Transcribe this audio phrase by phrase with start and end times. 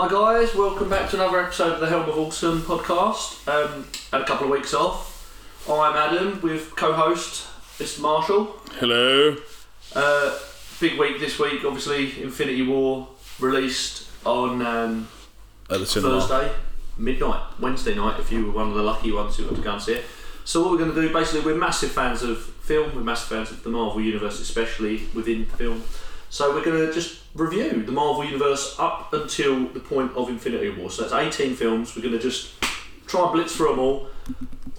[0.00, 3.48] Hi guys, welcome back to another episode of the Helm of Awesome podcast.
[3.48, 5.66] Um, had a couple of weeks off.
[5.68, 7.48] I'm Adam with co-host
[7.80, 8.02] Mr.
[8.02, 8.44] Marshall.
[8.74, 9.36] Hello.
[9.96, 10.38] Uh,
[10.78, 12.22] big week this week, obviously.
[12.22, 13.08] Infinity War
[13.40, 15.08] released on um,
[15.68, 16.20] At the cinema.
[16.20, 16.54] Thursday
[16.96, 18.20] midnight, Wednesday night.
[18.20, 20.04] If you were one of the lucky ones who got to go and see it.
[20.44, 22.94] So what we're going to do, basically, we're massive fans of film.
[22.94, 25.82] We're massive fans of the Marvel universe, especially within film.
[26.30, 30.70] So we're going to just review the Marvel universe up until the point of Infinity
[30.70, 30.90] War.
[30.90, 31.94] So that's 18 films.
[31.94, 32.52] We're going to just
[33.06, 34.08] try and blitz through them all,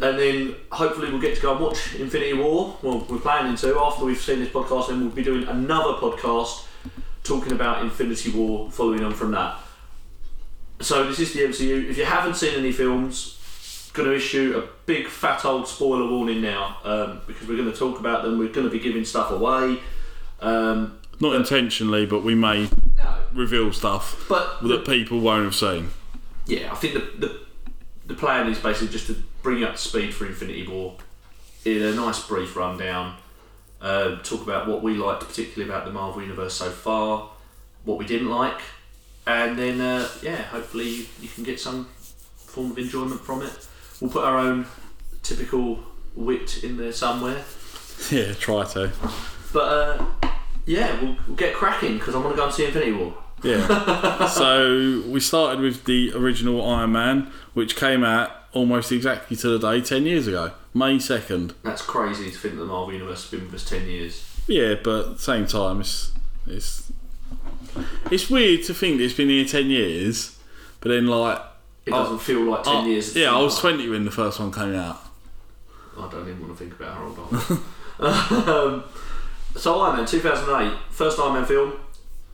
[0.02, 2.78] and then hopefully we'll get to go and watch Infinity War.
[2.82, 4.90] Well, we're planning to after we've seen this podcast.
[4.90, 6.66] Then we'll be doing another podcast
[7.24, 9.58] talking about Infinity War, following on from that.
[10.82, 11.90] So this is the MCU.
[11.90, 16.42] If you haven't seen any films, going to issue a big fat old spoiler warning
[16.42, 18.38] now um, because we're going to talk about them.
[18.38, 19.80] We're going to be giving stuff away.
[20.42, 25.90] Um, Not intentionally, but we may no, reveal stuff but that people won't have seen.
[26.46, 27.40] yeah, I think the, the
[28.08, 30.96] the plan is basically just to bring you up to speed for Infinity War
[31.66, 33.16] in a nice brief rundown.
[33.82, 37.30] Uh, talk about what we liked particularly about the Marvel universe so far,
[37.86, 38.60] what we didn't like,
[39.28, 41.86] and then uh, yeah, hopefully you, you can get some
[42.38, 43.68] form of enjoyment from it.
[44.02, 44.66] We'll put our own
[45.24, 45.80] typical
[46.16, 47.44] wit in there somewhere,
[48.12, 48.92] Yeah, try to.
[49.54, 50.06] but uh,
[50.70, 53.18] yeah, we'll, we'll get cracking because I want to go and see Infinity War.
[53.42, 54.28] Yeah.
[54.28, 59.58] so we started with the original Iron Man, which came out almost exactly to the
[59.58, 61.56] day 10 years ago, May 2nd.
[61.64, 64.24] That's crazy to think that the Marvel universe has been with us ten years.
[64.48, 66.12] Yeah, but at the same time, it's
[66.46, 66.92] it's
[68.12, 70.38] it's weird to think that it's been here 10 years,
[70.82, 71.42] but then like.
[71.86, 73.16] It doesn't feel like ten oh, years.
[73.16, 75.02] yeah, I was 20 when the first one came out.
[75.98, 77.60] I don't even want to think about how old
[78.00, 78.50] I am.
[78.50, 78.84] um,
[79.56, 81.74] so Iron Man 2008, first Iron Man film.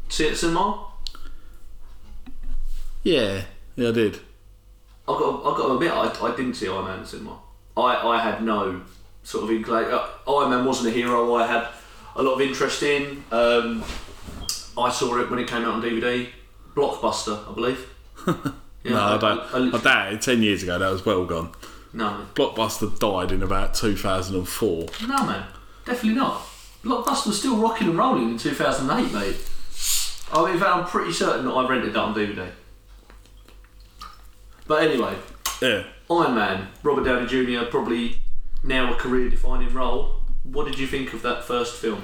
[0.10, 0.86] See it at cinema.
[3.04, 3.42] Yeah,
[3.76, 4.16] yeah, I did.
[5.08, 7.38] I got, I got to admit, I, I didn't see Iron Man at cinema.
[7.78, 8.82] I, I had no
[9.24, 9.86] sort of inkling.
[9.86, 11.68] Uh, Iron Man wasn't a hero I had
[12.16, 13.24] a lot of interest in.
[13.32, 13.84] Um,
[14.78, 16.28] I saw it when it came out on DVD.
[16.76, 17.90] Blockbuster, I believe.
[18.28, 18.34] Yeah,
[18.92, 19.40] no, I, don't.
[19.54, 20.22] I literally- it.
[20.22, 21.52] 10 years ago, that was well gone.
[21.94, 24.86] no, Blockbuster died in about 2004.
[25.08, 25.46] no, man,
[25.86, 26.42] definitely not.
[26.86, 29.36] Blockbuster was still rocking and rolling in 2008, mate.
[30.32, 32.50] I mean, in fact, I'm pretty certain that I rented that on DVD.
[34.68, 35.16] But anyway,
[35.62, 35.84] Yeah.
[36.10, 38.18] Iron Man, Robert Downey Jr., probably
[38.64, 40.18] now a career defining role.
[40.44, 42.04] What did you think of that first film?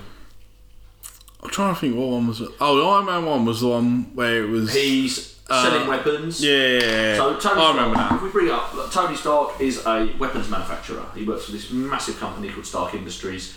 [1.44, 2.50] I'm trying to think what one was it?
[2.59, 4.74] Oh, the Iron Man one was the one where it was.
[4.74, 6.44] He's selling weapons.
[6.44, 7.16] Uh, yeah, yeah, yeah.
[7.18, 8.22] So Tony I Stark, remember if that.
[8.24, 11.06] we bring up, look, Tony Stark is a weapons manufacturer.
[11.16, 13.56] He works for this massive company called Stark Industries.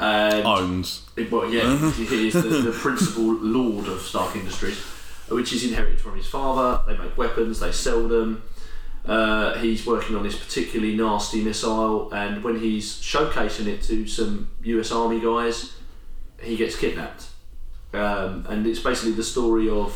[0.00, 1.02] And Owns.
[1.30, 4.78] Well, yeah, he is the, the principal lord of Stark Industries,
[5.28, 6.82] which is inherited from his father.
[6.90, 8.42] They make weapons, they sell them.
[9.04, 14.50] Uh, he's working on this particularly nasty missile, and when he's showcasing it to some
[14.62, 15.74] US Army guys,
[16.40, 17.26] he gets kidnapped.
[17.92, 19.92] Um, and it's basically the story of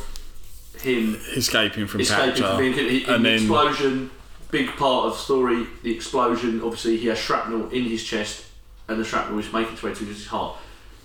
[0.80, 2.48] him Escaping from escaping capture.
[2.48, 3.38] from being and the then.
[3.38, 4.10] explosion,
[4.50, 5.66] big part of the story.
[5.82, 8.46] The explosion, obviously, he has shrapnel in his chest,
[8.88, 10.56] and the shrapnel is making its way to his heart.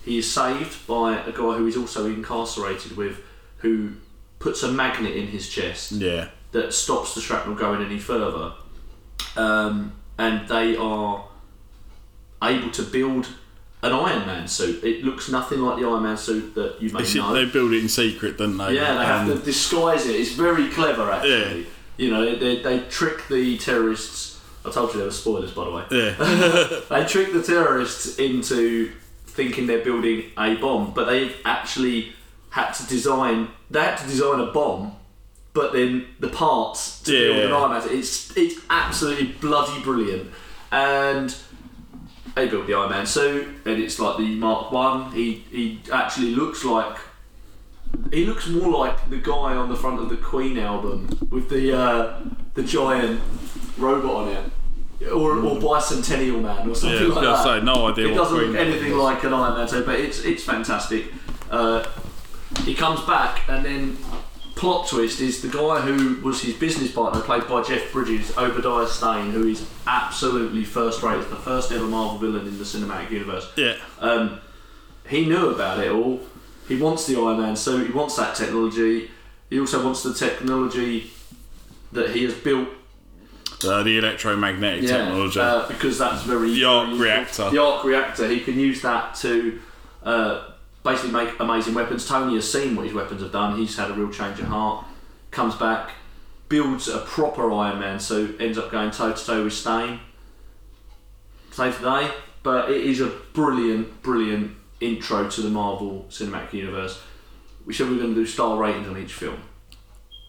[0.04, 3.20] He is saved by a guy who is also incarcerated with,
[3.58, 3.92] who
[4.38, 6.28] puts a magnet in his chest Yeah.
[6.52, 8.52] that stops the shrapnel going any further.
[9.36, 11.24] Um, and they are
[12.42, 13.28] able to build
[13.82, 14.82] an Iron Man suit.
[14.84, 17.32] It looks nothing like the Iron Man suit that you may It's- know.
[17.34, 18.74] They build it in secret, don't they?
[18.74, 20.16] Yeah, they have to disguise it.
[20.16, 21.60] It's very clever, actually.
[21.60, 21.66] Yeah.
[21.98, 24.29] You know, they, they trick the terrorists.
[24.64, 25.84] I told you there were spoilers, by the way.
[25.90, 26.80] Yeah.
[26.90, 28.92] They trick the terrorists into
[29.26, 32.12] thinking they're building a bomb, but they actually
[32.50, 33.48] had to design.
[33.70, 34.96] They had to design a bomb,
[35.54, 37.56] but then the parts to build an Yeah.
[37.56, 37.82] Iron Man.
[37.98, 40.30] It's it's absolutely bloody brilliant,
[40.72, 41.34] and
[42.34, 45.12] they built the Iron Man suit, and it's like the Mark One.
[45.12, 46.96] He he actually looks like
[48.12, 51.76] he looks more like the guy on the front of the Queen album with the
[51.76, 52.20] uh,
[52.54, 53.20] the giant
[53.78, 54.44] robot on it,
[55.06, 57.44] or, or Bicentennial Man or something Yeah, like that.
[57.44, 60.44] say, no idea It doesn't look anything like an Iron Man suit, but it's it's
[60.44, 61.06] fantastic.
[61.50, 61.84] Uh,
[62.64, 63.96] he comes back and then
[64.56, 68.86] plot twist is the guy who was his business partner, played by Jeff Bridges, Obadiah
[68.86, 71.18] Stane, who is absolutely first rate.
[71.30, 73.50] The first ever Marvel villain in the cinematic universe.
[73.56, 73.76] yeah.
[74.00, 74.40] Um,
[75.08, 76.20] he knew about it all.
[76.68, 77.86] He wants the Iron Man suit.
[77.88, 79.10] He wants that technology.
[79.48, 81.10] He also wants the technology
[81.92, 82.68] that he has built.
[83.64, 85.38] Uh, the electromagnetic technology.
[85.40, 87.04] uh, because that's very The arc useful.
[87.04, 87.50] reactor.
[87.50, 88.28] The arc reactor.
[88.28, 89.60] He can use that to
[90.02, 90.44] uh,
[90.82, 92.06] basically make amazing weapons.
[92.08, 93.58] Tony has seen what his weapons have done.
[93.58, 94.86] He's had a real change of heart.
[95.30, 95.90] comes back,
[96.48, 100.00] builds a proper Iron Man, so ends up going toe to toe with Stane.
[101.52, 102.10] Save today,
[102.42, 107.02] but it is a brilliant, brilliant intro to the Marvel Cinematic Universe.
[107.66, 109.38] We said we were going to do star ratings on each film.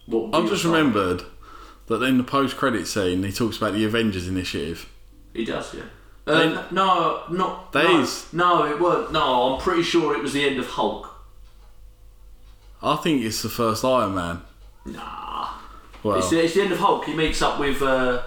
[0.06, 1.22] What I've just remembered
[1.86, 4.88] that then the post-credit scene, he talks about the Avengers Initiative.
[5.34, 5.82] He does, yeah.
[6.26, 8.32] Uh, no, not Days.
[8.32, 9.12] No, no, it weren't.
[9.12, 11.08] No, I'm pretty sure it was the end of Hulk.
[12.82, 14.42] I think it's the first Iron Man.
[14.84, 15.48] Nah,
[16.02, 17.04] Well, it's, the, it's the end of Hulk.
[17.04, 17.82] He meets up with.
[17.82, 18.22] Uh,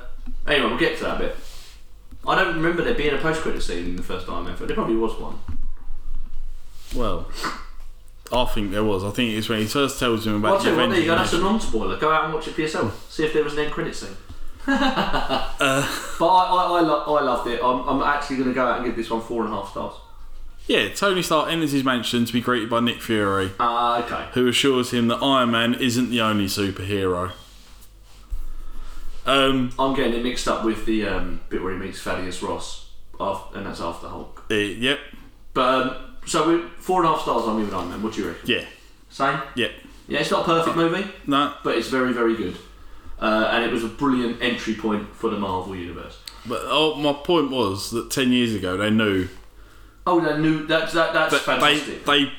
[0.47, 1.37] anyway, we'll get to that a bit.
[2.27, 4.67] I don't remember there being a post-credit scene in the first Iron Man film.
[4.67, 5.39] There probably was one.
[6.95, 7.29] well,
[8.31, 9.03] I think there was.
[9.03, 11.05] I think it's when he first tells him about tell the you what, there you
[11.05, 11.15] go.
[11.15, 11.97] That's a non-spoiler.
[11.97, 13.11] Go out and watch it for yourself.
[13.11, 14.15] See if there was an end credit scene.
[14.67, 15.87] Uh,
[16.19, 17.61] But I, I, I, lo- I loved it.
[17.63, 19.69] I'm, I'm actually going to go out and give this one four and a half
[19.71, 19.93] stars.
[20.67, 24.27] yeah, Tony Stark enters his mansion to be greeted by Nick Fury, Ah, okay.
[24.33, 27.31] who assures him that Iron Man isn't the only superhero.
[29.25, 32.89] Um, I'm getting it mixed up with the um, bit where he meets Thaddeus Ross,
[33.19, 34.45] af- and that's after Hulk.
[34.51, 34.99] eh, yep,
[35.53, 38.01] But um, so we four and a half stars on Iron Man.
[38.03, 38.49] What do you reckon?
[38.49, 38.65] yeah,
[39.09, 39.39] Same.
[39.55, 39.67] yeah.
[40.07, 42.55] Yeah, it's not a perfect movie, No, but it's very, very good.
[43.19, 46.19] Uh, and it was a brilliant entry point for the Marvel universe.
[46.45, 49.27] but oh, my point was that ten years ago they knew
[50.07, 52.05] Oh, they knew that's that, that's that they fantastic.
[52.05, 52.31] they They,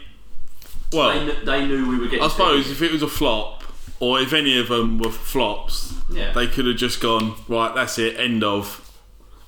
[0.93, 2.23] well, kn- they knew we were getting.
[2.23, 3.65] I suppose if it was a flop
[3.99, 6.31] or if any of them were flops, Yeah.
[6.33, 7.75] they could have just gone right.
[7.75, 8.21] That's it.
[8.21, 8.86] End of.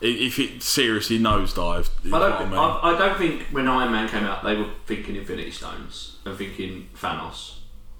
[0.00, 2.32] If it seriously nosedived, I don't.
[2.32, 2.54] I mean.
[2.58, 6.36] I, I don't think when Iron Man came out, they were thinking Infinity Stones and
[6.38, 7.56] thinking Thanos.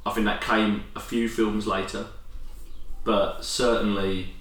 [0.07, 2.07] I think that came a few films later,
[3.05, 4.35] but certainly,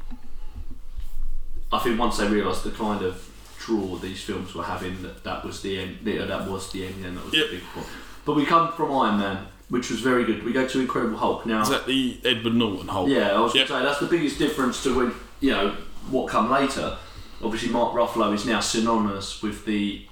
[1.72, 3.28] I think once they realised the kind of
[3.60, 5.98] draw these films were having, that that was the end.
[6.04, 7.50] That that was the end, and that was Yep.
[7.50, 7.88] the big point.
[8.24, 10.44] But we come from Iron Man, which was very good.
[10.44, 11.62] We go to Incredible Hulk now.
[11.64, 13.10] Is that the Edward Norton Hulk?
[13.10, 13.68] Yeah, I was Yep.
[13.68, 15.76] going to say that's the biggest difference to when you know
[16.12, 16.98] what come later.
[17.44, 20.06] Obviously, Mark Ruffalo is now synonymous with the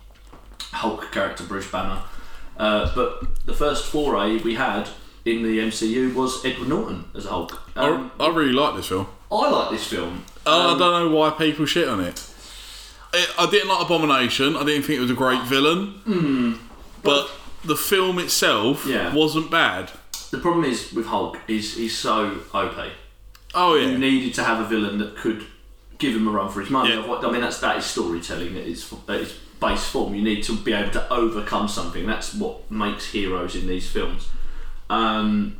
[0.71, 2.01] Hulk character Bruce Banner,
[2.57, 4.89] uh, but the first foray we had
[5.25, 7.61] in the MCU was Edward Norton as a Hulk.
[7.77, 9.07] Um, I, I really like this film.
[9.31, 10.23] I like this film.
[10.45, 12.23] Uh, Um, I don't know why people shit on it.
[13.13, 13.29] it.
[13.39, 14.55] I didn't like Abomination.
[14.55, 16.59] I didn't think it was a great villain.
[17.03, 17.31] but
[17.63, 18.85] the film itself.
[18.85, 19.13] Yeah.
[19.15, 19.91] wasn't bad.
[20.29, 22.75] The problem is with Hulk is he's so OP.
[23.55, 23.87] Oh yeah.
[23.87, 25.45] You needed to have a villain that could
[25.97, 26.93] give him a run for his money.
[26.93, 27.13] Yeah.
[27.13, 28.57] I mean, that's that is storytelling.
[28.57, 32.05] At its, at its base form, you need to be able to overcome something.
[32.05, 34.27] That's what makes heroes in these films.
[34.89, 35.57] Um,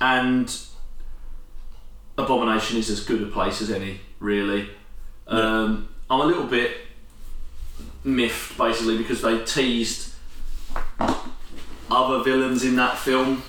[0.00, 0.54] and
[2.16, 4.68] Abomination is as good a place as any, really.
[5.26, 6.76] Um, I'm a little bit
[8.04, 10.14] miffed, basically, because they teased
[11.90, 13.42] other villains in that film.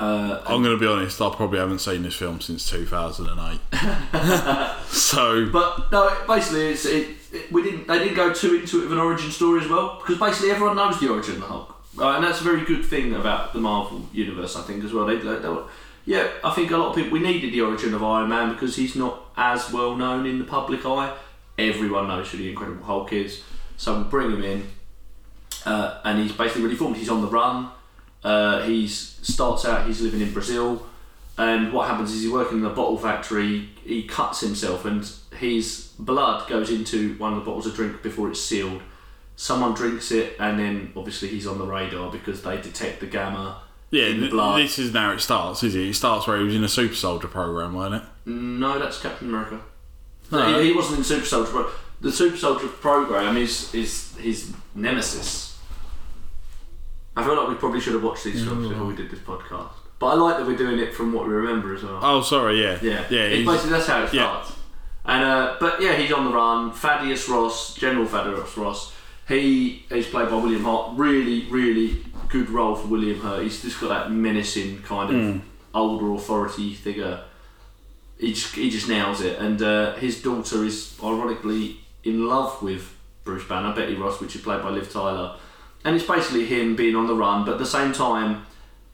[0.00, 1.20] Uh, I'm going to be honest.
[1.20, 3.60] I probably haven't seen this film since 2008.
[4.86, 7.86] so But no, basically, it's, it, it, we didn't.
[7.86, 10.76] They didn't go too into it with an origin story as well, because basically everyone
[10.76, 14.08] knows the origin of the Hulk, and that's a very good thing about the Marvel
[14.10, 15.04] universe, I think, as well.
[15.04, 15.64] They, they, they were,
[16.06, 18.76] yeah, I think a lot of people we needed the origin of Iron Man because
[18.76, 21.14] he's not as well known in the public eye.
[21.58, 23.42] Everyone knows who the Incredible Hulk is,
[23.76, 24.66] so we bring him in,
[25.66, 26.96] uh, and he's basically really formed.
[26.96, 27.70] He's on the run.
[28.22, 29.86] Uh, he's starts out.
[29.86, 30.86] He's living in Brazil.
[31.38, 33.70] And what happens is he's working in a bottle factory.
[33.82, 38.30] He cuts himself, and his blood goes into one of the bottles of drink before
[38.30, 38.82] it's sealed.
[39.36, 43.62] Someone drinks it, and then obviously he's on the radar because they detect the gamma
[43.90, 44.60] yeah, in the blood.
[44.60, 45.88] this is now it starts, is it?
[45.88, 48.08] It starts where he was in a super soldier program, wasn't it?
[48.30, 49.60] No, that's Captain America.
[50.30, 50.60] No.
[50.60, 51.50] He, he wasn't in Super Soldier.
[51.50, 55.49] Pro- the Super Soldier program is is his nemesis.
[57.16, 59.70] I feel like we probably should have watched these films before we did this podcast.
[59.98, 61.98] But I like that we're doing it from what we remember as well.
[62.02, 63.28] Oh, sorry, yeah, Yeah, yeah.
[63.28, 64.42] He's- basically that's how it yeah.
[64.42, 64.52] starts.
[65.04, 66.72] And uh, but yeah, he's on the run.
[66.72, 68.94] Thaddeus Ross, General Thaddeus Ross.
[69.28, 70.92] He is played by William Hurt.
[70.96, 73.42] Really, really good role for William Hurt.
[73.42, 75.38] He's just got that menacing kind of Hmm.
[75.74, 77.20] older authority figure.
[78.18, 79.38] He just, he just nails it.
[79.38, 84.42] And uh, his daughter is ironically in love with Bruce Banner, Betty Ross, which is
[84.42, 85.36] played by Liv Tyler.
[85.84, 88.46] And it's basically him being on the run, but at the same time,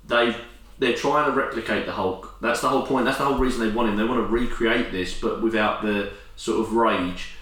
[0.06, 0.36] they
[0.78, 2.36] they're trying to replicate the Hulk.
[2.40, 3.06] That's the whole point.
[3.06, 3.96] That's the whole reason they want him.
[3.96, 7.34] They want to recreate this, but without the sort of rage.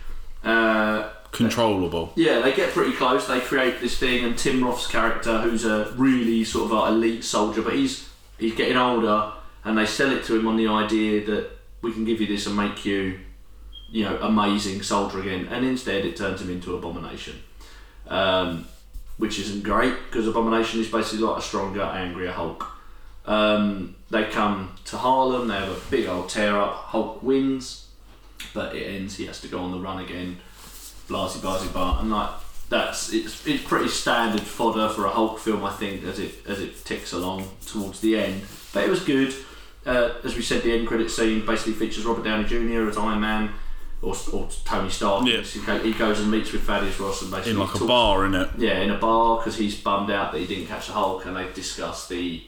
[0.44, 2.12] Uh, controllable.
[2.16, 3.26] yeah, they get pretty close.
[3.26, 7.62] They create this thing, and Tim Roth's character, who's a really sort of elite soldier,
[7.62, 8.08] but he's
[8.38, 9.32] he's getting older,
[9.64, 11.50] and they sell it to him on the idea that
[11.82, 13.18] we can give you this and make you,
[13.90, 15.48] you know, amazing soldier again.
[15.50, 17.42] And instead, it turns him into Abomination,
[18.08, 18.66] um,
[19.16, 22.66] which isn't great because Abomination is basically like a stronger, angrier Hulk.
[23.26, 25.49] Um, they come to Harlem.
[25.49, 26.75] They have a big old tear up.
[26.75, 27.88] Hulk wins,
[28.52, 29.16] but it ends.
[29.16, 30.38] He has to go on the run again.
[31.09, 32.30] Blasey, blasey, bar, and like
[32.68, 36.61] that's it's it's pretty standard fodder for a Hulk film, I think, as it as
[36.61, 38.42] it ticks along towards the end.
[38.73, 39.35] But it was good.
[39.87, 42.88] Uh, as we said, the end credit scene basically features Robert Downey Jr.
[42.88, 43.50] as Iron Man,
[44.04, 45.26] or, or Tony Stark.
[45.26, 45.40] Yeah.
[45.78, 48.34] He goes and meets with Thaddeus Ross and basically In like a talks- bar, in
[48.34, 48.50] it.
[48.58, 51.37] yeah, in a bar because he's bummed out that he didn't catch the Hulk, and
[51.37, 52.42] they discuss the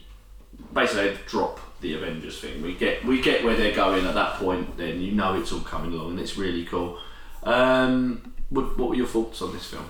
[0.72, 2.62] basically they drop the Avengers thing.
[2.62, 4.76] We get we get where they're going at that point.
[4.76, 6.98] Then you know it's all coming along, and it's really cool.
[7.42, 9.88] Um, what, what were your thoughts on this film?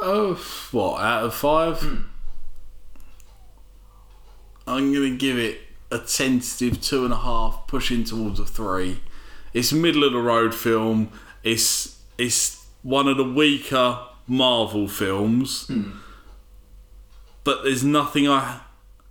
[0.00, 0.34] Oh,
[0.72, 1.82] what out of five?
[4.66, 5.60] I'm gonna give it
[5.90, 9.00] a tentative two and a half, pushing towards a three.
[9.58, 11.10] It's a middle of the road film.
[11.42, 13.98] It's it's one of the weaker
[14.28, 15.70] Marvel films,
[17.44, 18.60] but there's nothing I.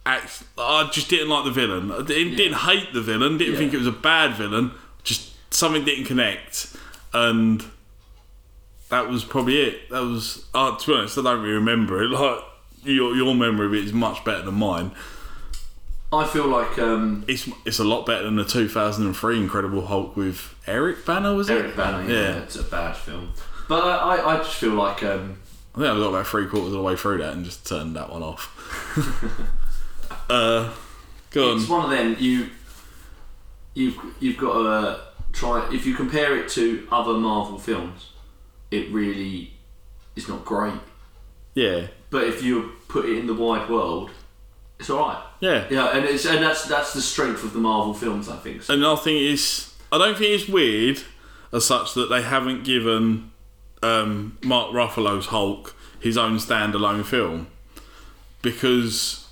[0.06, 1.92] Act, I just didn't like the villain.
[1.92, 3.38] I didn't, didn't hate the villain.
[3.38, 3.60] Didn't Yeah.
[3.60, 4.72] think it was a bad villain.
[5.04, 6.74] Just something didn't connect,
[7.14, 7.62] and
[8.88, 9.90] that was probably it.
[9.90, 12.08] That was, uh, to be honest, I don't really remember it.
[12.12, 12.40] Like
[12.84, 14.92] your your memory of it is much better than mine.
[16.12, 20.56] I feel like um, It's it's a lot better than the 2003 Incredible Hulk with
[20.66, 21.54] Eric Bana, was it?
[21.62, 22.08] Eric Bana.
[22.08, 22.38] Yeah, Yeah.
[22.44, 23.34] it's a bad film,
[23.68, 25.38] but I, I, I just feel like um,
[25.76, 27.96] I think I got about three quarters of the way through that and just turned
[27.98, 28.54] that one off.
[30.30, 30.72] uh,
[31.32, 31.58] go on.
[31.58, 32.50] it's one of them you
[33.74, 35.00] you've you've got to uh,
[35.34, 38.12] try if you compare it to other Marvel films,
[38.72, 39.54] it really
[40.16, 40.74] is not great.
[41.54, 44.12] Yeah, But if you put it in the wide world,
[44.80, 45.24] it's all right.
[45.40, 45.68] Yeah.
[45.70, 48.64] Yeah, and it's and that's that's the strength of the Marvel films, I think.
[48.64, 49.76] So, And I think it's.
[49.92, 51.02] I don't think it's weird
[51.54, 53.32] as such that they haven't given
[53.82, 57.48] um, Mark Ruffalo's Hulk his own standalone film
[58.42, 59.28] because,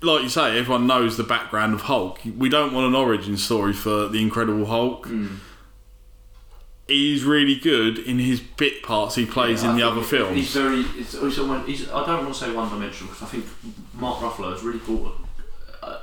[0.00, 2.20] like you say, everyone knows the background of Hulk.
[2.36, 5.08] We don't want an origin story for the Incredible Hulk.
[6.88, 10.10] He's really good in his bit parts he plays I in the think other He's
[10.10, 10.52] films.
[10.54, 10.80] very.
[11.00, 13.46] It's, he's, almost- he's, I don't want to say one dimensional because I think
[13.94, 15.14] Mark Ruffalo has really brought
[15.82, 16.00] a, a,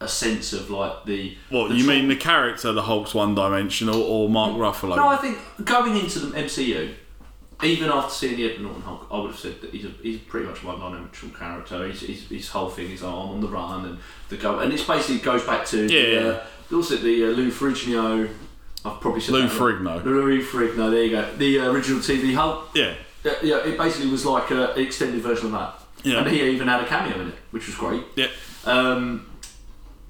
[0.00, 1.36] a sense of like the.
[1.50, 4.96] What the you tro- mean the character, the Hulk's one dimensional, or Mark Ruffalo?
[4.96, 6.94] No, I think going into the MCU,
[7.62, 10.18] even after seeing the Edward Norton Hulk, I would have said that he's a, he's
[10.20, 11.86] pretty much one dimensional character.
[11.88, 13.98] He's, he's, his whole thing is oh, I'm on the run and
[14.30, 16.20] the go, and it's basically goes back to Yeah.
[16.22, 16.46] the, uh,
[16.76, 18.30] also the uh, Lou Ferrigno.
[18.84, 19.48] I've probably said Lou.
[19.48, 20.04] Ferrigno.
[20.04, 20.90] Lou Ferrigno.
[20.90, 21.34] There you go.
[21.36, 22.70] The uh, original TV Hulk.
[22.74, 25.80] yeah, Yeah, yeah, it basically was like a, an extended version of that.
[26.04, 26.18] Yeah.
[26.20, 28.04] And he even had a cameo in it, which was great.
[28.14, 28.28] yeah.
[28.64, 29.26] Um,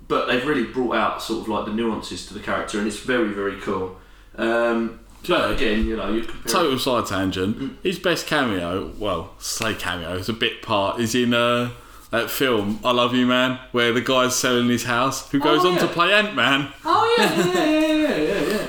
[0.08, 2.98] but they've really brought out sort of like the nuances to the character, and it's
[2.98, 3.96] very, very cool.
[4.36, 6.52] Um, but again, you know, you compare.
[6.52, 7.78] Total side tangent.
[7.82, 11.70] His best cameo, well, say cameo, it's a bit part, is in uh,
[12.10, 15.72] that film I Love You Man, where the guy's selling his house, who goes Oh,
[15.72, 16.72] on to play Ant Man.
[16.84, 18.66] Oh yeah, yeah, yeah, yeah, yeah, yeah.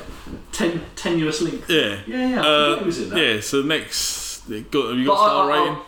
[0.51, 1.63] Ten, tenuous link.
[1.69, 2.41] Yeah, Yeah, yeah.
[2.41, 3.19] Uh, forgot was in that.
[3.19, 3.39] yeah.
[3.41, 5.81] So next, got, have you got But star I- I- rating?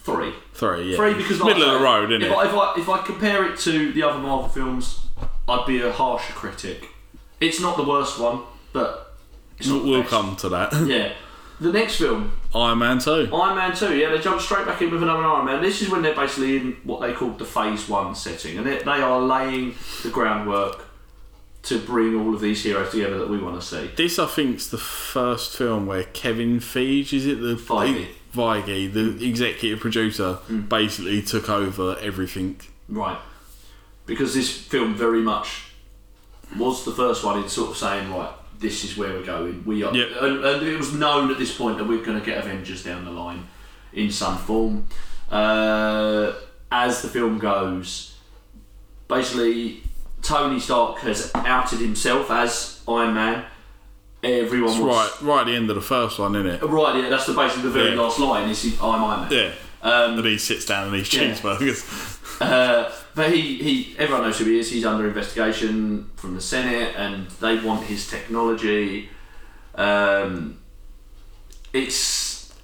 [0.00, 0.34] Three.
[0.52, 0.96] Three, yeah.
[0.96, 2.34] Three because like middle of the road, isn't if it?
[2.36, 5.06] I, if I if I compare it to the other Marvel films,
[5.48, 6.88] I'd be a harsher critic.
[7.40, 8.42] It's not the worst one,
[8.74, 9.16] but
[9.58, 10.72] it's not we'll come to that.
[10.86, 11.12] Yeah.
[11.60, 13.30] The next film, Iron Man 2.
[13.32, 15.62] Iron Man 2, yeah, they jump straight back in with another Iron Man.
[15.62, 18.78] This is when they're basically in what they call the Phase 1 setting, and they,
[18.78, 20.84] they are laying the groundwork
[21.62, 23.88] to bring all of these heroes together that we want to see.
[23.96, 28.08] This, I think, is the first film where Kevin Feige, is it the Feige.
[28.34, 30.68] Feige, the executive producer, Mm.
[30.68, 32.60] basically took over everything.
[32.88, 33.16] Right.
[34.06, 35.66] Because this film very much
[36.58, 39.62] was the first one in sort of saying, right, this is where we're going.
[39.64, 40.08] We are, Yep.
[40.22, 43.04] and, and it was known at this point that we're going to get Avengers down
[43.04, 43.46] the line
[43.92, 44.86] in some form.
[45.30, 46.32] Uh,
[46.70, 48.16] as the film goes,
[49.08, 49.82] basically,
[50.22, 53.44] Tony Stark has outed himself as Iron Man.
[54.22, 56.62] Everyone It's was right, right at the end of the first one, isn't it?
[56.62, 58.00] Right, yeah, that's the basically the very Yeah.
[58.00, 58.48] last line.
[58.48, 59.32] Is he, I'm Iron Man.
[59.32, 59.52] Yeah.
[59.82, 61.34] Um, And he sits down and eats Yeah.
[61.34, 62.20] cheeseburgers.
[62.40, 64.70] Uh, but he, he, everyone knows who he is.
[64.70, 69.08] He's under investigation from the Senate, and they want his technology.
[69.74, 70.58] Um,
[71.72, 72.54] it's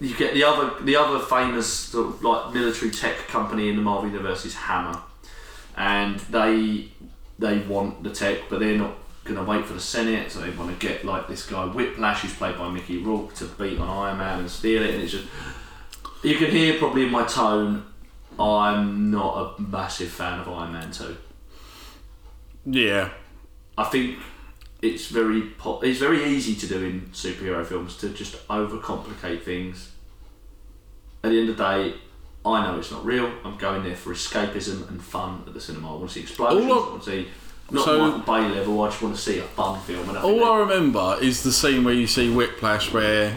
[0.00, 3.82] you get the other the other famous sort of like military tech company in the
[3.82, 5.00] Marvel universe is Hammer,
[5.76, 6.88] and they
[7.38, 10.50] they want the tech, but they're not going to wait for the Senate, so they
[10.50, 13.88] want to get like this guy Whiplash, who's played by Mickey Rourke, to beat on
[13.88, 15.26] Iron Man and steal it, and it's just
[16.22, 17.84] you can hear probably in my tone,
[18.38, 21.16] I'm not a massive fan of Iron Man 2.
[22.66, 23.10] Yeah.
[23.78, 24.18] I think
[24.82, 29.92] it's very po- it's very easy to do in superhero films to just overcomplicate things.
[31.22, 31.94] At the end of the day,
[32.44, 33.30] I know it's not real.
[33.44, 35.94] I'm going there for escapism and fun at the cinema.
[35.94, 36.64] I want to see explosions.
[36.64, 37.28] I All I- want to see
[37.70, 38.82] not So- Michael Bay level.
[38.82, 40.08] I just want to see a fun film.
[40.08, 43.36] And I All I remember is the scene where you see Whiplash, where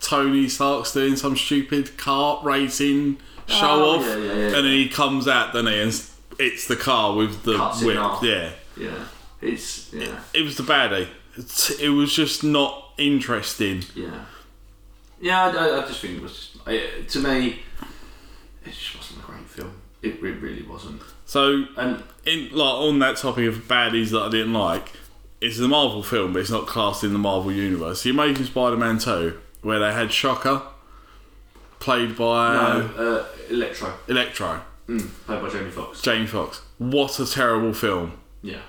[0.00, 4.44] Tony Stark's doing some stupid kart racing show Oh, off, yeah, yeah, yeah.
[4.46, 6.02] and then he comes out, then he, and
[6.38, 7.96] it's the car with the Cuts whip.
[8.22, 9.04] Yeah, yeah,
[9.40, 11.08] it's yeah, it was the baddie.
[11.36, 13.84] It's, it was just not interesting.
[13.94, 14.24] yeah,
[15.20, 15.44] yeah.
[15.44, 17.60] I, I- I just think it was just it, to me.
[18.64, 19.74] It just wasn't a great film.
[20.02, 21.02] It, it really wasn't.
[21.26, 24.92] So, And in like on that topic of baddies that I didn't like,
[25.40, 28.02] it's a Marvel film, but it's not classed in the Marvel universe.
[28.04, 30.62] The Amazing Spider-Man two, where they had Shocker,
[31.82, 36.00] played by no, uh, Electro, Electro, mm, played by Jamie Foxx.
[36.00, 36.62] Jamie Foxx.
[36.78, 38.18] What a terrible film.
[38.40, 38.60] Yeah,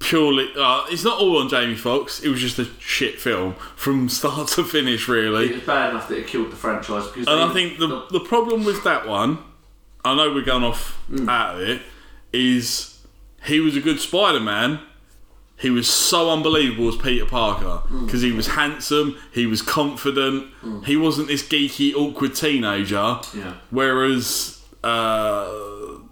[0.00, 2.22] Purely, uh, it's not all on Jamie Foxx.
[2.22, 5.52] It was just a shit film from start to finish, it really.
[5.52, 7.26] was bad enough that it killed the franchise because.
[7.28, 9.38] And I think the the problem with that one,
[10.04, 11.82] I know we're going off out of it,
[12.32, 13.00] is
[13.44, 14.80] he was a good Spider-Man.
[15.64, 20.46] He was so unbelievable as Peter Parker because he was handsome, he was confident,
[20.84, 23.18] he wasn't this geeky, awkward teenager.
[23.34, 23.54] yeah.
[23.70, 25.46] Whereas uh,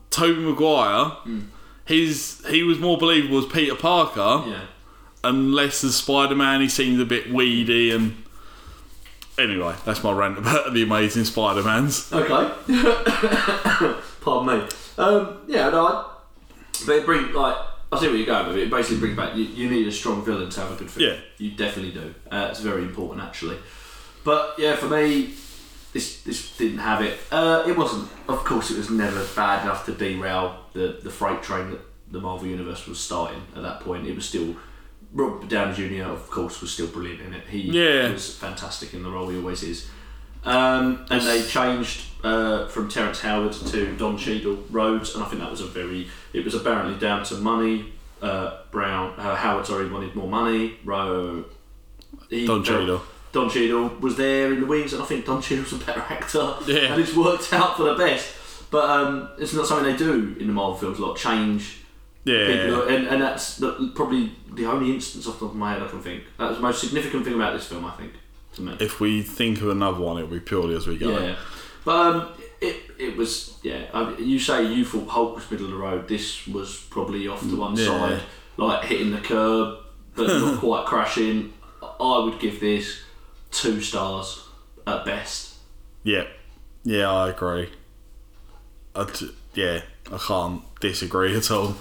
[0.09, 1.13] Tobey Maguire,
[1.85, 4.61] his he was more believable as Peter Parker, Yeah.
[5.23, 6.63] and less as Spider Man.
[6.63, 8.17] He seemed a bit weedy and.
[9.39, 12.11] Anyway, that's my rant about the Amazing Spider Mans.
[12.13, 12.53] Okay.
[14.21, 14.69] Pardon me.
[14.99, 16.11] Um, yeah, no, I,
[16.87, 17.57] but it like
[17.93, 18.63] I see where you're going with it.
[18.65, 21.11] It basically brings back you, you need a strong villain to have a good film.
[21.11, 21.17] Yeah.
[21.39, 22.15] you definitely do.
[22.31, 23.59] Uh, it's very important actually.
[24.25, 25.35] But yeah, for me,
[25.93, 27.19] this this didn't have it.
[27.31, 28.09] Uh, it wasn't.
[28.29, 31.81] Of course, it was never bad enough to derail the the freight train that
[32.11, 34.07] the Marvel universe was starting at that point.
[34.07, 34.57] It was still.
[35.15, 36.05] Robert Downey Jr.
[36.05, 37.47] of course was still brilliant in it.
[37.47, 38.11] He Yeah.
[38.13, 39.29] was fantastic in the role.
[39.29, 39.91] He always is.
[40.45, 45.41] Um, and they changed uh, from Terrence Howard to Don Cheadle Rhodes, and I think
[45.41, 46.09] that was a very.
[46.33, 47.93] It was apparently down to money.
[48.21, 50.77] Uh, Brown uh, Howard sorry wanted more money.
[50.85, 51.45] Ro,
[52.31, 53.03] he Don Cheadle.
[53.33, 56.55] Don Cheadle was there in the wings, and I think Don Cheadle's a better actor.
[56.67, 56.93] Yeah.
[56.93, 58.35] and it's worked out for the best.
[58.71, 61.17] But um, it's not something they do in the Marvel films a lot.
[61.17, 61.79] Change
[62.25, 62.47] Yeah.
[62.67, 65.83] people, and, and that's the, probably the only instance off the top of my head
[65.83, 66.25] I can think.
[66.39, 68.13] That was the most significant thing about this film, I think,
[68.55, 68.77] to me.
[68.81, 71.19] If we think of another one, it'll be purely as we go.
[71.19, 71.37] Yeah,
[71.85, 72.29] but um,
[72.61, 73.87] it it was yeah.
[73.93, 76.09] I, you say you thought Hulk was middle of the road.
[76.09, 77.87] This was probably off to one Yeah.
[77.87, 78.21] side,
[78.57, 79.79] like hitting the curb,
[80.15, 81.53] but not quite crashing.
[82.01, 83.01] I would give this
[83.51, 84.45] two stars
[84.87, 85.55] at best.
[86.03, 86.25] Yeah.
[86.85, 87.71] Yeah, I agree.
[88.95, 91.77] I t- yeah, I can't disagree at all.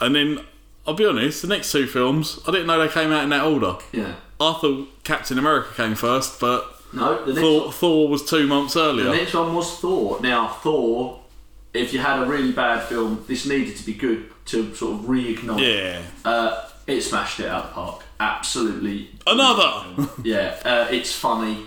[0.00, 0.40] And then,
[0.86, 3.44] I'll be honest, the next two films, I didn't know they came out in that
[3.44, 3.76] order.
[3.92, 4.14] Yeah.
[4.40, 8.76] I thought Captain America came first, but No, the next Thor, Thor was two months
[8.76, 9.04] earlier.
[9.10, 10.20] The next one was Thor.
[10.20, 11.20] Now, Thor,
[11.72, 15.06] if you had a really bad film, this needed to be good to sort of
[15.06, 15.60] reignite.
[15.60, 16.02] Yeah.
[16.24, 18.02] Uh, it smashed it out of the park.
[18.20, 19.10] Absolutely.
[19.26, 20.06] Another!
[20.24, 21.66] yeah, uh, it's funny.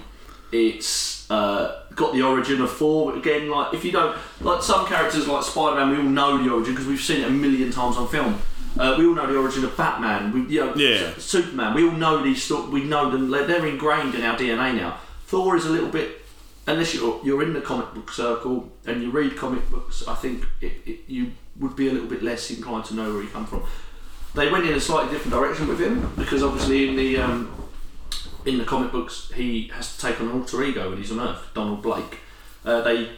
[0.52, 3.50] It's uh, got the origin of Thor again.
[3.50, 6.74] Like if you don't like some characters like Spider Man, we all know the origin
[6.74, 8.40] because we've seen it a million times on film.
[8.80, 10.32] Uh, we all know the origin of Batman.
[10.32, 11.12] We, you know, Yeah.
[11.18, 11.74] Superman.
[11.74, 12.44] We all know these.
[12.44, 13.30] sto- We know them.
[13.30, 15.00] They're ingrained in our DNA now.
[15.28, 16.22] Thor is a little bit.
[16.68, 20.46] Unless you're you're in the comic book circle and you read comic books, I think
[20.60, 23.46] it, it, you would be a little bit less inclined to know where he come
[23.46, 23.64] from.
[24.36, 27.70] They went in a slightly different direction with him because obviously in the um,
[28.46, 31.20] in the comic books he has to take on an alter ego when he's on
[31.20, 32.20] Earth, Donald Blake.
[32.66, 33.10] Uh, they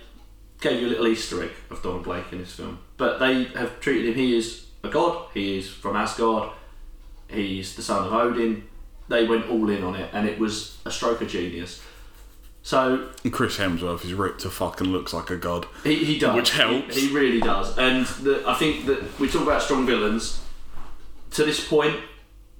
[0.62, 3.80] gave you a little Easter egg of Donald Blake in this film, but they have
[3.80, 4.16] treated him.
[4.16, 5.28] He is a god.
[5.34, 6.52] He is from Asgard.
[7.28, 8.68] He's the son of Odin.
[9.08, 11.82] They went all in on it, and it was a stroke of genius.
[12.70, 15.66] So And Chris Hemsworth is ripped to fucking looks like a god.
[15.84, 16.36] he, he does.
[16.36, 16.96] Which helps.
[16.96, 17.76] He, he really does.
[17.80, 20.40] And the, I think that we talk about strong villains.
[21.32, 22.00] To this point,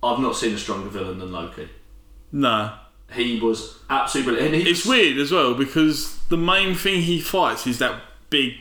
[0.02, 1.70] I've not seen a stronger villain than Loki.
[2.32, 2.80] Nah.
[3.12, 4.56] He was absolutely brilliant.
[4.56, 8.54] And It's weird as well because the main thing he fights is that big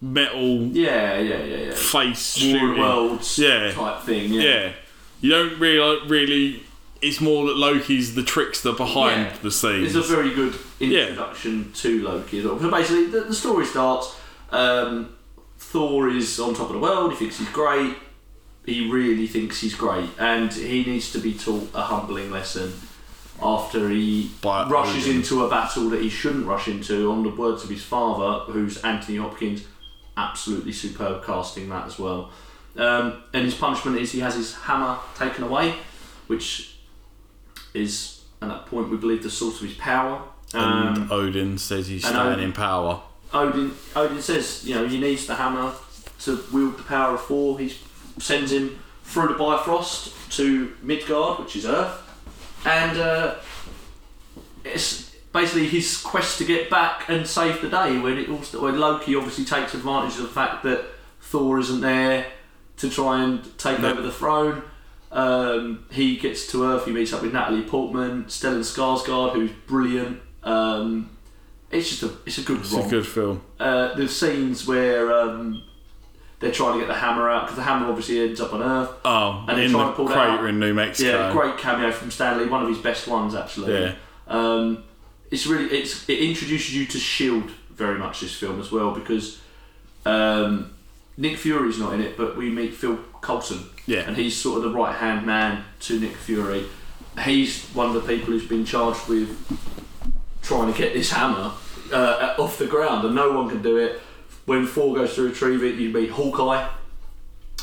[0.00, 1.70] metal Yeah, yeah, yeah, yeah.
[1.72, 2.78] face War shooting.
[2.80, 3.72] Worlds Yeah.
[3.72, 4.32] type thing.
[4.32, 4.42] Yeah.
[4.42, 4.72] Yeah.
[5.20, 6.62] You don't really, really.
[7.06, 9.36] It's more that Loki's the trickster behind Yeah.
[9.42, 9.94] the scenes.
[9.94, 12.58] It's a very good introduction to Loki as well.
[12.58, 14.16] So basically, the, the story starts.
[14.50, 15.10] Um,
[15.58, 17.10] Thor is on top of the world.
[17.12, 17.94] He thinks he's great.
[18.64, 22.72] He really thinks he's great, and he needs to be taught a humbling lesson
[23.42, 25.16] after he By rushes Odin.
[25.16, 27.10] into a battle that he shouldn't rush into.
[27.10, 29.64] On the words of his father, who's Anthony Hopkins,
[30.16, 32.30] absolutely superb casting that as well.
[32.76, 35.74] Um, and his punishment is he has his hammer taken away,
[36.28, 36.73] which
[37.74, 40.22] is at that point we believe the source of his power.
[40.54, 43.00] and Um, Odin says he's and Odin- in power.
[43.32, 45.72] Odin Odin says, you know, he needs the hammer
[46.20, 47.58] to wield the power of Thor.
[47.58, 47.76] He
[48.20, 52.00] sends him through the Bifrost to Midgard, which is Earth,
[52.64, 53.34] and uh,
[54.64, 57.98] it's basically his quest to get back and save the day.
[57.98, 60.84] When it also, when Loki obviously takes advantage of the fact that
[61.20, 62.26] Thor isn't there
[62.76, 63.90] to try and take No.
[63.90, 64.62] over the throne.
[65.14, 66.84] Um, he gets to Earth.
[66.86, 70.20] He meets up with Natalie Portman, Stellan Skarsgård, who's brilliant.
[70.42, 71.10] Um,
[71.70, 72.64] it's just a it's a good film.
[72.64, 73.42] It's romp a good film.
[73.60, 75.62] uh, the scenes where um,
[76.40, 78.90] they're trying to get the hammer out because the hammer obviously ends up on Earth.
[79.04, 80.44] Oh, And they're in trying the to pull crater out.
[80.46, 81.10] in New Mexico.
[81.10, 83.72] Yeah, great cameo from Stan Lee, one of his best ones actually.
[83.72, 83.94] Yeah.
[84.26, 84.82] Um,
[85.30, 89.40] it's really it's it introduces you to Shield very much this film as well because
[90.06, 90.73] um,
[91.16, 93.64] Nick Fury's not in it, but we meet Phil Coulson.
[93.86, 94.00] Yeah.
[94.00, 96.64] and he's sort of the right hand man to Nick Fury.
[97.24, 99.28] He's one of the people who's been charged with
[100.42, 101.52] trying to get this hammer
[101.92, 104.00] uh, off the ground, and no one can do it.
[104.46, 106.68] When Thor goes to retrieve it, you meet Hawkeye.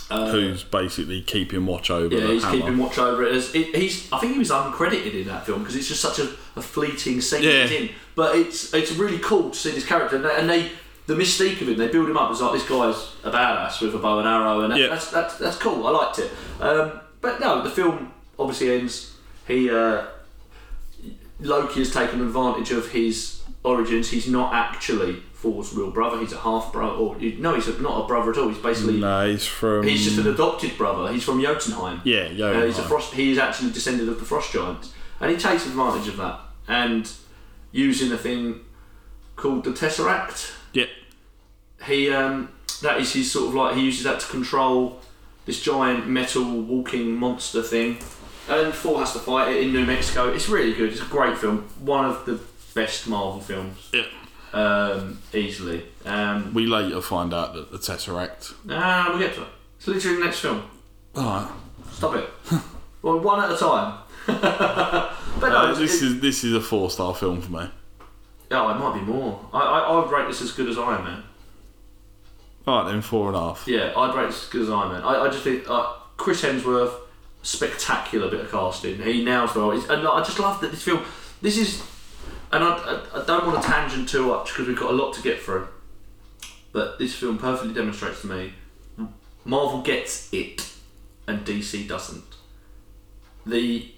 [0.09, 2.57] Uh, Who's basically keeping watch over yeah, he's hammer.
[2.57, 3.33] keeping watch over it.
[3.33, 6.19] As it, he's, I think he was uncredited in that film because it's just such
[6.19, 6.23] a,
[6.57, 7.65] a fleeting scene Yeah.
[7.65, 7.89] in.
[8.13, 10.71] But it's it's really cool to see this character, and they, and they
[11.07, 11.77] the mystique of him.
[11.77, 14.61] They build him up as like this guy's a badass with a bow and arrow,
[14.61, 14.87] and that, Yeah.
[14.87, 15.85] that's, that's that's cool.
[15.87, 16.31] I liked it.
[16.59, 19.15] Um, but no, the film obviously ends.
[19.47, 20.05] He uh,
[21.39, 24.09] Loki has taken advantage of his origins.
[24.09, 26.19] He's not actually Thor's real brother.
[26.19, 28.49] He's a half brother, or no, he's not a brother at all.
[28.49, 29.83] He's basically no, he's from.
[29.85, 31.11] he's just an adopted brother.
[31.11, 32.01] He's from Jotunheim.
[32.03, 32.53] yeah, yo.
[32.61, 33.13] Uh, he's a frost.
[33.13, 37.11] He is actually descended of the frost giants, and he takes advantage of that and
[37.71, 38.59] using a thing
[39.35, 40.53] called the tesseract.
[40.73, 40.85] Yeah,
[41.85, 42.49] He um,
[42.81, 44.99] that is his sort of like he uses that to control
[45.45, 47.97] this giant metal walking monster thing,
[48.49, 50.29] and Thor has to fight it in New Mexico.
[50.31, 50.91] It's really good.
[50.91, 51.67] It's a great film.
[51.79, 52.39] One of the
[52.73, 54.05] best Marvel films, yeah.
[54.53, 55.83] um, easily.
[56.05, 58.53] Um, We later find out that the Tesseract.
[58.69, 59.47] ah, we'll get to it.
[59.77, 60.63] It's literally the next film.
[61.17, 61.51] Alright.
[61.91, 62.29] Stop it.
[63.01, 63.97] well, one at a time.
[64.27, 67.69] but no, Uh, this is this is a four star film for me.
[68.51, 69.39] Oh, it might be more.
[69.53, 71.23] I, I, I would rate this as good as Iron Man.
[72.67, 73.63] Alright then, four and a half.
[73.67, 75.01] Yeah, I'd rate this as good as Iron Man.
[75.03, 76.93] I, I just think uh, Chris Hemsworth,
[77.43, 79.01] spectacular bit of casting.
[79.01, 79.71] He nails the role.
[79.71, 81.03] He's- And I just love that this film.
[81.41, 81.81] This is,
[82.51, 82.67] and I,
[83.13, 85.39] I, I don't want to tangent too much because we've got a lot to get
[85.41, 85.67] through.
[86.71, 88.53] But this film perfectly demonstrates to me
[89.43, 90.71] Marvel gets it,
[91.27, 92.23] and DC doesn't.
[93.45, 93.91] The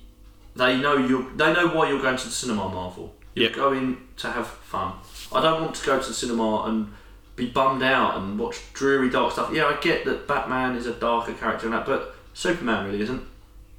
[0.55, 3.13] they know you they know why you're going to the cinema, Marvel.
[3.35, 3.55] You're Yep.
[3.55, 4.93] going to have fun.
[5.33, 6.93] I don't want to go to the cinema and
[7.35, 9.49] be bummed out and watch dreary dark stuff.
[9.51, 13.23] Yeah, I get that Batman is a darker character and that, but Superman really isn't.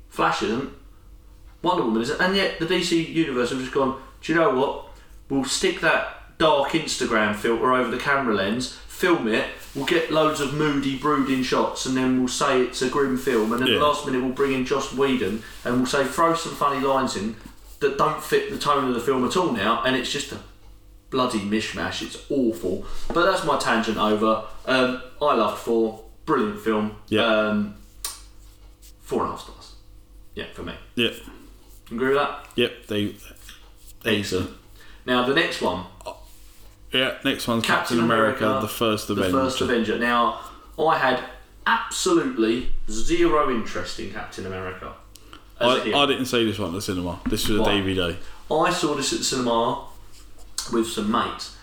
[0.08, 0.70] Flash isn't.
[1.62, 2.20] Wonder Woman isn't.
[2.20, 4.86] And yet the DC universe have just gone, do you know what?
[5.28, 10.40] We'll stick that dark Instagram filter over the camera lens, film it, we'll get loads
[10.40, 13.78] of moody, brooding shots, and then we'll say it's a grim film, and then Yeah.
[13.78, 17.16] the last minute we'll bring in Joss Whedon and we'll say throw some funny lines
[17.16, 17.36] in
[17.84, 20.38] that don't fit the tone of the film at all now, and it's just a
[21.10, 22.02] bloody mishmash.
[22.02, 22.84] It's awful.
[23.12, 24.44] But that's my tangent over.
[24.66, 26.00] Um, I loved Thor.
[26.26, 26.96] Brilliant film.
[27.08, 27.24] Yeah.
[27.26, 27.74] Um,
[29.02, 29.74] four and a half stars.
[30.34, 30.74] Yeah, for me.
[30.96, 31.14] Yep,
[31.90, 32.46] Agree with that?
[32.56, 32.86] yep.
[32.86, 33.14] They,
[34.02, 34.50] they Excellent.
[35.06, 35.84] Now the next one,
[36.92, 39.30] Yeah, next one's Captain Captain, America, America, the first Avenger.
[39.30, 39.98] the first Avenger.
[39.98, 40.40] Now
[40.78, 41.22] I had
[41.66, 44.94] absolutely zero interest in Captain America.
[45.60, 47.20] I, didn't see this one at the cinema.
[47.28, 47.68] This was a Why?
[47.70, 48.16] DVD.
[48.50, 49.86] I saw this at the cinema
[50.72, 51.56] with some mates,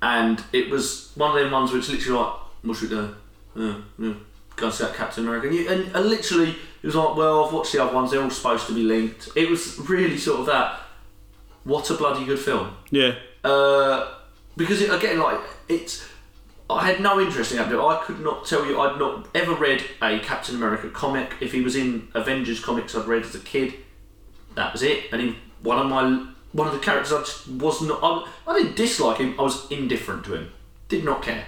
[0.00, 3.14] and it was one of them ones which literally like, what should we do?
[3.54, 4.14] Yeah, yeah.
[4.56, 5.46] Go and see that Captain America.
[5.48, 8.22] And, you, and, and literally, it was like, well, I've watched the other ones, they're
[8.22, 9.30] all supposed to be linked.
[9.34, 10.80] It was really sort of that,
[11.64, 12.76] what a bloody good film.
[12.90, 14.14] Yeah, Uh,
[14.56, 16.06] because it, again, like, it's.
[16.74, 18.80] I had no interest in but I could not tell you.
[18.80, 21.34] I'd not ever read a Captain America comic.
[21.40, 23.74] If he was in Avengers comics, I'd read as a kid.
[24.54, 25.04] That was it.
[25.12, 28.00] And he, one of my one of the characters I just was not.
[28.02, 29.38] I, I didn't dislike him.
[29.38, 30.52] I was indifferent to him.
[30.88, 31.46] Did not care.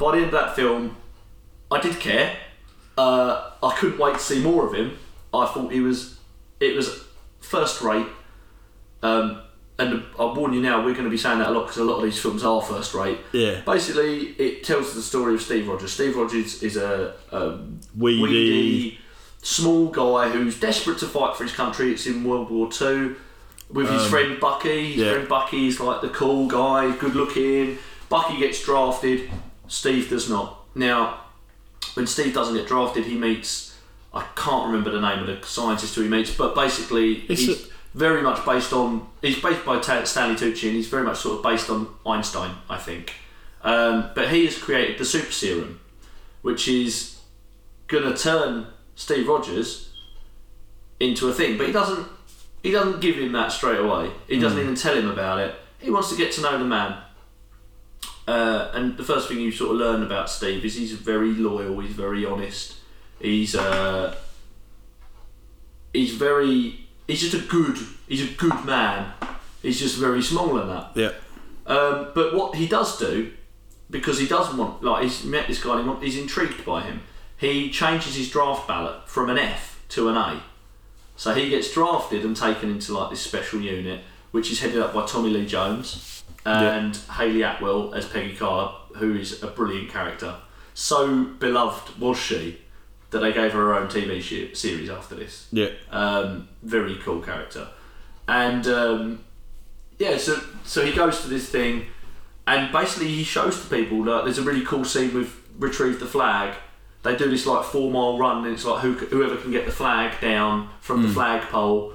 [0.00, 0.96] By the end of that film,
[1.70, 2.36] I did care.
[2.96, 4.98] Uh, I couldn't wait to see more of him.
[5.32, 6.18] I thought he was.
[6.60, 7.04] It was
[7.40, 8.06] first rate.
[9.02, 9.42] Um,
[9.78, 11.84] and I warn you now, we're going to be saying that a lot because a
[11.84, 13.18] lot of these films are first rate.
[13.32, 13.60] yeah.
[13.64, 15.92] Basically, it tells the story of Steve Rogers.
[15.92, 17.58] Steve Rogers is a, a
[17.96, 18.20] Weedy.
[18.22, 18.98] weedy,
[19.42, 21.92] small guy who's desperate to fight for his country.
[21.92, 23.16] It's in World War Two.
[23.70, 24.92] With his um, friend Bucky.
[24.94, 25.12] His yeah.
[25.12, 27.78] friend Bucky's like the cool guy, good looking.
[28.08, 29.30] Bucky gets drafted.
[29.68, 30.64] Steve does not.
[30.74, 31.20] Now,
[31.94, 33.76] when Steve doesn't get drafted, he meets.
[34.14, 37.66] I can't remember the name of the scientist who he meets, but basically It's he's
[37.66, 39.08] a- very much based on.
[39.22, 42.78] He's based by Stanley Tucci, and he's very much sort of based on Einstein, I
[42.78, 43.14] think.
[43.62, 45.80] Um, but he has created the super serum,
[46.42, 47.18] which is
[47.88, 49.92] gonna turn Steve Rogers
[51.00, 51.56] into a thing.
[51.58, 52.06] But he doesn't.
[52.62, 54.10] He doesn't give him that straight away.
[54.26, 55.54] He doesn't even tell him about it.
[55.78, 56.98] He wants to get to know the man.
[58.26, 61.78] Uh, and the first thing you sort of learn about Steve is he's very loyal.
[61.80, 62.74] He's very honest.
[63.20, 64.16] He's uh,
[65.92, 69.12] he's very he's just a good he's a good man.
[69.62, 70.90] He's just very small and that.
[70.94, 71.12] Yeah.
[71.66, 73.32] Um, but what he does do,
[73.90, 77.00] because he doesn't want like he's met this guy, and he's intrigued by him.
[77.36, 80.42] He changes his draft ballot from an F to an A.
[81.16, 84.94] So he gets drafted and taken into like this special unit, which is headed up
[84.94, 90.36] by Tommy Lee Jones and Hayley Atwell as Peggy Carr, who is a brilliant character.
[90.74, 92.58] So beloved was she
[93.10, 95.48] that they gave her her own TV sh- series after this.
[95.52, 95.70] Yeah.
[95.90, 97.68] Um, very cool character,
[98.26, 99.24] and um,
[99.98, 101.86] yeah, so so he goes to this thing,
[102.46, 106.06] and basically he shows to people that there's a really cool scene with retrieve the
[106.06, 106.54] flag.
[107.02, 109.72] They do this like four mile run, and it's like who, whoever can get the
[109.72, 111.94] flag down from the flagpole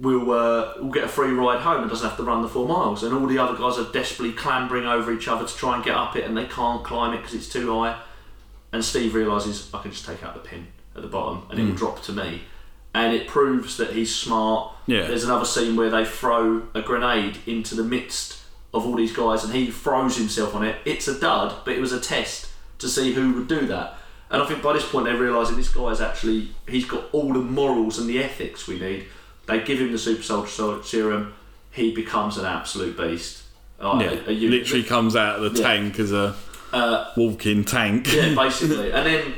[0.00, 2.68] will uh, will get a free ride home and doesn't have to run the four
[2.68, 3.02] miles.
[3.02, 5.96] And all the other guys are desperately clambering over each other to try and get
[5.96, 7.98] up it, and they can't climb it because it's too high.
[8.76, 11.64] And Steve realizes I can just take out the pin at the bottom, and it
[11.64, 12.42] will drop to me.
[12.94, 14.70] And it proves that he's smart.
[14.86, 15.06] Yeah.
[15.06, 18.42] There's another scene where they throw a grenade into the midst
[18.74, 20.76] of all these guys, and he throws himself on it.
[20.84, 22.48] It's a dud, but it was a test
[22.80, 23.94] to see who would do that.
[24.30, 27.32] And I think by this point they're realising this guy is actually he's got all
[27.32, 29.06] the morals and the ethics we need.
[29.46, 31.32] They give him the super soldier serum,
[31.70, 33.44] he becomes an absolute beast.
[33.80, 34.10] Uh, Yeah.
[34.26, 35.66] a- a Literally comes out of the Yeah.
[35.66, 36.34] tank as a
[36.76, 38.12] uh, walking tank.
[38.12, 38.92] yeah, basically.
[38.92, 39.34] and then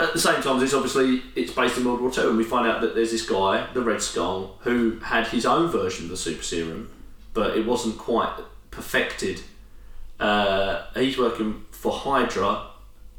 [0.00, 2.66] at the same time, it's obviously it's based in World War Two, and we find
[2.66, 6.16] out that there's this guy, the Red Skull, who had his own version of the
[6.16, 6.90] super serum,
[7.34, 8.32] but it wasn't quite
[8.70, 9.40] perfected.
[10.20, 12.66] Uh, he's working for Hydra,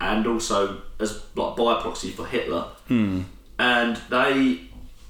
[0.01, 2.67] and also as like by proxy for Hitler.
[3.57, 4.61] And they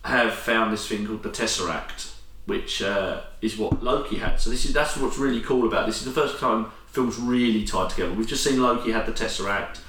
[0.04, 2.14] have found this thing called the Tesseract,
[2.46, 4.40] which uh, is what Loki had.
[4.40, 6.00] So this is that's what's really cool about this.
[6.00, 8.14] Is the first time films really tied together.
[8.14, 9.80] We've just seen Loki had the Tesseract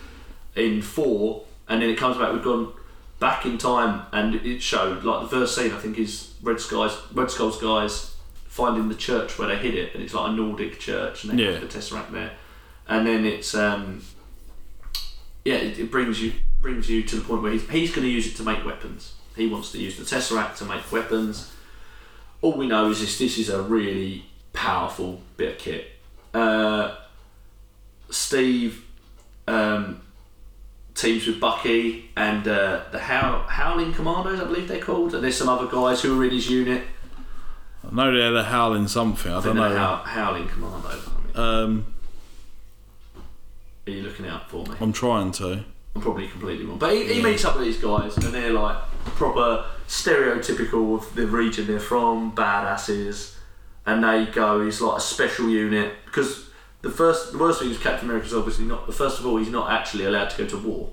[0.56, 2.32] in Thor, and then it comes back.
[2.32, 2.72] We've gone
[3.18, 5.72] back in time, and it showed like the first scene.
[5.72, 8.16] I think is Red Skies, Red Skull's guys
[8.48, 11.44] finding the church where they hid it, and it's like a Nordic church, and they
[11.44, 11.52] Yeah.
[11.52, 12.32] have the Tesseract there.
[12.88, 14.02] And then it's um,
[15.44, 18.10] yeah, it, it brings you brings you to the point where he's, he's going to
[18.12, 19.14] use it to make weapons.
[19.36, 21.50] He wants to use the Tesseract to make weapons.
[22.42, 25.86] All we know is this: this is a really powerful bit of kit.
[26.32, 26.94] Uh,
[28.10, 28.84] Steve
[29.48, 30.00] um,
[30.94, 35.36] teams with Bucky and uh, the How- Howling Commandos, I believe they're called, and there's
[35.36, 36.82] some other guys who are in his unit.
[37.90, 39.32] I know they're the howling something.
[39.32, 39.76] I I don't know.
[39.76, 41.08] How- Howling Commandos.
[41.08, 41.94] I mean, Um,
[43.86, 44.76] are you looking out for me?
[44.80, 45.64] I'm trying to.
[45.96, 46.78] I'm probably completely wrong.
[46.78, 48.76] But he, he meets up with these guys, and they're like
[49.16, 53.34] proper stereotypical of the region they're from, badasses.
[53.86, 55.94] And they go, he's like a special unit.
[56.04, 56.48] Because
[56.82, 59.50] the first, the worst thing is Captain America is obviously not, first of all, he's
[59.50, 60.90] not actually allowed to go to war.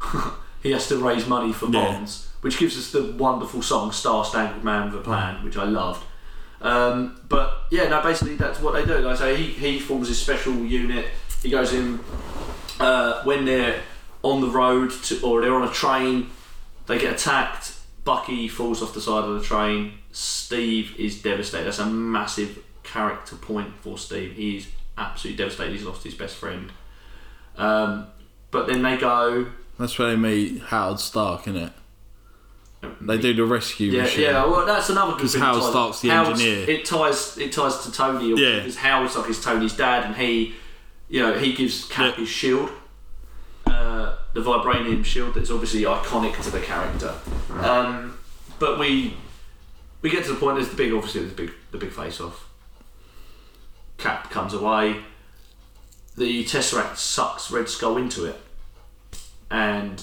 [0.62, 1.84] he has to raise money for Yeah.
[1.92, 5.64] bonds, which gives us the wonderful song Star Spangled Man with a Plan, which I
[5.64, 6.04] loved.
[6.60, 8.98] Um, but yeah, no, basically that's what they do.
[9.00, 11.06] Like I say, he, he forms his special unit.
[11.42, 12.00] He goes in
[12.80, 13.80] uh, when they're
[14.22, 16.30] on the road to, or they're on a train,
[16.86, 17.74] they get attacked.
[18.04, 19.98] Bucky falls off the side of the train.
[20.12, 21.64] Steve is devastated.
[21.66, 24.32] That's a massive character point for Steve.
[24.32, 25.72] He's absolutely devastated.
[25.72, 26.72] He's lost his best friend.
[27.56, 28.06] Um,
[28.50, 29.46] but then they go.
[29.78, 31.72] That's where they meet Howard Stark, isn't it?
[33.00, 34.22] They do the rescue Yeah, mission.
[34.22, 34.44] yeah.
[34.44, 35.34] Well, that's another because.
[35.34, 36.70] Howard Ties- Stark's the Howard's- engineer.
[36.70, 38.28] It ties it ties to Tony.
[38.40, 38.58] Yeah.
[38.60, 40.54] Because Howard Stark is Tony's dad, and he,
[41.08, 42.20] you know, he gives Cap Yeah.
[42.20, 42.70] his shield,
[43.66, 45.34] uh, the vibranium shield.
[45.34, 47.14] That's obviously iconic to the character.
[47.60, 48.16] Um,
[48.60, 49.16] but we
[50.02, 50.56] we get to the point.
[50.56, 52.48] There's the big, obviously, the big the big face off.
[53.96, 55.02] Cap comes away.
[56.16, 58.40] The Tesseract sucks Red Skull into it,
[59.50, 60.02] and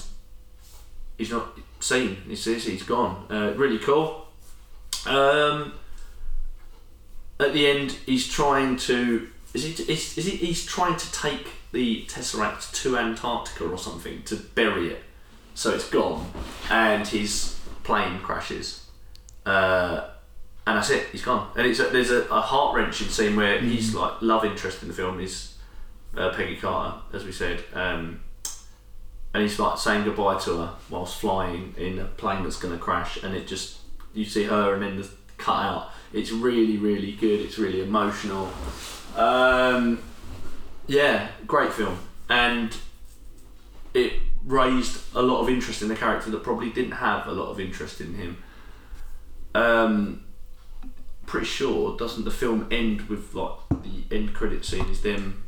[1.18, 2.16] he's not seen.
[2.26, 3.26] He says he's gone.
[3.30, 4.26] Uh, really cool.
[5.06, 5.74] Um,
[7.38, 9.28] at the end, he's trying to.
[9.54, 9.92] Is he?
[9.92, 10.36] Is, is he?
[10.36, 15.02] He's trying to take the Tesseract to Antarctica or something to bury it,
[15.54, 16.30] so it's gone,
[16.70, 18.85] and his plane crashes.
[19.46, 20.10] Uh,
[20.66, 21.06] and that's it.
[21.12, 21.50] He's gone.
[21.56, 24.88] And it's a, there's a, a heart wrenching scene where he's like love interest in
[24.88, 25.54] the film is
[26.16, 27.62] uh, Peggy Carter, as we said.
[27.72, 28.20] Um,
[29.32, 32.80] and he's like saying goodbye to her whilst flying in a plane that's going to
[32.82, 33.78] crash, and it just
[34.14, 35.90] you see her and then the cut out.
[36.12, 37.40] It's really, really good.
[37.40, 38.50] It's really emotional.
[39.14, 40.02] Um,
[40.88, 42.74] Yeah, great film, and
[43.92, 47.50] it raised a lot of interest in the character that probably didn't have a lot
[47.50, 48.42] of interest in him.
[49.56, 50.24] Um,
[51.26, 55.42] pretty sure doesn't the film end with like the end credit scene is them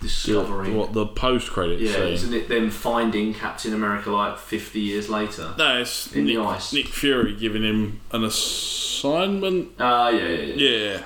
[0.00, 0.76] discovering.
[0.76, 2.02] What the post credit Yeah, scene?
[2.12, 5.54] isn't it them finding Captain America like fifty years later?
[5.58, 6.72] No, it's In the Nick, ice.
[6.72, 9.70] Nick Fury giving him an assignment.
[9.78, 11.00] Ah, yeah, yeah, yeah, Yeah,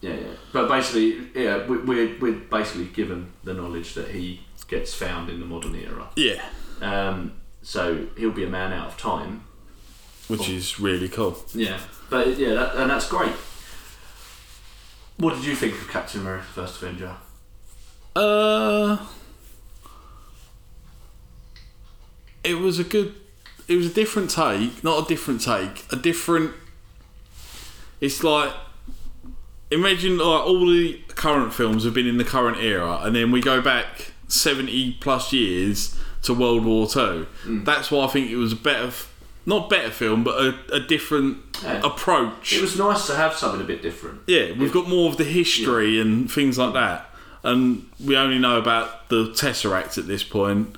[0.00, 0.26] yeah, yeah.
[0.52, 5.40] But basically, yeah, we, we're we're basically given the knowledge that he gets found in
[5.40, 6.08] the modern era.
[6.16, 6.42] yeah,
[6.80, 9.44] Um, so he'll be a man out of time.
[10.28, 11.36] Which is really cool.
[11.54, 13.32] Yeah, but yeah, that, and that's great.
[15.16, 17.16] What did you think of Captain America: First Avenger?
[18.16, 19.06] Uh,
[22.42, 23.14] it was a good.
[23.66, 26.52] It was a different take, not a different take, a different.
[28.00, 28.52] It's like
[29.70, 33.40] imagine like all the current films have been in the current era, and then we
[33.40, 37.26] go back seventy plus years to World War Two.
[37.46, 38.92] That's why I think it was a better,
[39.46, 41.80] not better film, but a, a different Yeah.
[41.84, 42.52] approach.
[42.52, 44.22] It was nice to have something a bit different.
[44.26, 47.10] Yeah, we've got more of the history and things like that.
[47.42, 50.76] And we only know about the Tesseract at this point.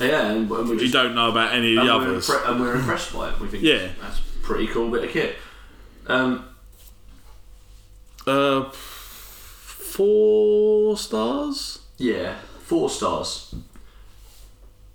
[0.00, 2.28] Yeah, and, and we We just don't know about any of the others.
[2.28, 3.38] impre- and we're impressed by it.
[3.40, 3.88] We think Yeah.
[4.00, 5.36] that's a pretty cool bit of kit.
[6.06, 6.44] Um,
[8.26, 8.70] Uh,
[9.88, 11.80] four stars?
[11.96, 13.54] yeah, four stars.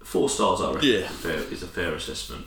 [0.04, 0.90] Four stars, I reckon.
[0.90, 0.96] Yeah.
[0.98, 2.46] is a fair, is a fair assessment.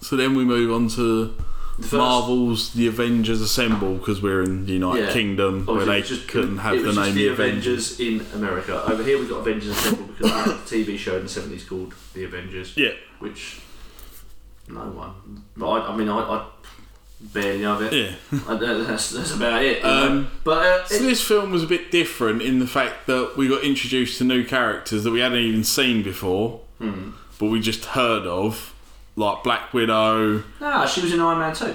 [0.00, 1.34] So then we move on to
[1.78, 5.12] The Marvel's The Avengers Assemble because we're in the United Yeah.
[5.12, 7.32] Kingdom where Obviously, they it was just- couldn't have it the was name the The
[7.32, 7.92] Avengers.
[8.00, 8.00] Avengers
[8.34, 8.84] in America.
[8.90, 11.64] Over here, we've got Avengers Assemble because we had a TV show in the seventies
[11.64, 12.72] called The Avengers.
[12.76, 12.92] Yeah.
[13.18, 13.60] which
[14.68, 15.42] no one.
[15.56, 16.46] But I, I mean, I, I
[17.20, 17.92] barely know of it.
[17.92, 18.38] Yeah.
[18.48, 19.78] I, that's, that's about it.
[19.78, 20.06] you know.
[20.06, 23.36] Um, but uh, So it- this film was a bit different in the fact that
[23.36, 27.10] we got introduced to new characters that we hadn't even seen before, Hmm.
[27.38, 28.74] but we just heard of,
[29.16, 30.44] like Black Widow.
[30.60, 31.74] nah, she was in Iron Man 2.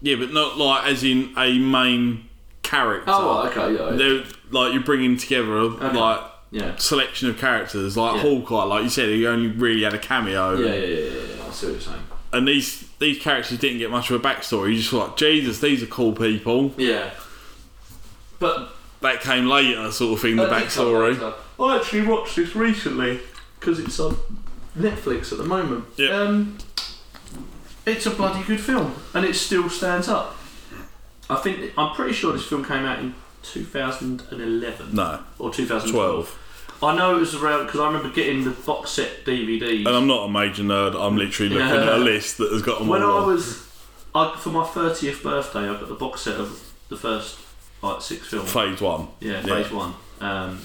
[0.00, 2.28] Yeah, but not like as in a main
[2.62, 3.10] character.
[3.10, 6.76] Oh, right, okay, yeah, They're like you're bringing together a, like yeah.
[6.76, 8.22] selection of characters, like Yeah.
[8.22, 8.64] Hawkeye.
[8.64, 10.58] Like you said, he only really had a cameo.
[10.58, 11.46] Yeah, yeah, yeah, yeah.
[11.46, 12.02] I see what you're saying.
[12.34, 14.72] And these these characters didn't get much of a backstory.
[14.72, 16.72] You just like Jesus, these are cool people.
[16.76, 17.10] Yeah,
[18.38, 20.36] but That came later, sort of thing.
[20.36, 21.34] The That did come backstory.
[21.60, 23.20] I actually watched this recently
[23.64, 24.16] because it's on
[24.78, 25.84] Netflix at the moment.
[25.96, 26.10] Yeah.
[26.10, 26.58] Um,
[27.86, 30.36] it's a bloody good film, and it still stands up.
[31.30, 35.92] I think I'm pretty sure this film came out in 2011 No, or 2012.
[35.92, 36.40] twelve.
[36.82, 39.86] I know it was around because I remember getting the box set DVDs.
[39.86, 40.94] And I'm not a major nerd.
[41.00, 43.26] I'm literally looking at a list that has got them when all I on.
[43.28, 43.66] was
[44.14, 47.38] I, for my 30th birthday, I got the box set of the first
[47.80, 48.52] like six films.
[48.52, 49.08] Phase one.
[49.20, 49.62] Yeah, Yeah.
[49.62, 49.94] phase one.
[50.20, 50.60] Um,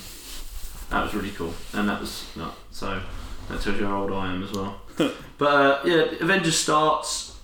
[0.89, 3.02] that was really cool, and that was no, so
[3.49, 4.82] that tells you how old I am as well.
[5.38, 7.38] but uh, yeah, Avengers starts.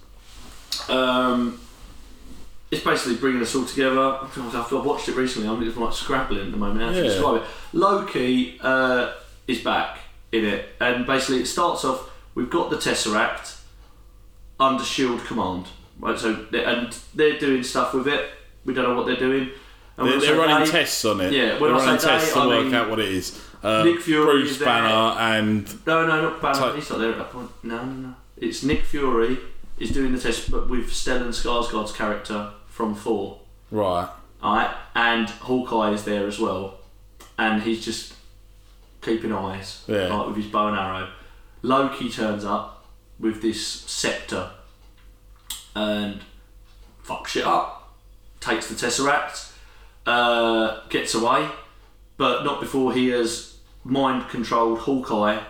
[0.89, 1.59] Um,
[2.71, 3.99] it's basically bringing us all together.
[4.21, 5.47] I've I've watched it recently.
[5.47, 6.81] I'm just like scrabbling at the moment.
[6.81, 7.03] How to Yeah.
[7.03, 7.47] describe it?
[7.73, 9.13] Loki uh,
[9.47, 9.99] is back
[10.31, 12.09] in it, and basically it starts off.
[12.33, 13.61] We've got the Tesseract
[14.59, 15.67] under Shield command,
[15.99, 16.17] right?
[16.19, 18.29] So and they're doing stuff with it.
[18.65, 19.51] We don't know what they're doing.
[19.97, 21.31] And They're, they're running they- tests on it.
[21.31, 23.41] Yeah, they're running tests they, to I work mean out what it is.
[23.63, 24.57] Uh, Nick Fury Bruce.
[24.59, 26.59] Banner and No, no, not Banner.
[26.59, 27.49] Type- He's not there at that point.
[27.63, 28.15] No, no, no.
[28.37, 29.37] It's Nick Fury
[29.79, 33.39] is doing the test, but with Stellan Skarsgård's character from Thor.
[33.71, 34.09] right.
[34.43, 36.75] Alright, and Hawkeye is there as well,
[37.39, 38.13] and he's just
[39.01, 40.13] keeping eyes, Yeah.
[40.15, 41.09] like with his bow and arrow.
[41.63, 42.85] Loki turns up
[43.19, 44.51] with this scepter
[45.75, 46.19] and
[47.03, 47.95] fucks shit up,
[48.39, 49.51] takes the Tesseract,
[50.05, 51.47] uh, gets away,
[52.17, 55.41] but not before he has mind controlled Hawkeye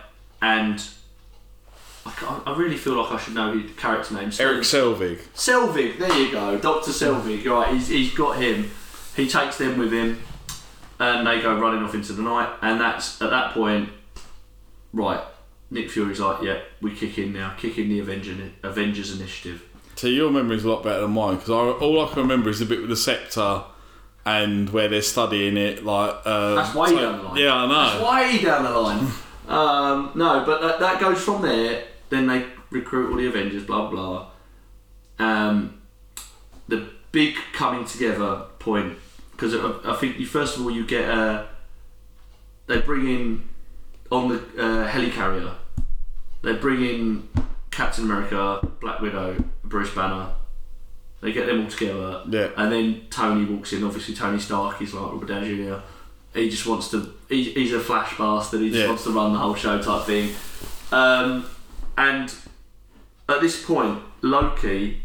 [0.42, 0.82] and.
[2.04, 4.30] I, I really feel like I should know his character name.
[4.38, 5.18] Erik Selvig.
[5.34, 7.44] Selvig, there you go, Doctor Selvig.
[7.44, 8.70] Right, he's, he's got him.
[9.16, 10.22] He takes them with him,
[11.00, 12.48] and they go running off into the night.
[12.62, 13.88] And that's at that point,
[14.92, 15.20] right?
[15.70, 19.62] Nick Fury's like, yeah, we kick in now, kick in the Avenger, Avengers initiative.
[19.96, 22.66] So your memory's a lot better than mine because all I can remember is the
[22.66, 23.64] bit with the scepter
[24.26, 25.84] and where they're studying it.
[25.84, 27.36] Like uh, That's way so- down the line.
[27.38, 28.06] Yeah, I know.
[28.08, 29.12] That's way down the line.
[29.48, 31.84] um, no, but that, that goes from there.
[32.10, 34.26] Then they recruit all the Avengers, blah blah.
[35.18, 35.80] Um,
[36.68, 38.98] the big coming together point
[39.32, 41.46] because I, I think you first of all you get uh,
[42.66, 43.48] they bring in
[44.10, 45.54] on the uh, helicarrier.
[46.42, 47.28] They bring in
[47.70, 50.32] Captain America, Black Widow, Bruce Banner.
[51.26, 52.22] They get them all together.
[52.30, 52.50] Yeah.
[52.56, 53.82] And then Tony walks in.
[53.82, 55.78] Obviously, Tony Stark is like Robert Downey Jr.
[56.32, 57.12] He just wants to.
[57.28, 58.60] He, he's a flash bastard.
[58.60, 58.86] He just Yeah.
[58.88, 60.32] wants to run the whole show type thing.
[60.92, 61.44] Um,
[61.98, 62.32] and
[63.28, 65.02] at this point, Loki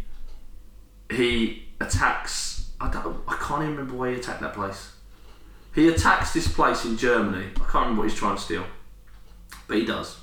[1.09, 2.69] he attacks.
[2.79, 3.17] I don't.
[3.27, 4.91] I can't even remember why he attacked that place.
[5.73, 7.47] He attacks this place in Germany.
[7.55, 8.65] I can't remember what he's trying to steal,
[9.67, 10.19] but he does,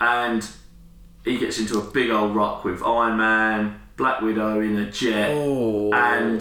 [0.00, 0.48] and
[1.24, 5.30] he gets into a big old rock with Iron Man, Black Widow in a jet,
[5.32, 5.92] Oh.
[5.92, 6.40] and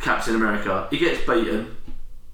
[0.00, 0.88] Captain America.
[0.90, 1.76] He gets beaten.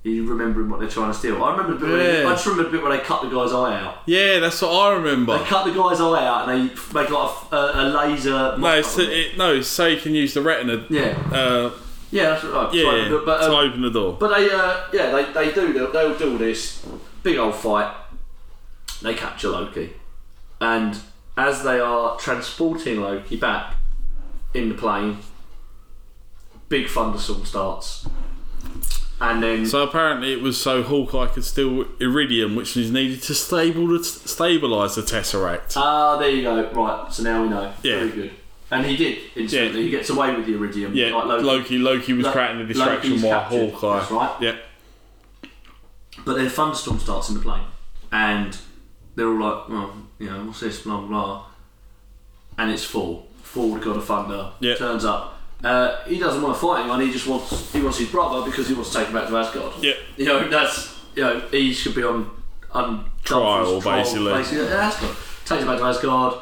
[0.02, 1.42] He's remembering what they're trying to steal?
[1.42, 1.88] I remember the bit.
[1.90, 2.28] Where Yeah.
[2.28, 4.02] I just remember a bit where they cut the guy's eye out.
[4.06, 5.38] Yeah, that's what I remember.
[5.38, 8.56] They cut the guy's eye out and they make like a, a, a laser.
[8.58, 10.84] No, it's, it, no, so you can use the retina.
[10.90, 11.70] yeah, Uh,
[12.10, 12.72] yeah, that's right.
[12.74, 14.16] yeah, Sorry, but, but, to um, open the door.
[14.20, 15.72] But they, uh, yeah, they, they do.
[15.72, 16.86] They'll, they'll do this
[17.22, 17.92] big old fight.
[19.00, 19.94] They capture Loki,
[20.60, 20.98] and
[21.36, 23.73] as they are transporting Loki back
[24.54, 25.18] in the plane,
[26.68, 28.06] big thunderstorm starts,
[29.20, 33.34] and then So apparently it was so Hawkeye could steal iridium, which is needed to
[33.34, 35.76] stable the, stabilize the Tesseract.
[35.76, 36.70] ah, there you go.
[36.70, 37.72] Right, so now we know.
[37.82, 37.96] Yeah.
[37.98, 38.30] Very good.
[38.70, 39.80] And he did instantly.
[39.80, 39.84] Yeah.
[39.84, 40.94] He gets away with the iridium.
[40.94, 41.44] yeah, like Loki.
[41.44, 41.78] Loki.
[41.78, 43.70] Loki, was Lo- creating the distraction Loki's while captured.
[43.74, 43.98] Hawkeye.
[43.98, 44.36] That's right.
[44.40, 44.56] Yeah,
[46.24, 47.64] But then a thunderstorm starts in the plane,
[48.10, 48.56] and
[49.14, 51.44] they're all like, "Well, you know, what's this?" Blah blah blah.
[52.58, 53.28] And it's full.
[53.54, 54.74] Full God of Thunder Yeah.
[54.74, 55.40] turns up.
[55.62, 57.00] Uh, he doesn't want to fight anyone.
[57.00, 59.36] He just wants he wants his brother because he wants to take him back to
[59.38, 59.72] Asgard.
[59.80, 62.30] yeah, You know that's you know he should be on
[62.72, 64.32] on Trial, basically.
[64.32, 65.16] basically at Asgard.
[65.46, 66.34] Takes him back to Asgard.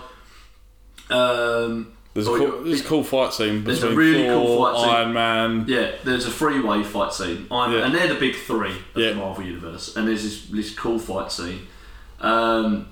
[1.10, 4.64] Um, There's a Oh, cool, there's a cool fight scene There's a really Thor, cool
[4.64, 4.90] fight scene.
[4.94, 5.64] Iron Man.
[5.68, 7.84] Yeah, there's a freeway fight scene, I'm, Yeah.
[7.86, 9.10] and they're the big three of Yeah.
[9.10, 9.94] the Marvel universe.
[9.96, 11.66] And there's this, this cool fight scene.
[12.20, 12.86] Um,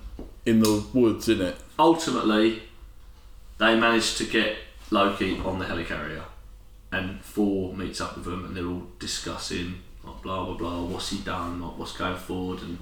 [0.47, 1.57] in the woods, isn't it?
[1.79, 2.63] ultimately,
[3.61, 4.57] they manage to get
[4.91, 6.25] Loki on the helicarrier,
[6.91, 10.83] and Thor meets up with them, and they're all discussing like, blah blah blah.
[10.83, 11.61] What's he done?
[11.61, 12.63] Like, what's going forward?
[12.63, 12.79] And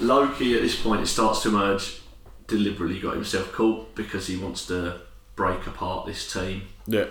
[0.00, 2.00] Loki, at this point, it starts to emerge.
[2.48, 5.00] Deliberately got himself caught because he wants to
[5.36, 7.06] break apart this team Yeah,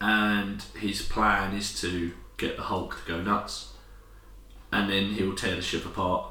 [0.00, 3.72] and his plan is to get the Hulk to go nuts,
[4.72, 6.30] and then he'll tear the ship apart.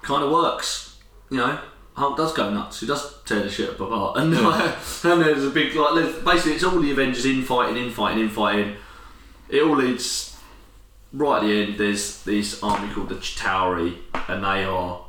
[0.00, 0.98] Kind of works,
[1.30, 1.60] you know.
[1.94, 2.80] Hulk does go nuts.
[2.80, 6.24] He does tear the ship apart, and, and there's a big like.
[6.24, 8.76] Basically, it's all the Avengers infighting, infighting, infighting.
[9.48, 10.38] It all leads
[11.12, 11.78] right at the end.
[11.78, 15.02] There's this army called the Chitauri, and they are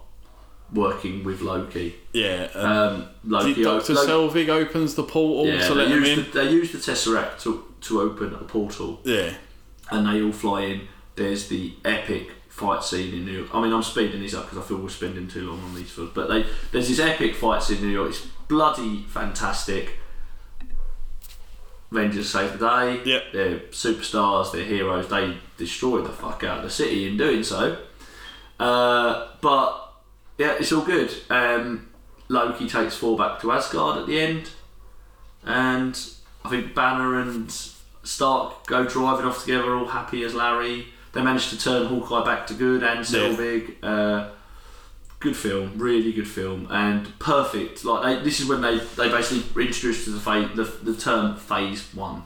[0.73, 1.95] working with Loki.
[2.13, 2.49] yeah.
[2.53, 6.23] Um, Loki, Doctor Loki- Selvig opens the portal yeah, to let they them use in.
[6.25, 9.34] the, they use the Tesseract to, to open a portal yeah,
[9.91, 10.88] and they all fly in.
[11.15, 13.49] There's the epic fight scene in New York.
[13.51, 15.89] I mean, I'm speeding these up because I feel we're spending too long on these
[15.89, 16.12] films.
[16.14, 18.10] But they, there's this epic fight scene in New York.
[18.10, 19.97] It's bloody fantastic.
[21.91, 23.01] Avengers save the day.
[23.06, 23.20] Yeah.
[23.34, 24.51] They're superstars.
[24.51, 25.10] They're heroes.
[25.10, 27.80] They destroy the fuck out of the city in doing so.
[28.60, 29.91] Uh, but
[30.38, 31.12] yeah, it's all good.
[31.32, 31.89] Um,
[32.30, 34.51] Loki takes Thor back to Asgard at the end,
[35.43, 35.99] and
[36.45, 37.51] I think Banner and
[38.04, 40.92] Stark go driving off together, all happy as Larry.
[41.14, 43.76] They managed to turn Hawkeye back to good and Selvig.
[43.84, 44.30] Uh,
[45.20, 47.86] good film, really good film, and perfect.
[47.86, 51.93] Like they, this is when they, they basically introduced the, phase, the the term Phase
[51.93, 52.24] One,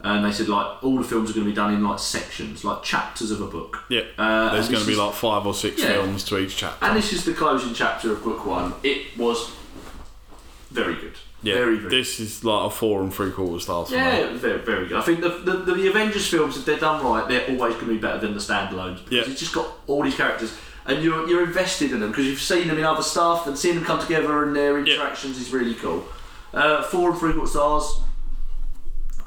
[0.00, 2.64] and they said like all the films are going to be done in like sections,
[2.64, 3.84] like chapters of a book.
[3.90, 4.02] yeah.
[4.16, 5.88] Uh, There's going to be is- like five or six Yeah.
[5.94, 6.84] films to each chapter.
[6.86, 8.72] and this is the closing chapter of book one.
[8.84, 9.50] It was
[10.70, 11.14] very good.
[11.42, 11.90] Yeah, very very.
[11.90, 13.90] this is like a four and three quarter stars.
[13.90, 14.96] Yeah, very, very good.
[14.98, 17.94] I think the, the, the, Avengers films, if they're done right, they're always going to
[17.94, 19.30] be better than the standalones because Yeah.
[19.32, 22.66] it's just got all these characters and you're, you're invested in them because you've seen
[22.68, 24.94] them in other stuff and seeing them come together and their Yeah.
[24.94, 26.04] interactions is really cool.
[26.54, 28.00] Uh, four and three quarter stars.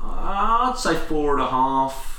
[0.02, 2.14] I'd say four and a half.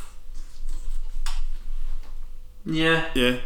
[2.65, 3.37] Yeah, Yeah,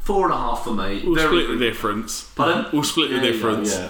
[0.00, 1.02] four and a half for me.
[1.04, 1.58] we'll very split good.
[1.60, 2.24] the difference.
[2.34, 2.66] Pardon?
[2.72, 3.72] We'll split the go, difference.
[3.74, 3.88] yeah.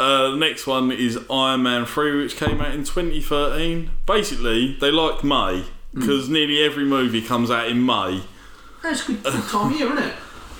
[0.00, 3.90] Uh, the next one is Iron Man 3, which came out in 2013.
[4.06, 6.00] Basically, they like May Hmm.
[6.00, 8.22] because nearly every movie comes out in May.
[8.82, 10.14] That's a good, time of year, isn't it?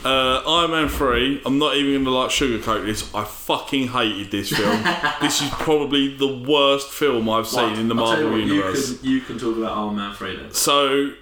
[0.05, 3.13] Uh, Iron Man 3, I'm not even going to like sugarcoat this.
[3.15, 4.83] I fucking hated this film.
[5.21, 8.91] this is probably the worst film I've seen in the tell you Marvel what, Universe.
[8.91, 10.53] You can, you can talk about Iron Man 3 then.
[10.53, 11.13] So,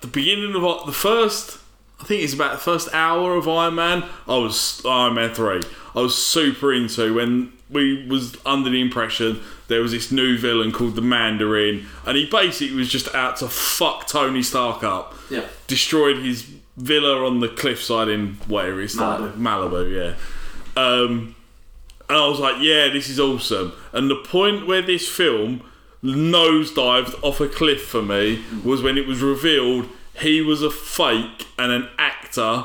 [0.00, 1.58] the beginning of uh, the first,
[2.00, 4.04] I think it's about the first hour of Iron Man.
[4.28, 5.62] I was Iron Man three.
[5.96, 10.70] I was super into when we was under the impression there was this new villain
[10.70, 15.14] called the Mandarin, and he basically was just out to fuck Tony Stark up.
[15.30, 15.46] Yeah.
[15.66, 16.42] Destroyed his
[16.76, 19.34] villa on the cliffside in whatever it's Malibu.
[19.36, 20.80] Malibu, yeah.
[20.80, 21.34] Um,
[22.08, 23.72] and I was like, yeah, this is awesome.
[23.92, 25.62] And the point where this film
[26.04, 29.88] nosedived off a cliff for me was when it was revealed
[30.20, 32.64] he was a fake and an actor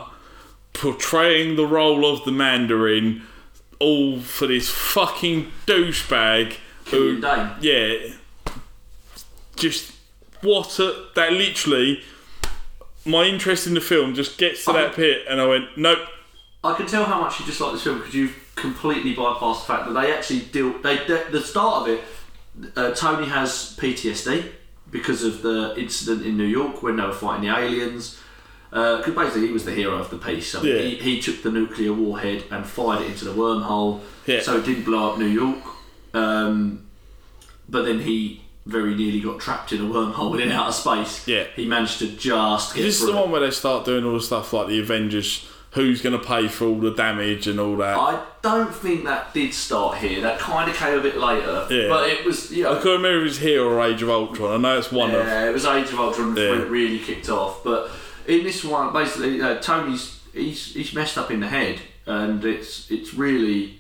[0.74, 3.24] portraying the role of the Mandarin,
[3.80, 6.58] all for this fucking douchebag
[6.88, 7.22] who,
[7.62, 8.14] yeah,
[9.56, 9.94] just
[10.42, 12.04] what a that literally.
[13.04, 16.08] My interest in the film just gets to that pit, and I went, nope.
[16.64, 19.88] I can tell how much you dislike this film because you've completely bypassed the fact
[19.88, 20.78] that they actually deal.
[20.80, 22.04] They, they the start of it.
[22.76, 24.52] Uh, Tony has PTSD
[24.92, 28.20] because of the incident in New York when they were fighting the aliens.
[28.72, 30.48] Because basically he was the hero of the piece.
[30.48, 30.78] So Yeah.
[30.80, 34.00] he, he took the nuclear warhead and fired it into the wormhole.
[34.26, 34.42] Yeah.
[34.42, 35.58] So it didn't blow up New York.
[36.14, 36.86] Um,
[37.70, 41.28] but then he very nearly got trapped in a wormhole within outer space.
[41.28, 41.46] Yeah.
[41.56, 44.22] He managed to just get This is the one where they start doing all the
[44.22, 45.48] stuff like the Avengers.
[45.72, 47.98] Who's going to pay for all the damage and all that?
[47.98, 50.20] I don't think that did start here.
[50.20, 51.66] That kind of came a bit later.
[51.70, 51.88] Yeah.
[51.88, 54.10] But it was, you know, I can't remember if it was here or Age of
[54.10, 54.52] Ultron.
[54.52, 55.26] I know it's one of.
[55.26, 56.50] yeah, it was Age of Ultron Yeah.
[56.52, 57.64] when it really kicked off.
[57.64, 57.90] But
[58.28, 62.90] in this one, basically, uh, Tony's he's he's messed up in the head, and it's
[62.92, 63.80] it's really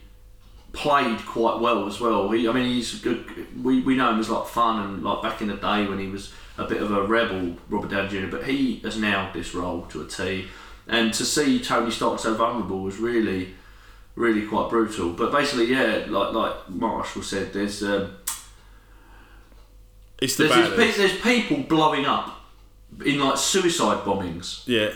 [0.73, 2.29] played quite well as well.
[2.29, 3.25] He, I mean, he's good.
[3.61, 6.07] We, we know him as like fun and like back in the day when he
[6.07, 8.27] was a bit of a rebel, Robert Downey Jr.
[8.27, 10.47] But he has nailed this role to a T.
[10.87, 13.53] And to see Tony Stark so vulnerable was really,
[14.15, 15.11] really quite brutal.
[15.11, 18.15] But basically, yeah, like like Marshall said, there's um,
[20.21, 22.40] It's the there's, pe- there's people blowing up
[23.05, 24.91] in like suicide bombings, Yeah.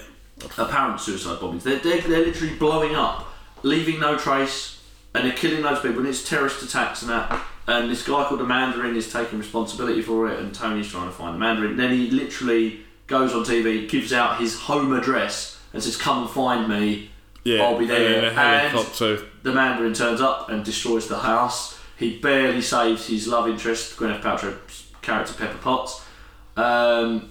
[0.58, 1.64] apparent suicide bombings.
[1.64, 3.28] They're, they're, they're literally blowing up,
[3.64, 4.82] leaving no trace,
[5.14, 5.99] and they're killing those people.
[5.99, 7.41] And it's terrorist attacks and that.
[7.68, 11.12] And this guy called the Mandarin is taking responsibility for it, and Tony's trying to
[11.14, 11.78] find the Mandarin.
[11.78, 16.30] Then he literally goes on TV, gives out his home address, and says, "Come and
[16.30, 17.10] find me."
[17.43, 17.64] Yeah.
[17.64, 18.26] I'll be there.
[18.38, 18.78] And.
[19.43, 21.80] The Mandarin turns up and destroys the house.
[21.97, 26.03] He barely saves his love interest, Gwyneth Paltrow's character Pepper Potts.
[26.58, 27.30] Um,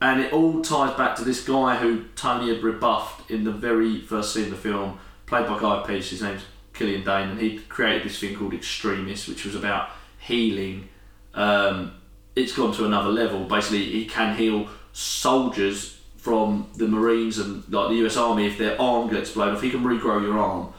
[0.00, 4.00] and it all ties back to this guy who Tony had rebuffed in the very
[4.00, 6.10] first scene of the film, played by Guy Pearce.
[6.10, 6.42] His name's
[6.72, 10.88] Killian Dane, and he created this thing called Extremis, which was about healing.
[11.34, 11.94] Um,
[12.36, 13.44] it's gone to another level.
[13.44, 18.80] Basically, he can heal soldiers from the Marines and like the US Army if their
[18.80, 19.62] arm gets blown off.
[19.62, 20.72] He can regrow your arm,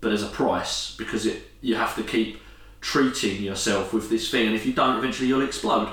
[0.00, 2.40] but there's a price because it you have to keep
[2.80, 5.88] treating yourself with this thing, and if you don't, eventually you'll explode.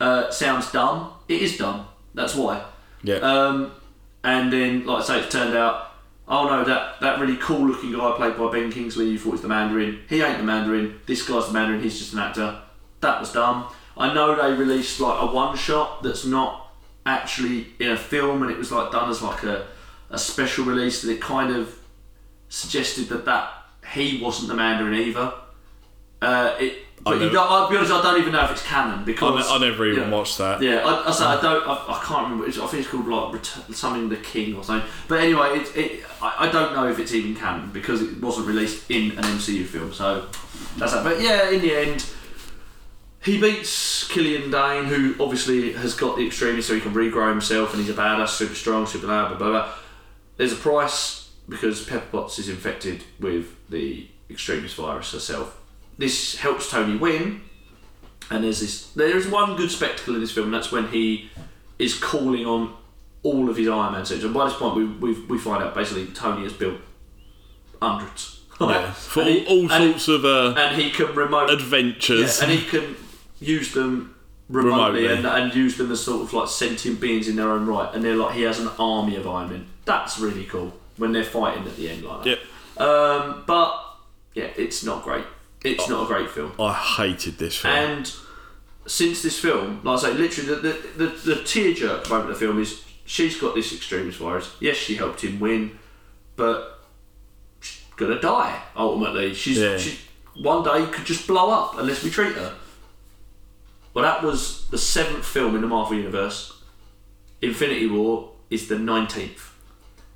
[0.00, 1.12] Uh, sounds dumb.
[1.28, 1.86] It is dumb.
[2.16, 2.64] That's why.
[3.04, 3.16] Yeah.
[3.16, 3.72] Um,
[4.24, 5.92] and then, like I say, it turned out,
[6.26, 9.42] oh no, that, that really cool looking guy played by Ben Kingsley, you thought was
[9.42, 10.00] the Mandarin.
[10.08, 10.98] He ain't the Mandarin.
[11.06, 11.80] This guy's the Mandarin.
[11.80, 12.60] He's just an actor.
[13.02, 13.68] That was dumb.
[13.96, 16.72] I know they released like a one shot that's not
[17.04, 19.66] actually in a film, and it was like done as like a,
[20.10, 21.78] a special release that it kind of
[22.48, 23.52] suggested that that
[23.92, 25.32] he wasn't the Mandarin either.
[26.20, 29.04] Uh, it, but you don't, I'll be honest, I don't even know if it's canon
[29.04, 30.10] because ne- I never even yeah.
[30.10, 30.60] watched that.
[30.60, 31.66] yeah, I, I, say I don't.
[31.66, 32.48] I, I can't remember.
[32.48, 34.88] It's, I think it's called like Return, something the King or something.
[35.06, 38.48] But anyway, it, it, I, I don't know if it's even canon because it wasn't
[38.48, 39.92] released in an MCU film.
[39.92, 40.26] So
[40.78, 41.04] that's that.
[41.04, 42.04] But yeah, in the end,
[43.22, 47.72] he beats Killian Dane, who obviously has got the extremity, so he can regrow himself,
[47.72, 49.50] and he's a badass, super strong, super loud, blah blah.
[49.50, 49.72] blah.
[50.38, 55.60] There's a price because Pepper Potts is infected with the extremis virus herself.
[55.98, 57.40] This helps Tony win,
[58.30, 58.90] and there's this.
[58.92, 60.46] There is one good spectacle in this film.
[60.46, 61.30] And that's when he
[61.78, 62.74] is calling on
[63.22, 64.22] all of his Iron Man suits.
[64.24, 66.78] And by this point, we we, we find out basically Tony has built
[67.80, 68.32] hundreds.
[68.58, 68.90] Yeah.
[68.92, 72.38] For all, he- all sorts of uh, and he can remote adventures.
[72.40, 72.96] yeah, and he can
[73.38, 74.14] use them
[74.48, 75.06] remotely, Remotely.
[75.14, 77.94] And, and use them as sort of like sentient beings in their own right.
[77.94, 79.66] And they're like he has an army of Iron Men.
[79.84, 82.38] That's really cool when they're fighting at the end like that.
[82.78, 82.80] Yep.
[82.88, 83.78] Um, but
[84.32, 85.24] yeah, it's not great.
[85.64, 86.52] It's not a great film.
[86.60, 87.74] I hated this film.
[87.74, 88.12] And
[88.86, 92.46] since this film, like I say, literally the the, the, the tearjerk moment of the
[92.46, 94.54] film is she's got this extremis virus.
[94.60, 95.78] Yes, she helped him win,
[96.36, 96.80] but
[97.60, 99.34] she's gonna die ultimately.
[99.34, 99.76] She's Yeah.
[99.78, 99.98] she
[100.40, 102.54] one day could just blow up unless we treat her.
[103.94, 106.52] Well, that was the seventh film in the Marvel universe.
[107.40, 109.52] Infinity War is the nineteenth,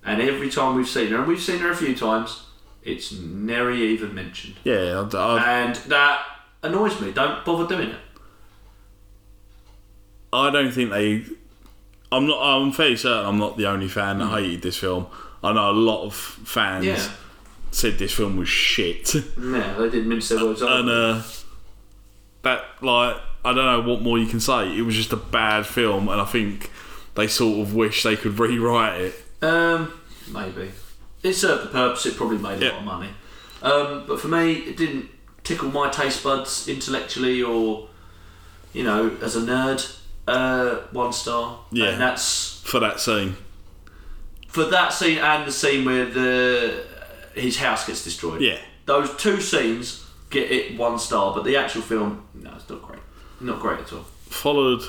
[0.04, 2.44] and every time we've seen her, and we've seen her a few times,
[2.82, 6.24] it's never even mentioned yeah, I, I, and that
[6.62, 7.12] annoys me.
[7.12, 7.98] Don't bother doing it.
[10.32, 11.24] I don't think they.
[12.12, 12.40] I'm not.
[12.40, 15.06] I'm fairly certain I'm not the only fan that hated this film.
[15.42, 17.08] I know a lot of fans Yeah,
[17.70, 20.60] said this film was shit, yeah, they didn't mince their words.
[20.60, 21.18] and either.
[21.18, 21.22] uh,
[22.42, 24.76] that like I don't know what more you can say.
[24.76, 26.70] It was just a bad film, and I think
[27.14, 29.14] they sort of wish they could rewrite it.
[29.42, 29.92] um,
[30.30, 30.70] maybe
[31.22, 32.06] it served the purpose.
[32.06, 32.70] It probably made a Yeah.
[32.72, 33.08] lot of money.
[33.62, 35.08] Um, but for me, it didn't
[35.44, 37.88] tickle my taste buds intellectually or,
[38.72, 39.96] you know, as a nerd.
[40.28, 41.58] Uh, one star.
[41.72, 41.86] Yeah.
[41.88, 43.36] And that's For that scene.
[44.48, 46.84] for that scene and the scene where the
[47.34, 48.40] his house gets destroyed.
[48.40, 48.58] Yeah.
[48.86, 53.00] Those two scenes get it one star, but the actual film, no, it's not great.
[53.40, 54.04] Not great at all.
[54.28, 54.82] Followed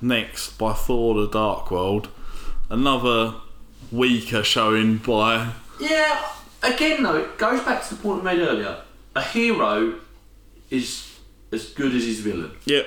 [0.00, 2.08] next by Thor the Dark World.
[2.70, 3.34] Another
[3.90, 5.52] weaker showing by.
[5.80, 6.26] Yeah,
[6.62, 8.78] again though, it goes back to the point we made earlier.
[9.14, 10.00] A hero
[10.70, 11.18] is
[11.52, 12.52] as good as his villain.
[12.64, 12.86] Yep.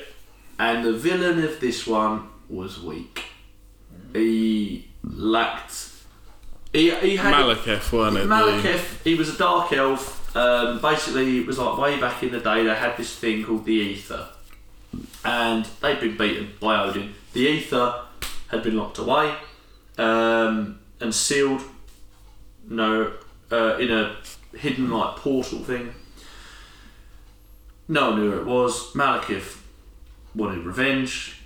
[0.59, 3.23] And the villain of this one was weak.
[4.13, 5.89] He lacked.
[6.73, 8.27] He, he had Malekith, weren't it?
[8.27, 9.03] Malekith.
[9.03, 10.35] He was a dark elf.
[10.35, 12.63] Um, basically, it was like way back in the day.
[12.63, 14.29] They had this thing called the Ether,
[15.25, 17.15] and they'd been beaten by Odin.
[17.33, 18.03] The Ether
[18.49, 19.33] had been locked away
[19.97, 21.61] um, and sealed.
[22.69, 23.13] No,
[23.51, 24.15] uh, in a
[24.55, 25.93] hidden like portal thing.
[27.87, 28.93] No one knew where it was.
[28.93, 29.57] Malekith
[30.35, 31.41] wanted revenge.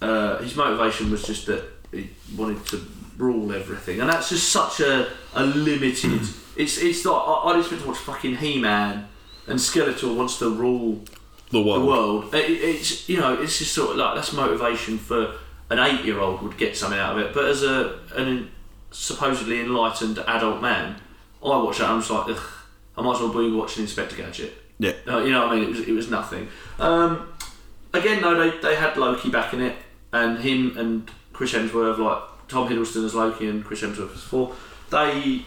[0.00, 2.86] Uh, his motivation was just that he wanted to
[3.16, 6.20] rule everything, and that's just such a, a limited.
[6.56, 9.08] it's it's like I, I just went to watch fucking He Man,
[9.48, 11.02] and Skeletor wants to rule
[11.50, 11.82] the world.
[11.82, 12.34] the world.
[12.34, 15.34] It, it's you know it's just sort of like that's motivation for
[15.70, 18.50] an eight year old would get something out of it, but as a an
[18.90, 20.96] supposedly enlightened adult man,
[21.42, 22.42] I watch that and I'm just like, Ugh,
[22.96, 24.54] I might as well be watching Inspector Gadget.
[24.78, 24.92] Yeah.
[25.06, 25.64] Uh, you know what I mean?
[25.64, 26.48] It was it was nothing.
[26.78, 27.32] Um,
[27.92, 29.76] again, though, they, they had Loki back in it,
[30.12, 34.54] and him and Chris Hemsworth, like Tom Hiddleston as Loki and Chris Hemsworth as Thor,
[34.90, 35.42] they.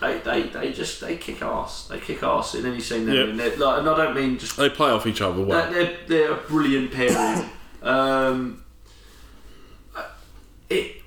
[0.00, 3.36] They, they, they just they kick ass they kick ass in any scene they're in
[3.36, 5.70] like, and I don't mean just They play off each other well.
[5.70, 7.50] they're, they're a brilliant pairing.
[7.82, 8.64] um,
[10.70, 11.02] it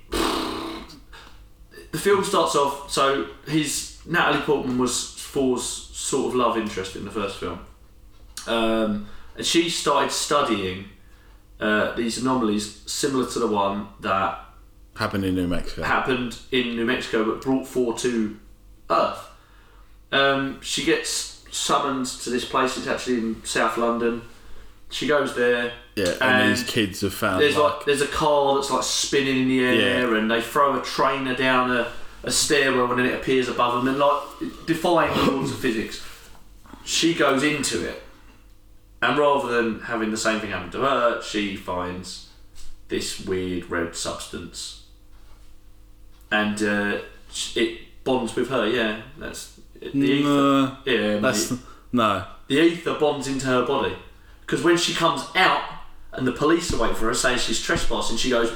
[1.94, 7.06] the film starts off so his Natalie Portman was Thor's sort of love interest in
[7.06, 7.60] the first film,
[8.48, 10.90] um, and she started studying
[11.62, 14.40] uh, these anomalies similar to the one that
[14.96, 15.84] Happened in New Mexico.
[15.84, 18.38] happened in New Mexico but brought Thor to
[18.90, 19.30] Earth.
[20.12, 22.78] Um, she gets summoned to this place.
[22.78, 24.22] It's actually in South London.
[24.90, 25.74] She goes there.
[25.96, 28.84] Yeah, and, and these kids have found There's like, like there's a car that's like
[28.84, 31.92] spinning in the air, and they throw a trainer down a,
[32.24, 36.04] a stairwell, and then it appears above them, and like defying the laws of physics.
[36.84, 38.02] She goes into it,
[39.02, 42.30] and rather than having the same thing happen to her, she finds
[42.88, 44.86] this weird red substance,
[46.32, 47.02] and uh,
[47.56, 48.68] it bonds with her.
[48.68, 50.24] Yeah, that's the ether.
[50.28, 51.60] no, Yeah, that's mate.
[51.92, 52.26] no.
[52.48, 53.96] the ether bonds into her body
[54.42, 55.62] because when she comes out
[56.14, 58.52] and the police are waiting for her saying she's trespassing, she goes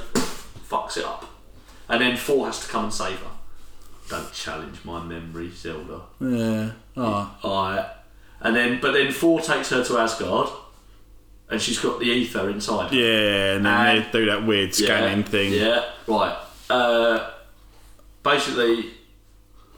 [0.70, 1.26] fucks it up,
[1.89, 3.32] and then Thor has to come and save her.
[4.10, 6.01] Don't challenge my memory, Zelda.
[6.20, 6.72] Yeah.
[6.95, 7.86] Oh, Alright.
[8.41, 10.49] And then, but then Thor takes her to Asgard,
[11.49, 12.91] and she's got the ether inside.
[12.91, 12.95] her.
[12.95, 15.53] yeah, and then And- they do that weird scanning yeah, thing.
[15.53, 16.38] Yeah, right.
[16.70, 17.32] Uh,
[18.24, 18.91] basically,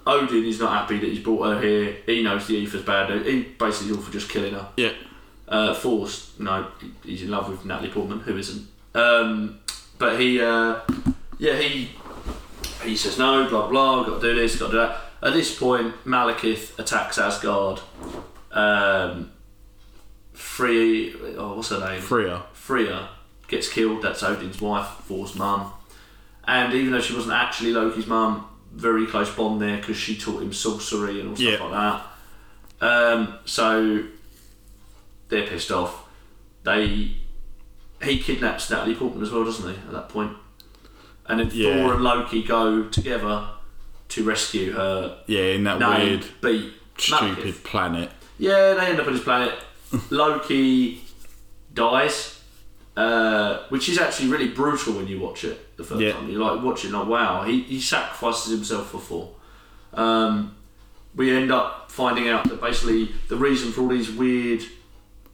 [0.05, 1.97] Odin is not happy that he's brought her here.
[2.05, 3.25] He knows the ether's bad.
[3.25, 4.67] He basically all for just killing her.
[4.77, 4.93] Yeah.
[5.49, 6.67] Uh, Force, no,
[7.03, 8.67] he's in love with Natalie Portman, who isn't.
[8.93, 9.59] Um,
[9.97, 10.79] but he, uh,
[11.39, 11.89] yeah, he
[12.83, 15.01] he says no, blah blah, got to do this, got to do that.
[15.21, 17.81] At this point, Malekith attacks Asgard.
[18.51, 19.31] Um,
[20.33, 21.99] Free, oh, what's her name?
[22.01, 22.43] Freya.
[22.53, 23.09] Freya
[23.47, 24.01] gets killed.
[24.01, 25.73] That's Odin's wife, Thor's mum.
[26.47, 30.41] And even though she wasn't actually Loki's mum, very close bond there because she taught
[30.41, 31.63] him sorcery and all stuff Yeah.
[31.65, 32.03] like
[32.79, 32.85] that.
[32.87, 34.03] Um, so
[35.30, 36.05] they're pissed off.
[36.63, 37.15] They
[38.03, 39.77] he kidnaps Natalie Portman as well, doesn't he?
[39.80, 40.36] At that point,
[41.27, 41.75] and then Yeah.
[41.84, 43.47] Thor and Loki go together
[44.09, 45.19] to rescue her.
[45.27, 47.63] Yeah, in that weird, beat stupid Malekith.
[47.63, 48.11] planet.
[48.38, 49.53] Yeah, they end up on his planet.
[50.09, 51.01] Loki
[51.73, 52.39] dies,
[52.97, 56.13] uh, which is actually really brutal when you watch it the first Yeah.
[56.13, 56.30] time.
[56.30, 59.36] You're like watching, like, wow, he, he sacrifices himself for Thor.
[59.93, 60.55] Um,
[61.15, 64.63] we end up finding out that basically the reason for all these weird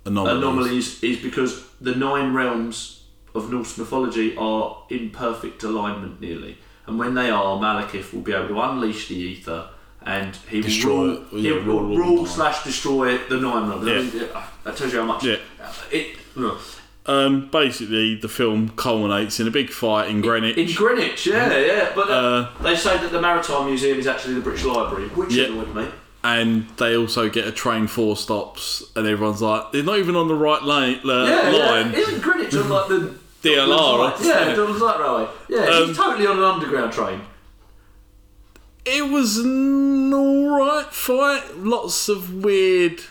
[0.05, 0.37] Anomalies.
[0.37, 3.03] anomalies is because the nine realms
[3.33, 6.57] of Norse mythology are in perfect alignment nearly.
[6.87, 9.69] And when they are, Malekith will be able to unleash the ether
[10.03, 13.87] and he Destroy will rule, Yeah, he will rule rule slash destroy the nine realms.
[13.87, 14.29] I mean,
[14.63, 15.23] that tells you how much.
[15.23, 15.37] Yeah.
[15.91, 16.17] It,
[17.07, 20.57] Um, basically, the film culminates in a big fight in Greenwich.
[20.57, 21.91] in Greenwich, yeah, yeah.
[21.95, 25.33] But uh, Uh, they say that the Maritime Museum is actually the British Library, which
[25.33, 25.45] Yeah.
[25.45, 25.85] annoyed me.
[26.27, 30.27] And they also get a train four stops, and everyone's like, they're not even on
[30.27, 30.99] the right lane.
[31.05, 31.91] Uh, Yeah, line.
[31.91, 31.99] yeah.
[31.99, 34.25] Isn't Greenwich on like the DLR.
[34.25, 35.27] Yeah, Docklands Light Railway.
[35.49, 37.21] Yeah, Um, he's totally on an underground train.
[38.85, 41.57] It was an alright fight.
[41.57, 43.01] Lots of weird.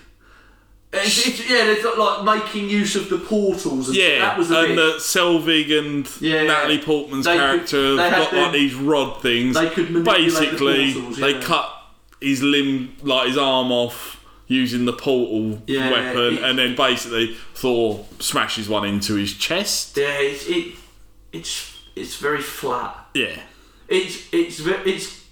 [0.93, 3.89] It's, it's, yeah, they're like making use of the portals.
[3.89, 4.79] And Yeah, that was a and bit.
[4.79, 6.45] uh, Selvig and Yeah.
[6.45, 9.55] Natalie Portman's They could- character had got like these rod things.
[9.57, 11.71] they could manipulate the Basically, portals, they cut
[12.25, 17.35] his limb, like his arm off, using the portal Yeah, weapon, it- and then basically
[17.55, 19.97] Thor smashes one into his chest.
[19.97, 20.75] yeah, it's, it,
[21.33, 22.95] it's it's very flat.
[23.15, 23.39] Yeah,
[23.89, 25.25] It's it's it's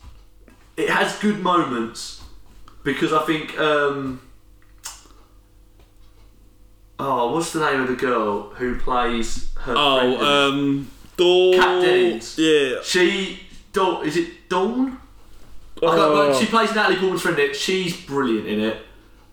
[0.77, 2.23] it has good moments
[2.85, 4.21] because I think um
[6.99, 9.75] oh what's the name of the girl who plays her?
[9.77, 11.55] Oh, um, Dawn.
[11.55, 12.39] Kat Dennings.
[12.39, 12.77] Yeah.
[12.83, 13.41] she
[13.73, 14.99] Dawn is it Dawn
[15.85, 16.39] Oh.
[16.39, 18.77] she plays Natalie Portman's friend in it she's brilliant in it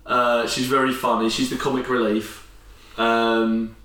[0.06, 2.50] uh, she's very funny she's the comic relief
[2.98, 3.76] um,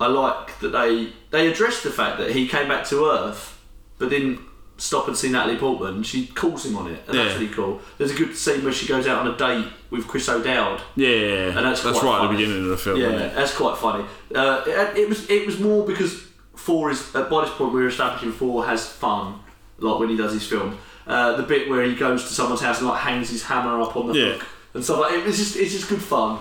[0.00, 3.60] I like that they they addressed the fact that he came back to Earth
[3.98, 4.40] but didn't
[4.78, 7.38] stop and see Natalie Portman she calls him on it and that's Yeah.
[7.38, 10.28] really cool there's a good scene where she goes out on a date with Chris
[10.28, 11.08] O'Dowd Yeah,
[11.56, 12.36] And that's that's, quite right at the funny.
[12.38, 13.00] beginning of the film.
[13.00, 13.34] yeah, isn't it?
[13.34, 14.04] that's quite funny.
[14.34, 16.24] Uh, it, it was it was more because
[16.56, 19.40] Thor is uh, by this point we were establishing Thor has fun,
[19.78, 20.76] like when he does his film.
[21.06, 23.96] Uh, the bit where he goes to someone's house and like hangs his hammer up
[23.96, 24.32] on the Yeah.
[24.32, 25.26] hook and stuff like it.
[25.26, 26.40] It's just it's just good fun.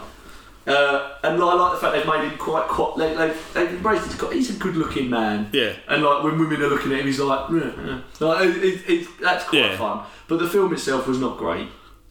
[0.65, 4.19] Uh, and I like the fact they've made him quite quite they, they, they've embraced
[4.33, 5.49] he's a good looking man.
[5.53, 5.73] Yeah.
[5.87, 8.89] And like when women are looking at him, he's like, "Yeah, yeah." like it, it,
[8.89, 9.77] it, that's quite Yeah.
[9.77, 10.03] fun.
[10.27, 11.67] But the film itself was not great.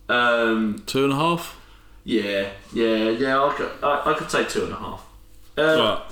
[0.09, 1.59] Um, Two and a half.
[2.05, 3.43] yeah, yeah, yeah.
[3.43, 5.05] I could, I, I could say two and a half.
[5.59, 6.03] Uh, Right.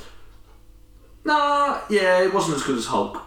[1.24, 3.22] Nah, yeah, it wasn't as good as Hulk.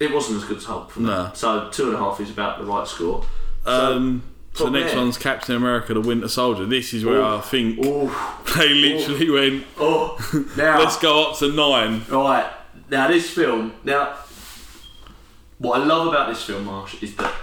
[0.00, 0.90] It wasn't as good as Hulk.
[0.90, 1.06] For me.
[1.06, 1.30] No.
[1.34, 3.24] So two and a half is about the right score.
[3.66, 4.22] Um,
[4.54, 6.64] so the next there- one's Captain America: The Winter Soldier.
[6.66, 7.36] This is where Oh.
[7.38, 10.18] I think Oh, they literally went, oh.
[10.56, 12.02] Now, "Let's go up to nine.
[12.08, 12.50] right
[12.90, 13.74] now this film.
[13.84, 14.14] Now,
[15.58, 17.34] what I love about this film, Marsh, is that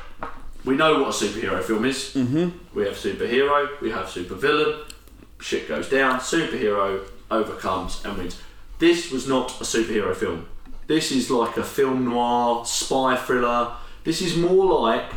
[0.65, 2.13] we know what a superhero film is.
[2.15, 2.49] Mm-hmm.
[2.77, 4.91] We have superhero, we have supervillain.
[5.39, 6.19] Shit goes down.
[6.19, 8.41] Superhero overcomes and wins.
[8.79, 10.47] This was not a superhero film.
[10.87, 13.73] This is like a film noir, spy thriller.
[14.03, 15.11] This is more like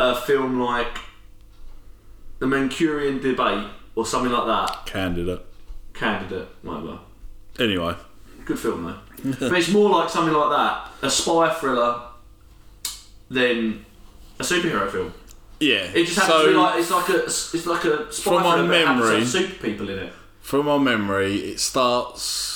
[0.00, 0.98] a film like
[2.40, 4.86] The Manchurian Debate or something like that.
[4.86, 5.40] Candidate.
[5.94, 6.98] Candidate, whatever.
[7.58, 7.94] Anyway,
[8.44, 8.98] Good film though.
[9.48, 12.00] but it's more like something like that, a spy thriller,
[13.30, 13.84] than
[14.40, 15.12] a superhero film.
[15.60, 15.84] yeah.
[15.94, 18.42] It just happens so to be like it's like a it's like a spy From
[18.42, 20.12] thriller, happens memory- super people in it.
[20.40, 22.51] from my memory, it starts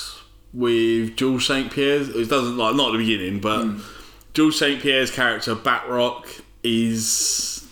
[0.53, 2.09] with Georges Saint Pierre's.
[2.09, 3.80] It doesn't like not at the beginning, but Hmm.
[4.34, 7.66] Georges Saint Pierre's character Batroc is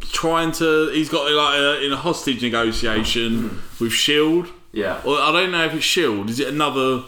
[0.00, 0.88] trying to.
[0.90, 3.84] He's got like a, in a hostage negotiation Hmm.
[3.84, 4.48] with Shield.
[4.72, 5.00] Yeah.
[5.04, 6.30] Or I don't know if it's Shield.
[6.30, 7.02] Is it another?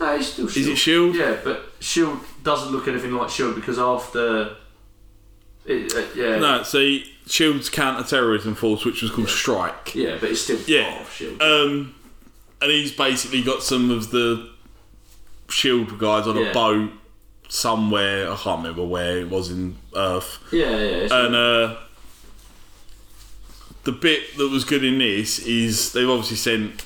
[0.00, 0.56] No, it's still Shield.
[0.56, 1.14] Is it Shield?
[1.14, 4.56] Yeah, but Shield doesn't look anything like Shield because after.
[5.66, 6.38] It, uh, yeah.
[6.38, 9.94] No, see, Shield's counter-terrorism force, which was called Strike.
[9.94, 10.90] Yeah, but it's still Yeah.
[10.90, 11.42] part of Shield.
[11.42, 11.94] Um,
[12.62, 14.50] and he's basically got some of the
[15.48, 16.50] Shield guys on Yeah.
[16.50, 16.90] a boat
[17.48, 18.30] somewhere.
[18.30, 20.38] I can't remember where it was in Earth.
[20.52, 21.08] yeah, yeah.
[21.26, 21.76] And uh,
[23.84, 26.84] the bit that was good in this is they've obviously sent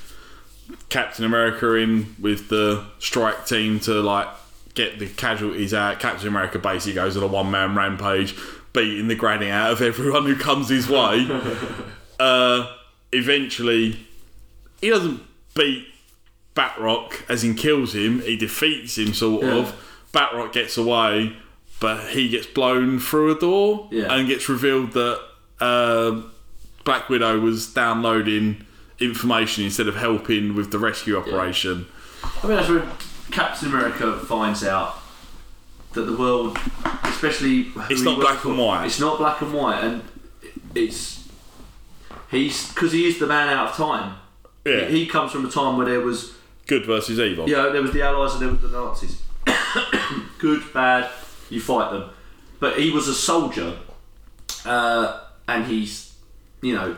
[0.89, 4.29] Captain America in with the strike team to like
[4.75, 6.01] get the casualties out.
[6.01, 8.35] Captain America basically goes on a one man rampage,
[8.72, 11.29] beating the granny out of everyone who comes his way.
[12.20, 12.66] uh,
[13.12, 13.99] eventually,
[14.81, 15.20] he doesn't
[15.55, 15.87] beat
[16.55, 18.21] Batroc as in kills him.
[18.21, 19.55] He defeats him sort Yeah.
[19.57, 19.75] of.
[20.13, 21.37] Batroc gets away,
[21.81, 24.13] but he gets blown through a door Yeah.
[24.15, 25.21] and gets revealed that
[25.61, 26.21] uh,
[26.85, 28.65] Black Widow was downloading
[29.01, 31.87] information instead of helping with the rescue operation.
[32.43, 32.83] I mean, that's when
[33.31, 35.01] Captain America finds out
[35.95, 36.59] that the world,
[37.05, 38.85] especially It's not black for, and white.
[38.87, 40.03] It's not black and white, and
[40.75, 41.27] it's
[42.31, 44.17] he's because he is the man out of time.
[44.65, 46.35] Yeah, He comes from a time where there was
[46.67, 47.49] good versus evil.
[47.49, 49.23] you know there was the Allies and there was the Nazis.
[50.39, 51.11] Good, bad,
[51.51, 52.11] you fight them.
[52.61, 53.77] But he was a soldier,
[54.65, 56.15] uh, and he's
[56.62, 56.97] you know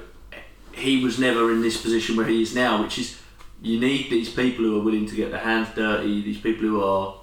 [0.73, 3.21] he was never in this position where he is now, which is
[3.62, 6.83] you need these people who are willing to get their hands dirty, these people who
[6.83, 7.17] are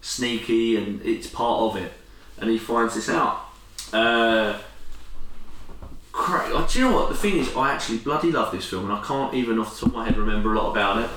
[0.00, 1.92] sneaky, and it's part of it.
[2.38, 3.46] And he finds this out.
[3.92, 4.58] Uh,
[6.16, 7.08] cra- oh, do you know what?
[7.10, 9.80] The thing is, I actually bloody love this film, and I can't even off the
[9.80, 11.10] top of my head remember a lot about it.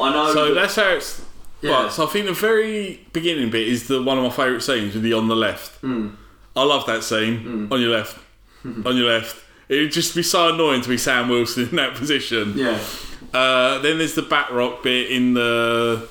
[0.00, 0.32] I know.
[0.32, 1.24] So that- that's how it's.
[1.62, 1.84] Yeah.
[1.84, 4.94] Right, so I think the very beginning bit is the one of my favourite scenes
[4.94, 5.76] with the on the left.
[5.80, 6.08] Hmm.
[6.56, 7.68] I love that scene.
[7.70, 8.18] On your left.
[8.64, 9.36] on your left.
[9.68, 12.54] It would just be so annoying to be Sam Wilson in that position.
[12.58, 12.78] yeah,
[13.32, 16.08] Uh, then there's the Batroc bit in the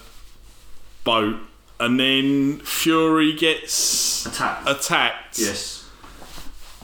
[1.04, 1.36] boat.
[1.82, 4.62] and then Fury gets Attack.
[4.66, 5.38] attacked.
[5.38, 5.86] yes.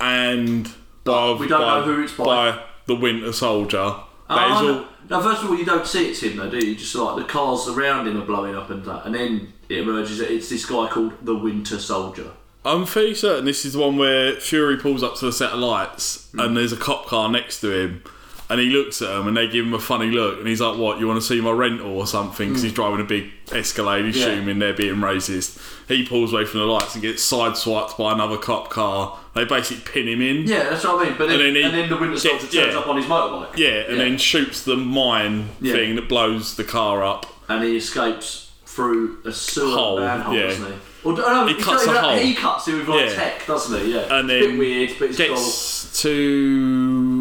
[0.02, 0.70] and
[1.08, 2.60] by, we don't by, know who it's by.
[2.86, 3.78] the Winter Soldier.
[3.78, 4.64] That Oh, all.
[4.64, 4.88] no.
[5.10, 6.76] Now, first of all, you don't see it's him though, do you?
[6.76, 10.18] Just like the cars around him are blowing up and that, and then it emerges
[10.20, 12.32] that it's this guy called the Winter Soldier.
[12.66, 15.60] I'm fairly certain this is the one where Fury pulls up to the set of
[15.60, 16.44] lights Mm.
[16.44, 18.04] and there's a cop car next to him.
[18.50, 20.38] And he looks at them and they give him a funny look.
[20.40, 22.48] And he's like, What, you want to see my rental or something?
[22.48, 22.76] Because he's hmm.
[22.76, 24.06] driving a big Escalade.
[24.06, 24.18] He's.
[24.18, 24.28] Yeah.
[24.28, 25.60] assuming they're being racist.
[25.88, 29.18] He pulls away from the lights and gets sideswiped by another cop car.
[29.36, 30.48] They basically pin him in.
[30.48, 31.18] Yeah, that's what I mean.
[31.18, 32.80] But then, And and then then, he the Winter Soldier turns yeah.
[32.80, 33.58] up on his motorbike.
[33.58, 34.04] Yeah, and Yeah.
[34.04, 37.26] then shoots the mine thing that blows the car up.
[37.50, 40.44] and he escapes through a sewer Hole, manhole, yeah.
[40.44, 40.80] doesn't he?
[41.04, 42.16] Or, no, He cuts a hole.
[42.18, 43.94] He cuts it with like tech, doesn't he?
[43.94, 44.20] Yeah.
[44.20, 45.28] And it's a Bit weird, but it's cool.
[45.30, 47.17] Gets to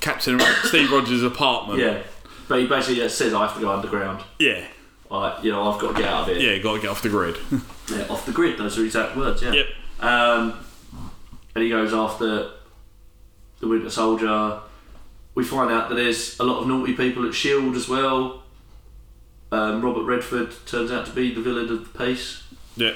[0.00, 1.80] Captain Steve Rogers' apartment.
[1.80, 2.02] Yeah.
[2.48, 4.22] But he basically just says, I have to go underground.
[4.38, 4.66] Yeah.
[5.10, 6.52] Like, you know, I've got to get out of here.
[6.54, 7.36] Yeah, got to get off the grid.
[7.88, 9.52] Yeah, off the grid, those are exact words, yeah.
[9.52, 9.66] Yep.
[10.00, 10.58] Um,
[11.54, 12.50] and he goes after
[13.60, 14.58] the Winter Soldier.
[15.36, 17.76] We find out that there's a lot of naughty people at S.H.I.E.L.D.
[17.76, 18.42] As well.
[19.52, 22.42] Um, Robert Redford turns out to be the villain of the piece.
[22.76, 22.94] yeah.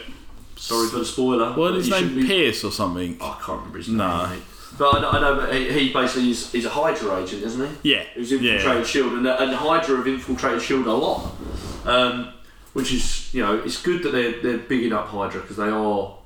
[0.57, 1.53] Sorry for the spoiler.
[1.53, 2.17] What is his name?
[2.17, 3.17] be- Pierce or something?
[3.21, 4.27] I can't remember his No.
[4.27, 4.31] name.
[4.41, 4.43] mate.
[4.79, 7.69] But I know, I know but he, he basically is he's a Hydra agent, isn't
[7.83, 7.93] he?
[7.93, 8.05] Yeah.
[8.15, 8.83] Who's infiltrated Yeah.
[8.85, 11.33] Shield, and, and Hydra have infiltrated Shield a lot,
[11.85, 12.33] um,
[12.73, 16.17] which is you know it's good that they're they're bigging up Hydra because they are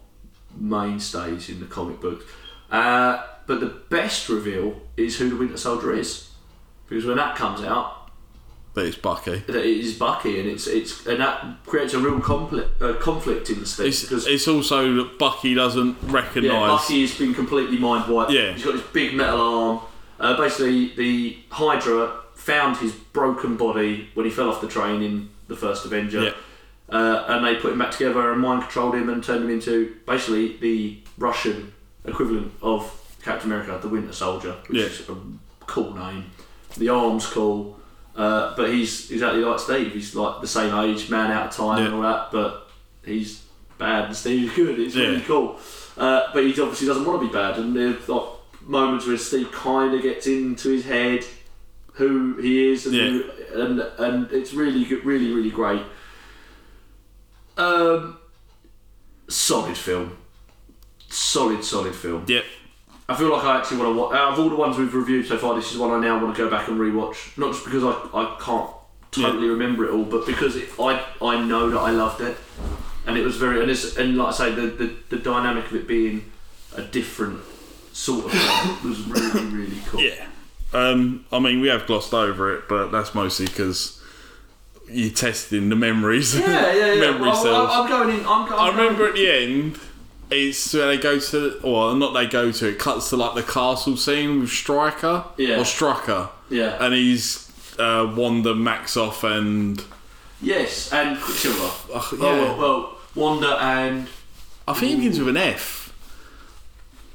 [0.56, 2.22] mainstays in the comic book.
[2.70, 6.30] Uh, but the best reveal is who the Winter Soldier is,
[6.88, 8.03] because when that comes out,
[8.74, 9.36] But it's Bucky.
[9.46, 13.48] that it is Bucky, and it's it's and that creates a real conflict uh, conflict
[13.50, 16.50] in this thing It's, because it's also that Bucky doesn't recognise.
[16.52, 16.66] yeah.
[16.66, 18.32] Bucky has been completely mind wiped.
[18.32, 18.52] Yeah.
[18.52, 19.80] He's got this big metal arm.
[20.18, 25.28] Uh, basically, the Hydra found his broken body when he fell off the train in
[25.48, 26.24] the first Avenger.
[26.24, 26.30] Yeah.
[26.88, 29.94] Uh, and they put him back together and mind controlled him and turned him into
[30.06, 31.72] basically the Russian
[32.04, 34.84] equivalent of Captain America, the Winter Soldier, which Yeah.
[34.86, 35.16] is a
[35.66, 36.26] cool name.
[36.76, 37.78] The arm's cool,
[38.16, 39.92] uh, but he's exactly like Steve.
[39.92, 42.68] He's like the same age, man out of time and all that, but
[43.04, 43.42] he's
[43.78, 44.78] bad and Steve is good.
[44.78, 45.06] It's Yeah.
[45.08, 45.58] really cool.
[45.96, 48.24] Uh, but he obviously doesn't want to be bad, and there's like
[48.66, 51.24] moments where Steve kind of gets into his head
[51.94, 53.08] who he is, and, Yeah.
[53.10, 55.82] who, and and it's really good, really really great.
[57.56, 58.18] Um,
[59.28, 60.16] solid film,
[61.08, 62.24] solid solid film.
[62.26, 62.44] Yep.
[63.08, 64.14] I feel like I actually want to watch.
[64.14, 66.34] Out of all the ones we've reviewed so far, this is one I now want
[66.34, 67.36] to go back and rewatch.
[67.36, 68.70] Not just because I, I can't
[69.10, 72.36] totally remember it all, but because it, I I know that I loved it,
[73.06, 75.74] and it was very and it's, and like I say, the, the the dynamic of
[75.74, 76.30] it being
[76.76, 77.40] a different
[77.92, 80.00] sort of film was really really cool.
[80.00, 80.26] Yeah.
[80.72, 84.02] Um, I mean, we have glossed over it, but that's mostly because
[84.90, 86.36] you're testing the memories.
[86.36, 87.00] Yeah, yeah, yeah.
[87.12, 87.70] Memory cells.
[87.70, 88.26] I, am going in.
[88.26, 89.78] I'm, I'm I remember at the end,
[90.34, 93.42] it's where they go to, well, not they go to, it cuts to like the
[93.42, 95.24] castle scene with Striker.
[95.36, 95.56] Yeah.
[95.58, 96.30] Or Strucker.
[96.50, 96.76] Yeah.
[96.84, 99.82] And he's uh, Wanda, Maxoff, and.
[100.40, 101.58] Yes, and Quicksilver.
[101.94, 104.08] Oh, Oh, well, well, Wanda and
[104.68, 105.92] I think it begins with an F.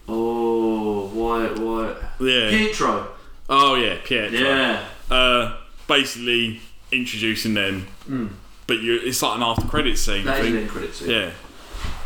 [0.08, 2.50] oh, Wyatt, Wyatt, Yeah.
[2.50, 3.08] Pietro.
[3.50, 4.40] Oh, yeah, Pietro.
[4.40, 4.86] Yeah.
[5.10, 5.58] Uh,
[5.88, 6.62] basically
[6.92, 7.88] introducing them.
[8.68, 11.10] But you, it's like an after credits scene, I That is an end credits scene.
[11.10, 11.32] Yeah.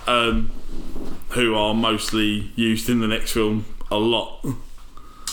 [0.08, 0.52] Um,
[1.30, 4.44] who are mostly used in the next film a lot.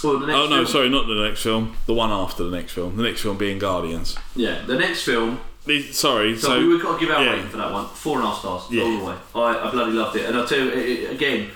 [0.02, 1.76] Well, the next Oh no, film, sorry, not the next film.
[1.86, 2.96] The one after the next film.
[2.96, 4.16] The next film being Guardians.
[4.34, 5.40] Yeah, the next film.
[5.66, 7.32] The- sorry, So, so we've got to give our yeah.
[7.32, 7.86] rating for that one.
[7.88, 8.82] Four and a half stars Yeah.
[8.84, 9.16] all the way.
[9.34, 11.50] I, I bloody loved it, and I tell you it, it- again,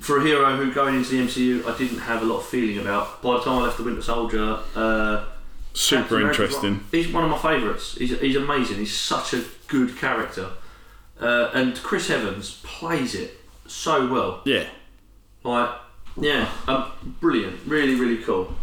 [0.00, 2.78] for a hero who going into the MCU, I didn't have a lot of feeling
[2.78, 3.22] about.
[3.22, 5.26] By the time I left the Winter Soldier, uh,
[5.74, 6.72] super interesting.
[6.78, 7.94] one- He's one of my favourites.
[7.96, 8.78] He's, he's amazing.
[8.78, 10.48] He's such a good character,
[11.20, 14.42] uh, and Chris Evans plays it so well.
[14.44, 14.66] Yeah,
[15.44, 15.70] Like,
[16.20, 17.60] yeah, um, brilliant.
[17.66, 18.54] Really, really cool.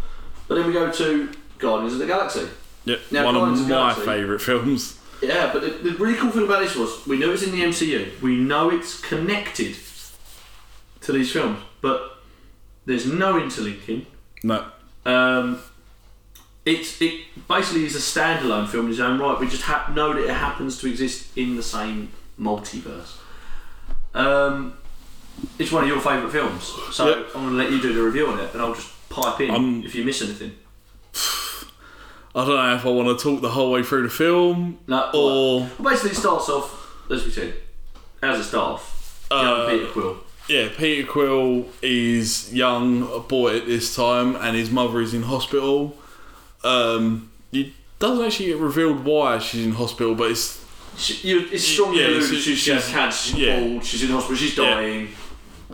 [0.46, 2.48] But then we go to Guardians of the Galaxy.
[2.84, 3.00] yep.
[3.10, 4.98] Now, one Guardians of my favourite films.
[5.22, 7.62] Yeah, but the, the really cool thing about this was we know it's in the
[7.62, 8.20] MCU.
[8.20, 9.76] We know it's connected
[11.00, 12.18] to these films, but
[12.86, 14.06] there's no interlinking.
[14.42, 14.66] No,
[15.04, 15.60] Um,
[16.64, 19.38] it's it basically is a standalone film in its own right.
[19.40, 22.10] We just ha- know that it happens to exist in the same
[22.40, 23.16] multiverse.
[24.14, 24.74] Um,
[25.58, 27.26] it's one of your favourite films, so Yep.
[27.34, 29.50] I'm going to let you do the review on it, and I'll just pipe in
[29.50, 30.52] Um, if you miss anything.
[32.34, 35.10] I don't know if I want to talk the whole way through the film No,
[35.14, 37.54] or well, basically, it starts off as we said.
[38.22, 39.26] How does it start off?
[39.30, 40.16] Young Uh, Peter Quill.
[40.48, 40.68] yeah.
[40.76, 45.96] Peter Quill is young, a boy at this time, and his mother is in hospital.
[46.64, 50.62] Um, it doesn't actually get revealed why she's in hospital, but it's
[50.98, 52.36] She, you, it's strongly Yeah, alluded to.
[52.40, 53.30] She has she's- cancer.
[53.30, 53.60] She's yeah.
[53.60, 53.84] bald.
[53.84, 54.36] She's in hospital.
[54.36, 55.08] She's dying.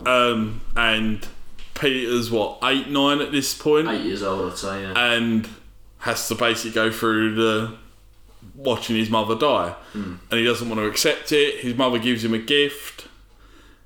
[0.05, 1.27] Um, and
[1.73, 3.87] Peter's what eight, nine at this point.
[3.87, 4.81] Eight years old, I'd say.
[4.83, 4.93] Yeah.
[5.13, 5.47] and
[5.99, 7.75] has to basically go through the
[8.55, 10.15] watching his mother die, Hmm.
[10.29, 11.61] and he doesn't want to accept it.
[11.61, 13.07] His mother gives him a gift.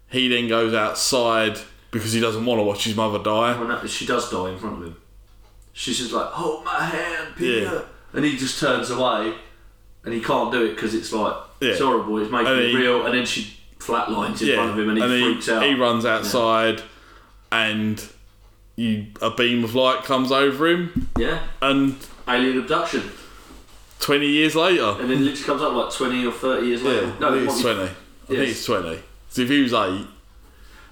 [0.09, 1.57] He then goes outside
[1.91, 3.57] because he doesn't want to watch his mother die.
[3.57, 4.97] Well, no, she does die in front of him.
[5.73, 7.63] She's just like, hold my hand, Peter.
[7.63, 7.81] Yeah.
[8.13, 9.33] And he just turns away
[10.10, 12.78] and he can't do it because it's like, it's horrible, it's making And it he-
[12.78, 13.05] real.
[13.05, 15.64] And then she flatlines in Yeah, front of him and he freaks out.
[15.64, 16.82] he runs outside,
[17.51, 18.03] and
[18.76, 21.95] you, a beam of light comes over him, yeah, and
[22.28, 23.03] alien abduction.
[23.99, 27.14] twenty years later, And then literally comes up like 20 or 30 years later.
[27.18, 27.82] I No, it's be- twenty.
[27.84, 27.88] I
[28.28, 28.99] think it's twenty.
[29.30, 30.07] So if he was eight,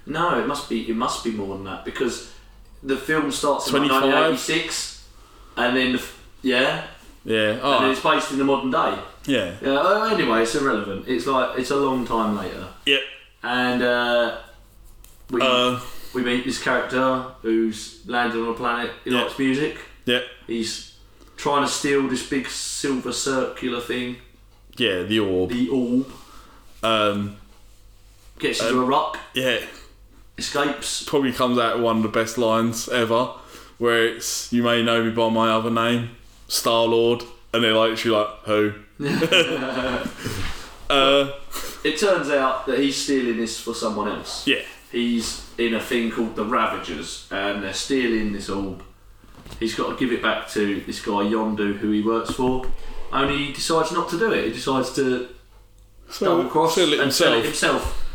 [0.06, 0.90] no, it must be.
[0.90, 2.32] It must be more than that because
[2.84, 4.02] the film starts in like 25?
[4.04, 5.08] 1986,
[5.58, 6.20] and then the, f-
[7.28, 8.98] yeah, yeah, and oh, it's based in the modern day.
[9.26, 9.78] yeah, Yeah.
[9.82, 11.06] oh, Anyway, it's irrelevant.
[11.08, 12.68] It's like it's a long time later.
[12.86, 13.02] Yep.
[13.44, 14.38] and uh,
[15.30, 15.80] we Uh,
[16.14, 18.92] we meet this character who's landed on a planet.
[19.04, 19.22] He Yeah.
[19.24, 19.76] likes music.
[20.06, 20.96] yeah, He's
[21.36, 24.16] trying to steal this big silver circular thing,
[24.78, 25.04] yeah.
[25.04, 25.50] The orb.
[25.52, 26.06] the orb.
[26.84, 27.38] Um,
[28.40, 29.60] Gets into a rock, yeah,
[30.38, 31.04] escapes.
[31.04, 33.30] probably comes out one of the best lines ever,
[33.80, 36.17] where it's "You may know me by my other name,
[36.48, 37.24] Star Lord,"
[37.54, 38.74] and they're like, "She like who?"
[40.90, 41.32] uh,
[41.84, 44.48] It turns out that he's stealing this for someone else.
[44.48, 48.84] yeah, He's in a thing called the Ravagers, and they're stealing this orb.
[49.60, 52.66] He's got to give it back to this guy Yondu, who he works for.
[53.12, 54.46] Only he decides not to do it.
[54.46, 55.30] He decides to
[56.20, 58.07] double cross and sell it himself.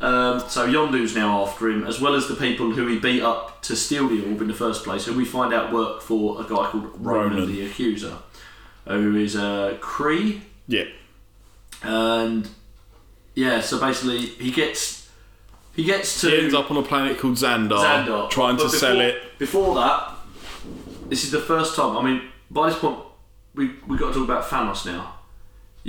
[0.00, 3.62] Um, so Yondu's now after him, as well as the people who he beat up
[3.62, 6.44] to steal the orb in the first place, who we find out work for a
[6.44, 7.52] guy called Ronan, Ronan.
[7.52, 8.16] the Accuser,
[8.86, 10.84] who is a Kree, Yeah,
[11.82, 12.48] and
[13.34, 15.08] yeah, so basically he gets
[15.74, 18.68] he gets to he ends up on a planet called Xandar, Xandar, trying But to
[18.68, 19.38] before, sell it.
[19.38, 20.12] Before that,
[21.08, 21.96] this is the first time.
[21.96, 23.00] I mean, by this point,
[23.54, 25.14] we we got to talk about Thanos now.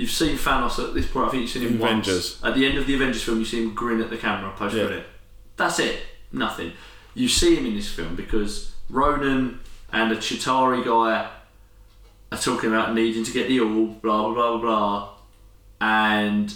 [0.00, 1.28] You've seen Thanos at this point.
[1.28, 2.40] I think you've seen him Avengers.
[2.40, 2.44] once.
[2.44, 4.74] At the end of the Avengers film, you see him grin at the camera post
[4.74, 5.04] credit.
[5.58, 6.00] That's it.
[6.32, 6.72] Nothing.
[7.14, 9.60] You see him in this film because Ronan
[9.92, 11.28] and a Chitauri guy
[12.32, 15.08] are talking about needing to get the orb, blah blah blah blah blah,
[15.82, 16.54] and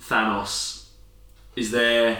[0.00, 0.86] Thanos
[1.54, 2.18] is there,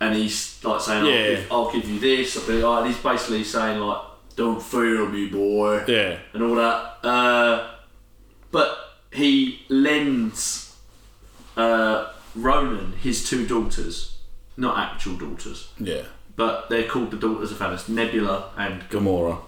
[0.00, 1.12] and he's like saying, Yeah.
[1.12, 4.02] I'll, give, "I'll give you this." I'll be like, he's basically saying like,
[4.34, 7.06] "Don't fear me, boy." Yeah, and all that.
[7.06, 7.70] Uh,
[8.50, 8.81] but
[9.12, 10.76] he lends
[11.56, 14.16] uh, Ronan his two daughters,
[14.56, 16.02] not actual daughters, yeah.
[16.36, 19.38] but they're called the daughters of Thanos, Nebula and Gamora.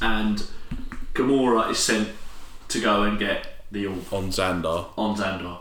[0.00, 0.44] and
[1.14, 2.08] Gamora is sent
[2.68, 4.86] to go and get the orb on Xandar.
[4.96, 5.58] on Xandar.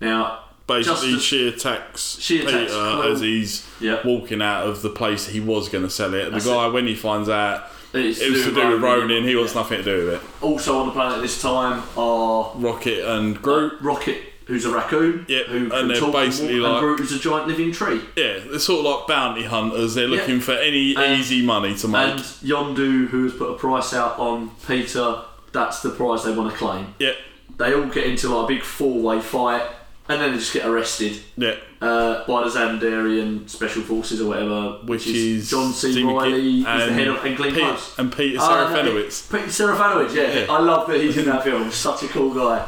[0.00, 3.02] Now, Basically, Just she attacks She Peter attacks Quill.
[3.12, 4.00] as he's Yeah.
[4.04, 6.24] walking out of the place he was going to sell it.
[6.24, 9.34] The That's guy, when he finds out it's it was to do with Ronan, he
[9.36, 10.20] wants nothing to do with it.
[10.42, 13.74] Also on the planet at this time are Rocket and Groot.
[13.74, 17.12] Uh, Rocket, who's a raccoon, Yeah, who and they're basically and, like- and Groot, who's
[17.12, 18.00] a giant living tree.
[18.16, 19.94] Yeah, they're sort of like bounty hunters.
[19.94, 20.20] They're Yeah.
[20.20, 22.10] looking for any And- easy money to make.
[22.12, 25.16] And Yondu, who has put a price out on Peter,
[25.52, 26.94] that's the prize they want to claim.
[26.98, 27.12] yeah,
[27.58, 29.62] They all get into like a big four-way fight,
[30.08, 31.54] and then they just get arrested yeah.
[31.80, 35.92] uh, by the Xandarian Special Forces or whatever, Which is John C.
[35.94, 37.98] Jimmy Reilly, Kit is the and head of and Glenn Pete- Close.
[37.98, 39.30] and Peter Ah, no, Serafinowicz.
[39.32, 40.40] Peter Serafinowicz, yeah.
[40.40, 40.46] Yeah.
[40.52, 41.70] I love that he's in that film.
[41.70, 42.66] Such a cool guy.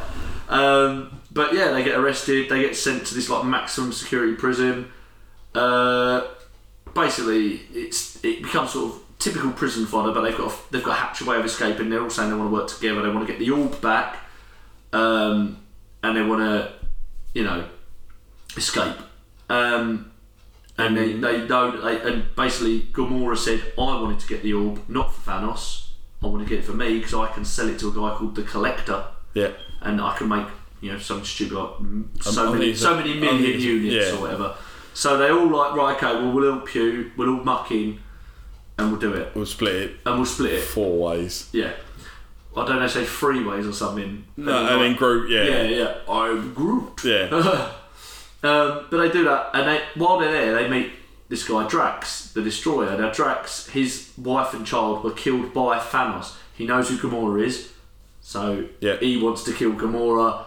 [0.49, 2.49] Um, but yeah, they get arrested.
[2.49, 4.91] They get sent to this like maximum security prison.
[5.55, 6.27] Uh,
[6.93, 10.11] basically, it's it becomes sort of typical prison fodder.
[10.11, 11.89] But they've got a, they've got a hatch way of escaping.
[11.89, 13.01] They're all saying they want to work together.
[13.01, 14.17] They want to get the orb back,
[14.91, 15.57] um,
[16.03, 16.73] and they want to,
[17.33, 17.65] you know,
[18.55, 18.95] escape.
[19.49, 20.11] Um,
[20.77, 24.81] and they, they know they, and basically Gamora said I wanted to get the orb
[24.87, 25.87] not for Thanos.
[26.23, 28.15] I want to get it for me because I can sell it to a guy
[28.17, 29.03] called the Collector.
[29.33, 29.51] Yeah,
[29.81, 30.47] and I can make
[30.81, 31.69] you know something stupid like
[32.25, 34.17] I so many so many million it's- units yeah.
[34.17, 34.55] or whatever.
[34.93, 37.99] So they all like right okay well we'll help you we'll all muck in
[38.77, 39.35] and we'll do it.
[39.35, 40.61] We'll split it and we'll split it.
[40.61, 41.49] four ways.
[41.51, 41.73] yeah
[42.57, 45.29] I don't know say three ways or something No, and then Groot.
[45.29, 47.71] yeah Yeah, yeah I'm Groot yeah,
[48.41, 50.93] Um, but they do that, and they, while they're there, they meet
[51.27, 52.97] this guy Drax, the Destroyer.
[52.97, 56.35] Now, Drax, his wife and child were killed by Thanos.
[56.55, 57.73] He knows who Gamora is,
[58.21, 58.95] so Yeah.
[59.01, 60.45] he wants to kill Gamora.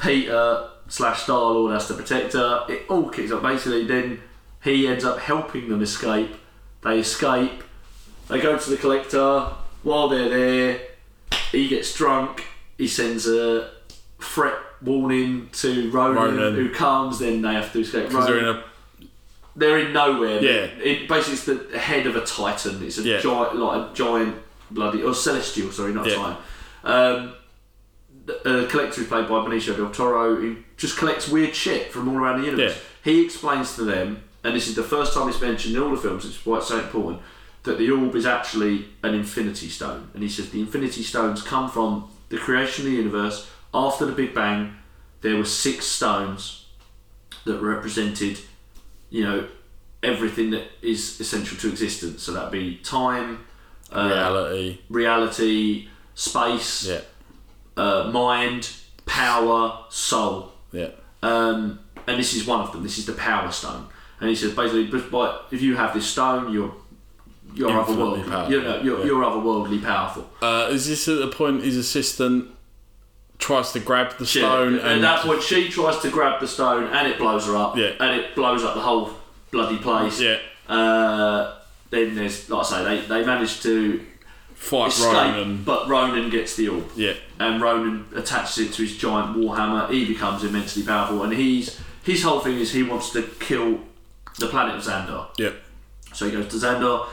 [0.00, 2.64] Peter slash Star Lord has to protect her.
[2.68, 3.42] It all kicks up.
[3.42, 4.20] Basically, then
[4.62, 6.30] he ends up helping them escape.
[6.84, 7.64] They escape.
[8.28, 9.40] They go to the collector.
[9.82, 10.80] While they're there,
[11.54, 12.44] he gets drunk.
[12.78, 13.70] He sends a
[14.20, 16.54] threat warning to Ronan, Ronan.
[16.54, 17.18] who comes.
[17.20, 18.08] Then they have to escape.
[18.08, 18.64] Because they're in a
[19.56, 20.42] they're in nowhere.
[20.42, 20.66] Yeah.
[20.82, 22.82] It, basically, it's the head of a titan.
[22.84, 23.20] It's a Yeah.
[23.20, 24.36] giant, like a giant
[24.70, 25.70] bloody or celestial.
[25.70, 26.14] Sorry, not Yeah.
[26.16, 26.38] giant.
[26.82, 27.32] Um,
[28.26, 32.08] the uh, collector is played by Benicio del Toro, who just collects weird shit from
[32.08, 32.72] all around the universe.
[32.74, 33.12] Yeah.
[33.12, 35.98] He explains to them, and this is the first time it's mentioned in all the
[35.98, 36.24] films.
[36.24, 37.20] It's why it's so important
[37.64, 41.70] that the orb is actually an infinity stone, and he says the infinity stones come
[41.70, 44.76] from the creation of the universe after the Big Bang.
[45.22, 46.66] There were six stones
[47.44, 48.38] that represented,
[49.10, 49.46] you know,
[50.02, 52.22] everything that is essential to existence.
[52.22, 53.44] So that'd be time,
[53.90, 54.78] uh, reality.
[54.90, 57.00] reality, space, Yeah.
[57.76, 58.70] uh, mind,
[59.06, 60.52] power, soul.
[60.72, 60.90] Yeah.
[61.22, 62.82] Um, and this is one of them.
[62.82, 63.86] This is the power stone.
[64.20, 64.90] And he says basically,
[65.50, 66.74] if you have this stone, you're
[67.54, 68.28] you're otherworldly.
[68.28, 69.04] powerful, You're, no, you're, yeah.
[69.06, 70.28] you're otherworldly powerful.
[70.42, 72.50] Uh, is this at the point his assistant
[73.38, 76.84] tries to grab the stone At and that point, she tries to grab the stone,
[76.92, 77.76] and it blows her up.
[77.76, 77.92] Yeah.
[78.00, 79.10] And it blows up the whole
[79.50, 80.20] bloody place.
[80.20, 80.38] yeah,
[80.68, 81.54] Uh,
[81.90, 84.04] then there's, like I say, they, they manage to
[84.54, 85.62] fight escape, Ronan.
[85.64, 86.84] but Ronan gets the orb.
[86.96, 89.90] Yeah, and Ronan attaches it to his giant warhammer.
[89.90, 93.78] He becomes immensely powerful, and he's his whole thing is he wants to kill
[94.38, 95.28] the planet of Xandar.
[95.38, 95.50] yeah,
[96.12, 97.06] So he goes to Xandar,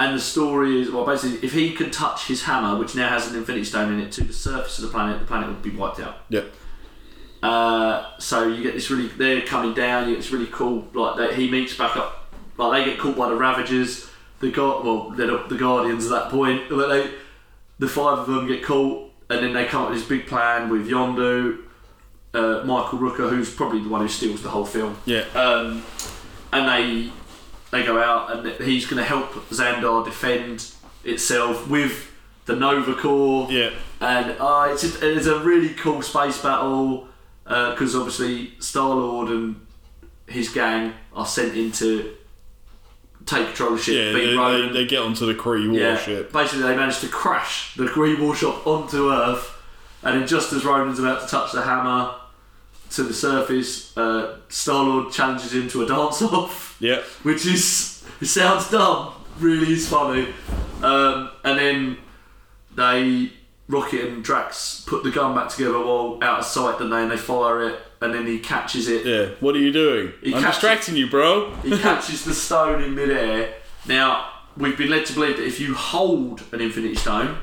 [0.00, 3.30] and the story is well, basically, if he can touch his hammer, which now has
[3.30, 5.70] an Infinity Stone in it, to the surface of the planet, the planet would be
[5.70, 6.16] wiped out.
[6.30, 6.44] yeah,
[7.42, 10.08] Uh, so you get this really they're coming down.
[10.08, 12.32] You get this really cool like that he meets back up.
[12.56, 14.08] Like they get caught by the Ravagers.
[14.40, 16.68] The god well they're not the Guardians at that point.
[16.68, 17.10] But they
[17.78, 20.68] the five of them get caught, and then they come up with this big plan
[20.68, 21.60] with Yondu,
[22.34, 24.98] uh, Michael Rooker, who's probably the one who steals the whole film.
[25.06, 25.24] yeah.
[25.34, 25.82] Um,
[26.52, 27.12] and they
[27.70, 30.72] they go out, and he's going to help Xandar defend
[31.04, 32.10] itself with
[32.46, 37.08] the Nova Corps Yeah, and uh, it's just, it's a really cool space battle
[37.44, 39.66] because obviously Star Lord and
[40.26, 42.16] his gang are sent in to
[43.26, 44.12] take control of the ship, yeah.
[44.12, 46.26] They, they, they get onto the Kree warship.
[46.32, 49.56] yeah, basically they manage to crash the Kree Warship onto Earth,
[50.02, 52.14] and then just as Ronan's about to touch the hammer
[52.90, 58.04] to the surface, uh, Star Lord challenges him to a dance off Yeah, which is
[58.20, 60.28] it sounds dumb, really is funny.
[60.82, 61.96] Um, and then
[62.74, 63.32] they
[63.68, 67.02] Rocket and Drax put the gun back together while out of sight, don't they?
[67.02, 69.06] And they fire it, and then he catches it.
[69.06, 69.34] yeah.
[69.40, 70.12] What are you doing?
[70.22, 71.54] He I'm catches- distracting you, bro.
[71.62, 73.54] He catches the stone in midair.
[73.86, 77.38] Now we've been led to believe that if you hold an Infinity Stone,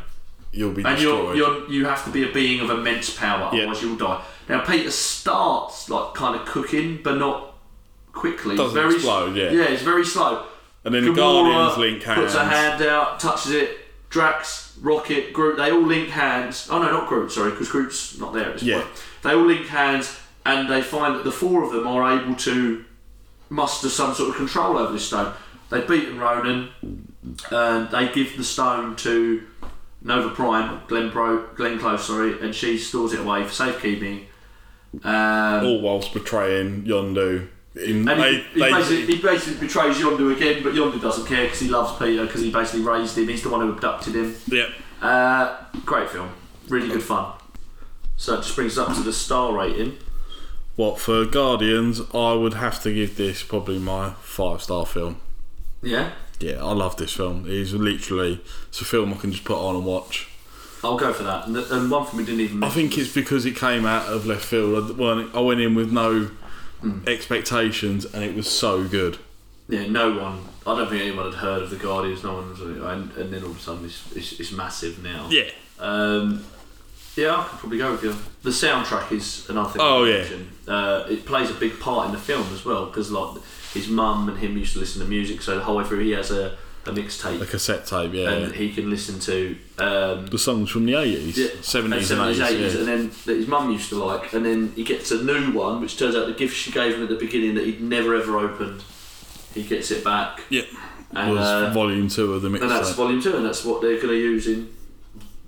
[0.52, 3.60] You'll be and you're, you're you have to be a being of immense power, Yeah.
[3.64, 4.24] otherwise you'll die.
[4.50, 7.54] Now Peter starts like kind of cooking, but not
[8.18, 8.56] quickly.
[8.58, 9.52] Doesn't very, explode, yeah.
[9.52, 10.46] Yeah, it's very slow.
[10.84, 12.22] and then the Guardians link hands.
[12.22, 13.78] Puts a hand out, touches it.
[14.10, 16.68] Drax, Rocket, Groot, they all link hands.
[16.72, 18.82] Oh no, not Groot, sorry, because Groot's not there at this Yeah.
[18.82, 18.94] point.
[19.24, 22.86] They all link hands and they find that the four of them are able to
[23.50, 25.34] muster some sort of control over this stone.
[25.70, 26.70] They've beaten Ronan
[27.52, 29.44] and they give the stone to
[30.02, 34.28] Nova Prime, Glenn, Pro, Glenn Close, sorry, and she stores it away for safekeeping.
[35.04, 37.50] Um, all whilst betraying Yondu.
[37.86, 41.26] In, and they, he, he, they, basically, he basically betrays Yondu again, but Yondu doesn't
[41.28, 43.28] care because he loves Peter because he basically raised him.
[43.28, 44.36] He's the one who abducted him.
[44.48, 44.70] yeah,
[45.02, 46.30] Uh, great film,
[46.70, 47.34] really good fun.
[48.16, 49.98] So it just brings us up to the star rating.
[50.76, 52.02] what for Guardians?
[52.14, 55.22] I would have to give this probably my five star film.
[55.84, 57.46] Yeah, Yeah, I love this film.
[57.48, 60.28] It's literally it's a film I can just put on and watch.
[60.84, 61.46] I'll go for that.
[61.48, 62.64] And, the, and one thing we didn't even.
[62.64, 64.92] I think it's because it came out of left field.
[64.92, 66.30] I, weren't- I went in with no
[66.82, 67.00] Hmm.
[67.08, 69.18] expectations, and it was so good.
[69.70, 70.46] Yeah, no one.
[70.66, 72.24] I don't think anyone had heard of the Guardians.
[72.24, 75.28] No one was, and, and then all of a sudden it's, it's, it's massive now.
[75.30, 75.50] Yeah,
[75.80, 76.46] Um,
[77.16, 78.16] yeah, I could probably go with you.
[78.44, 79.82] The soundtrack is another thing.
[79.82, 80.26] Oh, yeah.
[80.68, 83.42] Uh, it plays a big part in the film as well because like
[83.74, 86.12] his mum and him used to listen to music, so the whole way through he
[86.12, 86.56] has a,
[86.88, 88.14] a mixtape a cassette tape.
[88.14, 89.58] Yeah, and he can listen to.
[89.78, 92.74] Um, the songs from the eighties, yeah, seventies, and eighties.
[92.74, 92.80] Yeah.
[92.80, 95.82] and then that his mum used to like, and then he gets a new one,
[95.82, 98.38] which turns out the gift she gave him at the beginning that he'd never ever
[98.38, 98.84] opened.
[99.54, 100.64] He gets it back, yeah,
[101.12, 103.82] and, was uh, volume two of the mixtape, and that's volume two, and that's what
[103.82, 104.72] they're going to use in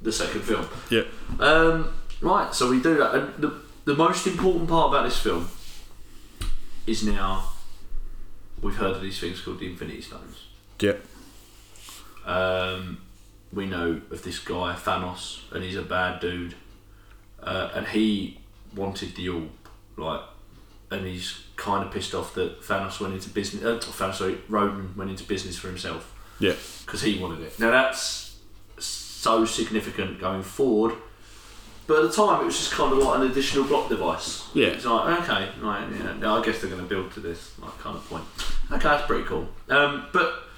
[0.01, 0.65] the second film.
[0.89, 1.03] Yeah,
[1.39, 3.13] Um, right, so we do that.
[3.15, 5.49] And the, the most important part about this film
[6.87, 7.49] is now
[8.61, 10.45] we've heard of these things called the Infinity Stones.
[10.79, 10.93] yeah,
[12.29, 13.01] Um,
[13.51, 16.53] we know of this guy Thanos, and he's a bad dude,
[17.41, 18.37] uh, and he
[18.75, 19.49] wanted the orb,
[19.97, 20.21] like,
[20.91, 23.63] and he's kind of pissed off that Thanos went into business.
[23.63, 26.53] Uh, Thanos, sorry, Ronan went into business for himself yeah,
[26.85, 27.59] because he wanted it.
[27.59, 28.37] Now that's
[28.77, 30.93] so significant going forward
[31.89, 34.43] But at the time, it was just kind of like an additional block device.
[34.53, 34.67] Yeah.
[34.67, 37.97] It's like, okay, right, yeah, I guess they're going to build to this like, kind
[37.97, 38.23] of point.
[38.71, 39.49] Okay, that's pretty cool.
[39.69, 40.48] Um, but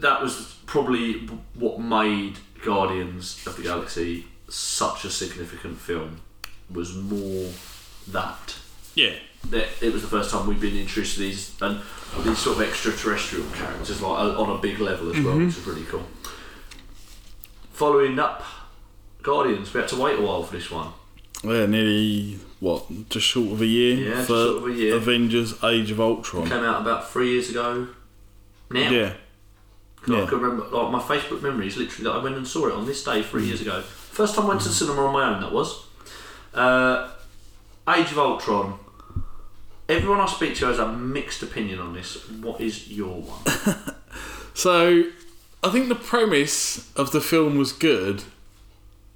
[0.00, 6.20] that was probably what made Guardians of the Galaxy such a significant film.
[6.70, 7.50] Was more
[8.08, 8.56] that
[8.94, 9.14] Yeah.
[9.50, 11.80] that it was the first time we've been introduced to these and
[12.24, 15.46] these sort of extraterrestrial characters like on a big level as well, mm-hmm.
[15.46, 16.06] which is really cool.
[17.72, 18.42] Following up
[19.22, 20.92] Guardians, we had to wait a while for this one.
[21.42, 24.94] Yeah, nearly what, just short of a year Yeah, just for short of a year.
[24.96, 26.46] Avengers: Age of Ultron.
[26.48, 27.88] Came out about three years ago.
[28.70, 29.12] Now, Yeah,
[30.02, 30.26] 'Cause I yeah.
[30.26, 32.86] can remember like my Facebook memory is literally that I went and saw it on
[32.86, 33.80] this day three years ago.
[33.82, 35.40] First time I went to the cinema on my own.
[35.40, 35.84] That was
[36.54, 37.10] uh,
[37.88, 38.78] Age of Ultron.
[39.88, 42.28] Everyone I speak to has a mixed opinion on this.
[42.30, 43.76] What is your one?
[44.52, 45.04] So,
[45.62, 48.24] I think the premise of the film was good.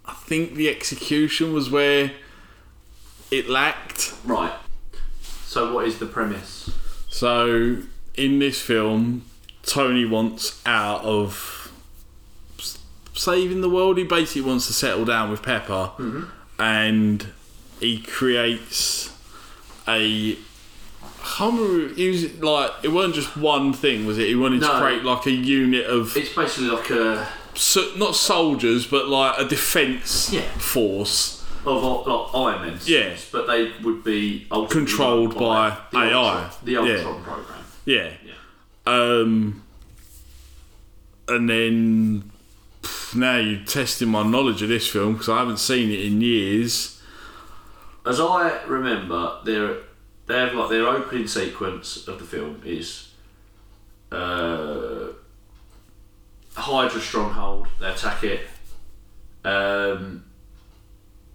[0.07, 2.13] I think the execution was where
[3.31, 4.15] it lacked.
[4.25, 4.55] right.
[5.45, 6.71] So what is the premise?
[7.11, 7.79] So,
[8.15, 9.25] in this film,
[9.67, 11.73] Tony wants out of
[13.15, 13.99] saving the world.
[13.99, 16.25] He basically wants to settle down with Pepper, mm-hmm.
[16.61, 17.27] and
[17.81, 19.13] he creates
[19.89, 20.37] a.
[21.41, 24.27] remember, He was like it wasn't just one thing, was it?
[24.29, 28.87] He wanted to create like a unit of It's basically like a so, not soldiers,
[28.87, 30.43] but like a defense Yeah.
[30.59, 31.43] force.
[31.67, 32.79] of like Iron Man.
[32.85, 33.17] Yeah.
[33.33, 36.13] but they would be Controlled run by the AI.
[36.15, 37.03] Ultron, the Yeah.
[37.03, 37.45] Program.
[37.87, 38.11] Yeah.
[38.87, 39.63] Um,
[41.29, 42.31] and then
[43.15, 47.01] now you're testing my knowledge of this film because I haven't seen it in years.
[48.07, 49.77] As I remember, their
[50.27, 53.09] they have like their opening sequence of the film is
[54.13, 55.09] uh,
[56.55, 57.69] Hydra stronghold.
[57.81, 58.47] They attack it,
[59.45, 60.25] um,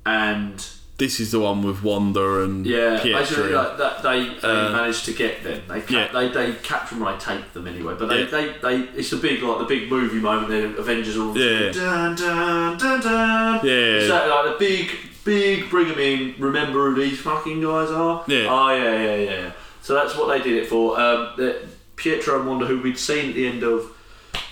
[0.05, 0.67] and
[0.99, 3.19] This is the one with Wanda and yeah, Pietro.
[3.21, 5.61] basically like that they, they Uh, managed to get them.
[5.67, 6.07] They ca- yeah.
[6.11, 7.07] they they capture them.
[7.07, 8.26] I take them anyway, but they, Yeah.
[8.30, 10.49] they, they it's a big like the big movie moment.
[10.49, 11.71] The Avengers all Yeah.
[11.71, 13.59] dun dun dun dun.
[13.65, 14.07] Yeah.
[14.07, 14.91] So, like the big
[15.23, 16.35] big bring them in.
[16.38, 18.23] Remember who these fucking guys are?
[18.27, 18.47] Yeah.
[18.49, 19.51] Oh yeah yeah yeah.
[19.81, 20.99] So that's what they did it for.
[20.99, 21.55] Um, the,
[21.95, 23.91] Pietro and Wanda, who we'd seen at the end of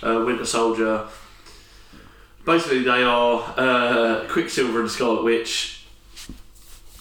[0.02, 1.04] uh, Winter Soldier.
[2.44, 5.77] Basically, they are uh, Quicksilver and Scarlet Witch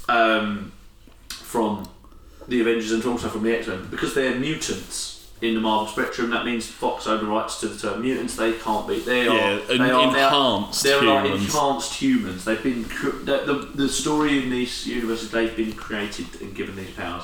[0.08, 0.72] um,
[1.30, 1.88] from
[2.48, 3.88] the Avengers and also from the X Men.
[3.90, 8.02] Because they're mutants in the Marvel spectrum, that means Fox the rights to the term
[8.02, 8.36] mutants.
[8.36, 9.00] They can't be.
[9.00, 9.36] They are.
[9.36, 11.46] Yeah, they are they're- enhanced They're like humans.
[11.46, 12.46] enhanced humans.
[12.46, 15.30] They've been the, the, the story in these universes.
[15.32, 17.24] They've been created and given these powers.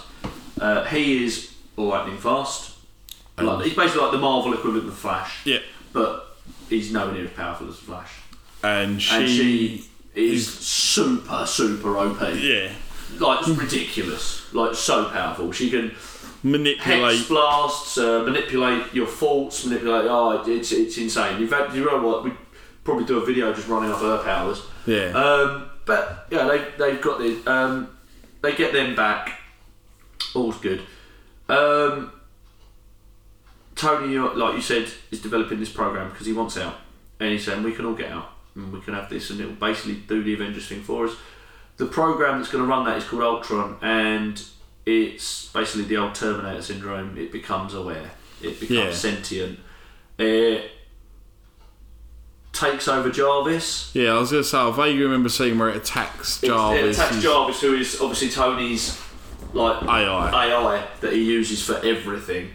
[0.60, 2.72] Uh, he is lightning fast.
[3.35, 5.57] Like, he's basically like the Marvel equivalent of the Flash, yeah,
[5.91, 6.38] but
[6.69, 8.11] he's nowhere near as powerful as the Flash.
[8.61, 9.85] and she, And she
[10.15, 12.22] is super super OP.
[12.35, 12.72] yeah
[13.19, 14.53] Like it's ridiculous.
[14.53, 15.52] Like so powerful.
[15.52, 17.27] She can hex manipulate.
[17.27, 20.06] blasts, uh, manipulate your faults, manipulate.
[20.07, 21.41] Oh, it's it's insane.
[21.41, 22.23] In fact, you know what?
[22.23, 22.31] We
[22.84, 24.61] probably do a video just running off her powers.
[24.85, 27.98] Yeah, Um, but yeah, they they've got the um,
[28.41, 29.40] they get them back.
[30.35, 30.81] All's good.
[31.49, 32.11] Um,
[33.76, 36.76] Tony, like you said, is developing this program because he wants out,
[37.19, 39.53] and he's saying we can all get out and we can have this, and it'll
[39.53, 41.15] basically do the Avengers thing for us.
[41.77, 44.41] The program that's going to run that is called Ultron, and
[44.85, 47.17] it's basically the old Terminator syndrome.
[47.17, 48.11] It becomes aware,
[48.41, 48.91] it becomes Yeah.
[48.93, 49.59] sentient.
[50.19, 50.69] It
[52.51, 53.89] takes over Jarvis.
[53.93, 54.11] yeah.
[54.13, 56.80] I was gonna say I vaguely remember seeing where it attacks Jarvis.
[56.84, 59.01] It attacks who's Jarvis, who is obviously Tony's
[59.53, 60.47] like AI.
[60.47, 62.51] AI that he uses for everything.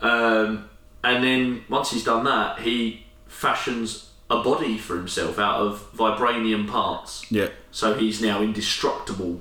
[0.00, 0.68] Um,
[1.04, 6.68] and then once he's done that, he fashions a body for himself out of vibranium
[6.68, 7.30] parts.
[7.30, 9.40] Yeah, So he's now indestructible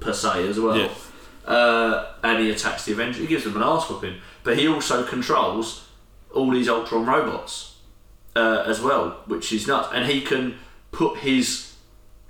[0.00, 0.76] per se as well.
[0.76, 0.90] Yeah.
[1.46, 3.20] Uh, and he attacks the Avengers.
[3.20, 4.16] He gives them an arse whooping.
[4.42, 5.88] But he also controls
[6.34, 7.76] all these Ultron robots
[8.34, 9.88] uh, as well, which is nuts.
[9.92, 10.58] And he can
[10.90, 11.74] put his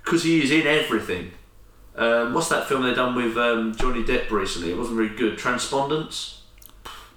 [0.03, 1.31] because he is in everything.
[1.95, 4.71] Um, what's that film they done with um, Johnny Depp recently?
[4.71, 5.37] It wasn't very good.
[5.37, 6.41] Transcendence.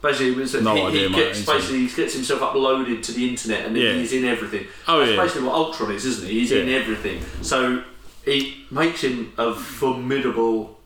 [0.01, 3.13] Basically, it was No he, idea, he gets Ain't basically he gets himself uploaded to
[3.13, 3.95] the internet and Yeah.
[3.95, 4.67] he's in everything.
[4.87, 5.17] Oh, That's yeah.
[5.23, 6.39] basically what Ultron is, isn't he?
[6.41, 7.21] He's in everything.
[7.43, 7.83] So
[8.25, 10.79] it makes him a formidable.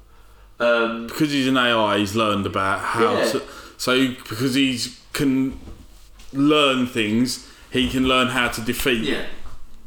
[0.59, 3.25] Um, because he's an AI, he's learned about how Yeah.
[3.33, 3.43] to.
[3.77, 5.59] So because he's can
[6.33, 9.27] learn things, he can learn how to defeat yeah,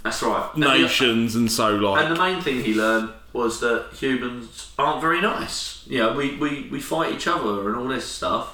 [0.04, 0.50] that's right.
[0.54, 2.04] And the- nations and so like.
[2.06, 5.82] And the main thing he learned was that humans aren't very nice.
[5.88, 8.54] You know, we, we, we fight each other and all this stuff.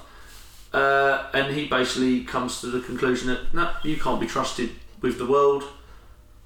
[0.74, 4.70] Uh, and he basically comes to the conclusion that no, you can't be trusted
[5.02, 5.64] with the world.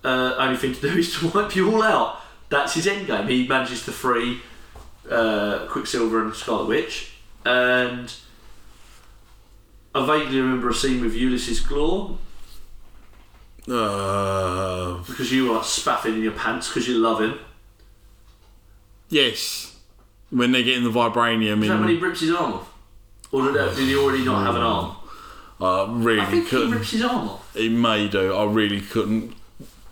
[0.04, 2.22] Uh, only thing to do is to wipe you all out.
[2.50, 3.28] that's his end game.
[3.28, 4.42] He manages to free
[5.10, 7.12] uh, Quicksilver and Scarlet Witch,
[7.46, 8.12] and
[9.94, 12.18] I vaguely remember a scene with Ulysses Klaue
[13.70, 17.40] Uh, because you are spaffing in your pants because you love him.
[19.10, 19.78] yes,
[20.30, 22.72] when they get in the vibranium Is that when he rips his arm off?
[23.32, 24.96] Or did, that, did he already not have an arm?
[25.60, 26.72] I really I think he couldn't.
[26.72, 27.54] rips his arm off.
[27.56, 28.34] He may do.
[28.34, 29.34] I really couldn't.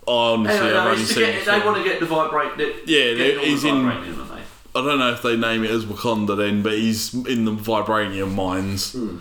[0.08, 1.26] I Honestly, Anyway, I've no, only it's to seen.
[1.26, 2.52] get, the they want to get the vibrate.
[2.86, 4.42] Yeah, get all he's the in- vibranium, aren't they?
[4.80, 8.34] I don't know if they name it as Wakanda then, but he's in the vibranium
[8.36, 8.92] mines.
[8.94, 9.18] Hmm.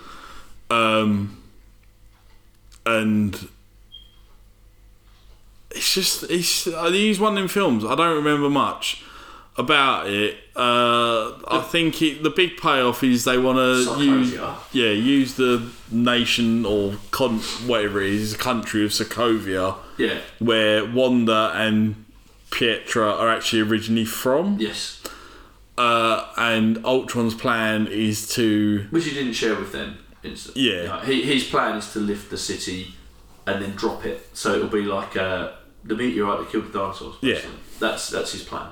[0.70, 1.42] Um,
[2.86, 3.48] and
[5.70, 7.84] it's just it's he's one of them films.
[7.84, 9.04] I don't remember much
[9.56, 10.36] about it.
[10.56, 14.34] Uh, I think it, the big payoff is they want to use
[14.72, 20.20] yeah use the nation or con- whatever it is country of Sokovia Yeah.
[20.38, 22.04] where Wanda and
[22.50, 25.02] Pietro are actually originally from Yes.
[25.78, 29.98] uh, and Ultron's plan is to Which he didn't share with them.
[30.22, 30.70] Instantly.
[30.70, 31.04] Yeah.
[31.04, 32.94] He, his plan is to lift the city
[33.46, 34.28] and then drop it.
[34.34, 35.52] So it'll be like uh,
[35.82, 37.16] the meteorite that killed the dinosaurs.
[37.22, 37.40] Yeah.
[37.80, 38.68] That's that's his plan.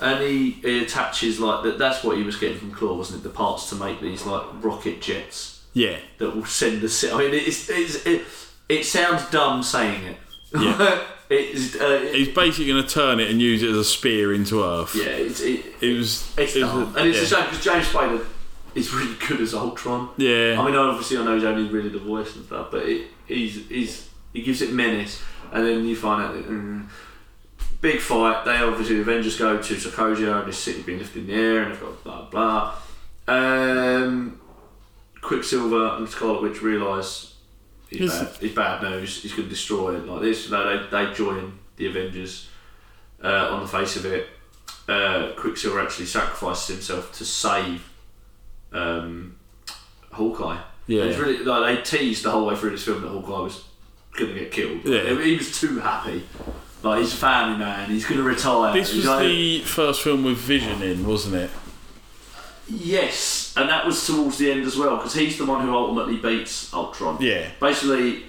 [0.00, 1.78] And he, he attaches like that.
[1.78, 3.22] That's what he was getting from Klaue, wasn't it?
[3.22, 7.10] The parts to make these like rocket jets yeah that will send the.
[7.12, 8.22] I mean, it's, it's it.
[8.68, 10.16] It sounds dumb saying it.
[10.54, 11.02] Yeah.
[11.30, 14.32] it's uh, it- he's basically going to turn it and use it as a spear
[14.32, 14.94] into Earth.
[14.94, 15.04] yeah.
[15.10, 16.96] It's it, It was It's it was dumb.
[16.96, 17.24] and it's yeah.
[17.24, 18.26] a shame because James Spader
[18.74, 20.08] is really good as Ultron.
[20.16, 20.56] Yeah.
[20.60, 23.68] I mean, obviously, I know he's only really the voice and stuff, but it, he's
[23.68, 25.22] he's he gives it menace,
[25.52, 26.86] and then you find out that mm,
[27.80, 28.44] big fight.
[28.44, 31.62] They obviously the Avengers go to Sokovia and this city being lifted in the air,
[31.62, 32.74] and they've got blah blah.
[33.28, 34.40] Um,
[35.20, 37.36] Quicksilver and Scarlet Witch realise
[37.88, 38.18] he's Yes.
[38.22, 39.22] bad, he's bad news.
[39.22, 40.50] He's going to destroy it like this.
[40.50, 42.48] No, they they join the Avengers
[43.22, 44.28] uh, on the face of it.
[44.88, 47.88] Uh, Quicksilver actually sacrifices himself to save
[48.72, 49.36] um,
[50.12, 50.58] Hawkeye.
[50.86, 51.04] Yeah.
[51.04, 53.64] It was really like they teased the whole way through this film that Hawkeye was
[54.18, 54.84] going to get killed.
[54.84, 55.22] Yeah.
[55.22, 56.24] he was too happy.
[56.82, 57.90] Like he's a family man.
[57.90, 58.72] He's going to retire.
[58.72, 61.50] This was like- the first film with Vision in, wasn't it?
[62.72, 66.16] yes, and that was towards the end as well because he's the one who ultimately
[66.16, 67.18] beats Ultron.
[67.20, 67.48] Yeah.
[67.60, 68.24] Basically,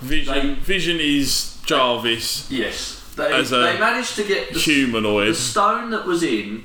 [0.00, 0.34] Vision.
[0.34, 6.22] They- Vision is Jarvis, yes, they, they managed to get the, the stone that was
[6.22, 6.64] in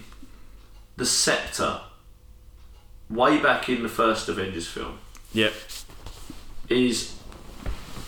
[0.98, 1.80] the scepter
[3.10, 5.00] way back in the first Avengers film.
[5.34, 5.54] Yep.
[6.70, 7.16] is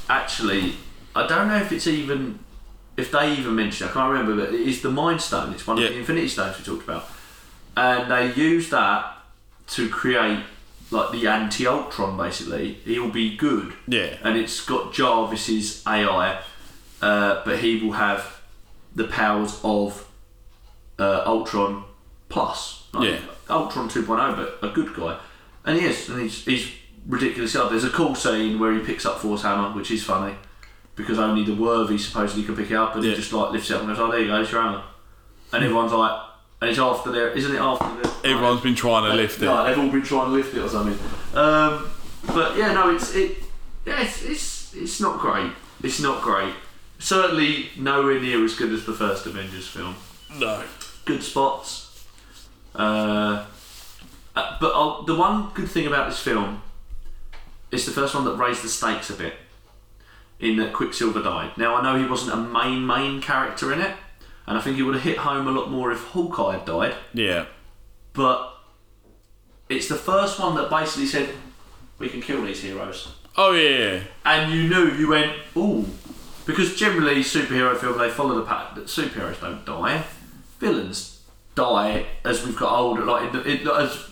[0.09, 0.73] actually
[1.15, 2.39] I don't know if it's even
[2.97, 5.65] if they even mention it, I can't remember but it is the Mind Stone it's
[5.65, 5.85] one Yeah.
[5.87, 7.05] of the Infinity Stones we talked about.
[7.77, 9.13] And they use that
[9.67, 10.39] to create
[10.91, 12.73] like the anti-Ultron basically.
[12.85, 13.73] He'll be good.
[13.87, 14.17] Yeah.
[14.23, 16.39] and it's got Jarvis's AI
[17.01, 18.41] uh, but he will have
[18.95, 20.05] the powers of
[20.97, 21.83] uh, Ultron
[22.27, 22.83] plus.
[22.93, 23.19] Like Yeah.
[23.49, 25.17] Ultron 2.0 but a good guy.
[25.65, 26.71] And he is and he's, he's
[27.07, 30.35] ridiculously up there's a cool scene where he picks up Thor's Hammer which is funny
[30.99, 33.11] because only the worthy supposedly can pick it up and Yeah.
[33.11, 34.83] he just like lifts it up and goes oh there you go it's your hammer
[35.53, 36.19] and everyone's like
[36.61, 39.45] and it's after there isn't it after the Everyone's been trying to lift it.
[39.45, 40.99] no, they've all been trying to lift it or something.
[41.33, 41.89] Um,
[42.27, 43.37] but yeah, no, it's it.
[43.85, 45.51] Yeah, it's, it's it's not great.
[45.81, 46.53] It's not great.
[46.99, 49.95] Certainly nowhere near as good as the first Avengers film.
[50.37, 50.61] No.
[51.05, 52.05] Good spots.
[52.75, 53.45] Uh,
[54.35, 56.61] uh, but i the one good thing about this film
[57.71, 59.35] is the first one that raised the stakes a bit.
[60.39, 61.57] In that Quicksilver died.
[61.57, 63.93] Now I know he wasn't a main main character in it,
[64.47, 66.95] and I think he would have hit home a lot more if Hawkeye had died
[67.13, 67.45] Yeah.
[68.13, 68.55] but
[69.67, 71.29] it's the first one that basically said
[71.99, 73.99] we can kill these heroes, Oh yeah.
[74.25, 75.85] and you knew you went ooh,
[76.45, 80.03] because generally superhero films they follow the pattern that superheroes don't die,
[80.59, 81.21] villains
[81.55, 84.07] die as we've got older, like the, as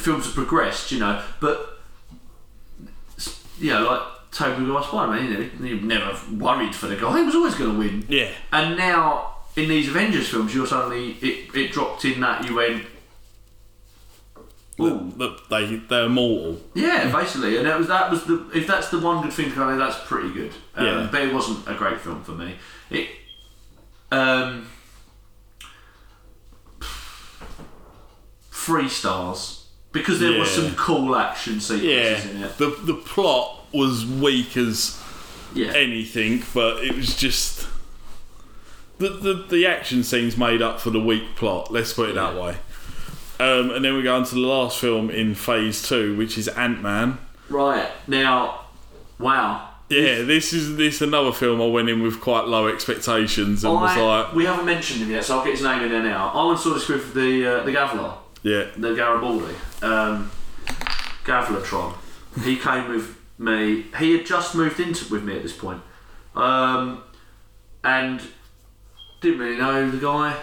[0.00, 1.80] films have progressed, you know, but
[3.58, 4.02] you know like.
[4.32, 7.18] Tobey Maguire Spider-Man, you know, never worried for the guy.
[7.18, 8.06] He was always going to win.
[8.08, 8.30] Yeah.
[8.50, 12.86] And now in these Avengers films, you're suddenly it, it dropped in that you went,
[14.80, 16.60] ooh, Look, they they're mortal.
[16.74, 19.54] yeah, basically, and that was that was the if that's the one good thing to
[19.54, 20.52] go, that's pretty good.
[20.76, 21.08] Um, Yeah.
[21.12, 22.56] but it wasn't a great film for me.
[22.90, 23.08] It,
[24.10, 24.66] um,
[28.50, 32.56] three stars because there was some cool action sequences in it.
[32.58, 35.00] The the plot was weak as
[35.54, 37.66] Yeah, anything, but it was just
[38.98, 41.72] the the, the action scenes made up for the weak plot.
[41.72, 42.56] Let's put it that way.
[43.40, 46.46] Um, and then we go on to the last film in Phase Two, which is
[46.48, 47.18] Ant Man.
[47.48, 48.66] right now,
[49.18, 49.68] wow.
[49.88, 53.96] Yeah, this is this another film I went in with quite low expectations and was
[53.96, 56.30] like, we haven't mentioned him yet, so I'll get his name in there now.
[56.32, 60.30] I went saw this with the uh, the Gavlar, yeah, the Garibaldi, um,
[61.24, 61.94] Gavlatron.
[62.42, 63.86] He came with me.
[63.98, 65.82] He had just moved into with me at this point,
[66.34, 67.02] um,
[67.84, 68.20] and
[69.20, 70.36] didn't really know the guy.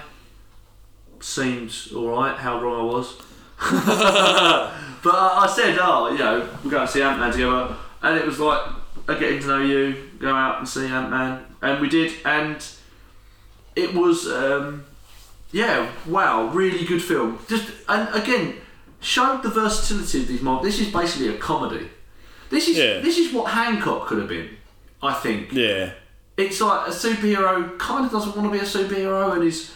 [1.21, 2.37] Seemed all right.
[2.37, 3.17] How wrong I was.
[3.59, 8.25] but I said, oh, you know, we're going to see Ant Man together, and it
[8.25, 8.61] was like,
[9.07, 12.65] I getting to know you, go out and see Ant Man, and we did, and
[13.75, 14.85] it was, um,
[15.51, 17.39] yeah, wow, really good film.
[17.49, 18.55] Just and again,
[19.01, 20.63] showed the versatility of these Marvel.
[20.63, 21.89] This is basically a comedy.
[22.49, 22.99] This is Yeah.
[23.01, 24.49] this is what Hancock could have been,
[25.03, 25.91] I think yeah,
[26.37, 29.71] it's like a superhero kind of doesn't want to be a superhero and is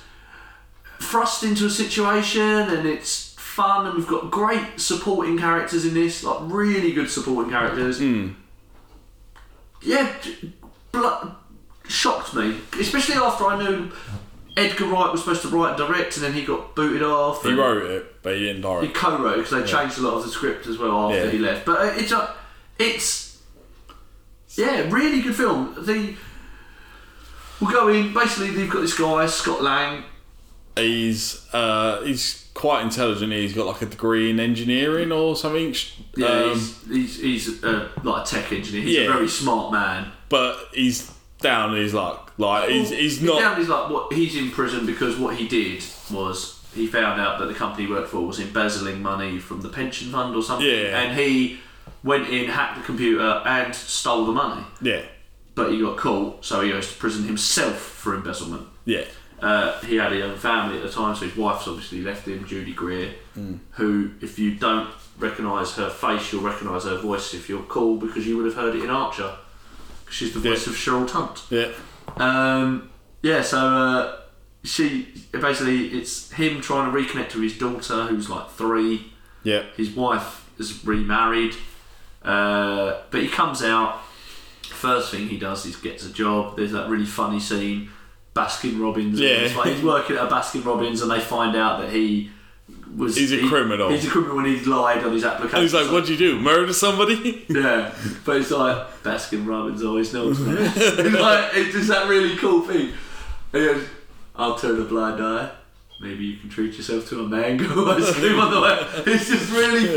[0.99, 6.23] thrust into a situation and it's fun and we've got great supporting characters in this
[6.23, 8.01] like really good supporting characters
[9.81, 10.09] yeah
[10.91, 11.27] bl-
[11.87, 13.91] shocked me especially after I knew
[14.55, 17.53] Edgar Wright was supposed to write and direct and then he got booted off he
[17.53, 18.85] wrote it, but he didn't direct.
[18.87, 21.31] he co-wrote because they changed a lot of the script as well after Yeah.
[21.31, 21.65] he left.
[21.65, 22.33] But uh, it's a,
[22.79, 23.41] it's
[24.55, 25.75] yeah, really good film.
[25.79, 26.15] The
[27.59, 28.13] we'll go in.
[28.13, 30.03] Basically, they've got this guy Scott Lang.
[30.75, 33.31] He's uh, he's quite intelligent.
[33.31, 35.73] He's got like a degree in engineering or something.
[36.15, 38.81] Yeah, um, he's he's, he's uh, like a tech engineer.
[38.83, 39.03] He's Yeah.
[39.05, 40.11] a very smart man.
[40.29, 42.33] but he's down his luck.
[42.37, 43.39] Like he's he's not.
[43.39, 47.37] Down, he's like what he's in prison because what he did was he found out
[47.37, 50.67] that the company he worked for was embezzling money from the pension fund or something,
[50.67, 50.99] Yeah.
[51.01, 51.59] and he
[52.03, 54.63] went in, hacked the computer, and stole the money.
[54.81, 55.01] Yeah,
[55.55, 58.67] But he got caught, so he goes to prison himself for embezzlement.
[58.85, 59.05] yeah,
[59.41, 62.45] Uh, he had a young family at the time, so his wife's obviously left him,
[62.47, 63.55] Judy Greer, Hmm.
[63.71, 64.89] who, if you don't
[65.19, 68.75] recognise her face, you'll recognise her voice if you're cool because you would have heard
[68.75, 69.35] it in Archer.
[70.05, 70.71] 'Cause She's the voice Yeah.
[70.73, 71.41] of Cheryl Tunt.
[71.49, 71.69] yeah,
[72.17, 72.89] Um,
[73.21, 74.15] yeah, so uh,
[74.63, 79.11] she basically it's him trying to reconnect with his daughter, who's like three.
[79.43, 79.63] yeah.
[79.75, 81.55] His wife is remarried,
[82.23, 84.01] uh, but he comes out.
[84.63, 86.57] First thing he does is gets a job.
[86.57, 87.89] There's that really funny scene,
[88.35, 89.19] Baskin Robbins.
[89.19, 89.29] Yeah.
[89.29, 92.31] It's like he's working at a Baskin Robbins, and they find out that he
[92.97, 93.15] was.
[93.15, 93.89] He's a he- criminal.
[93.89, 95.55] He's a criminal when he lied on his application.
[95.57, 96.39] And he's like, "What'd you do?
[96.39, 97.93] Murder somebody?" Yeah,
[98.25, 102.91] but it's like Baskin Robbins always knows it's like it's just that really cool thing.
[103.53, 103.87] He goes,
[104.35, 105.51] "I'll turn a blind eye.
[106.03, 108.77] Maybe you can treat yourself to a mango ice cream on the way."
[109.13, 109.87] It's just really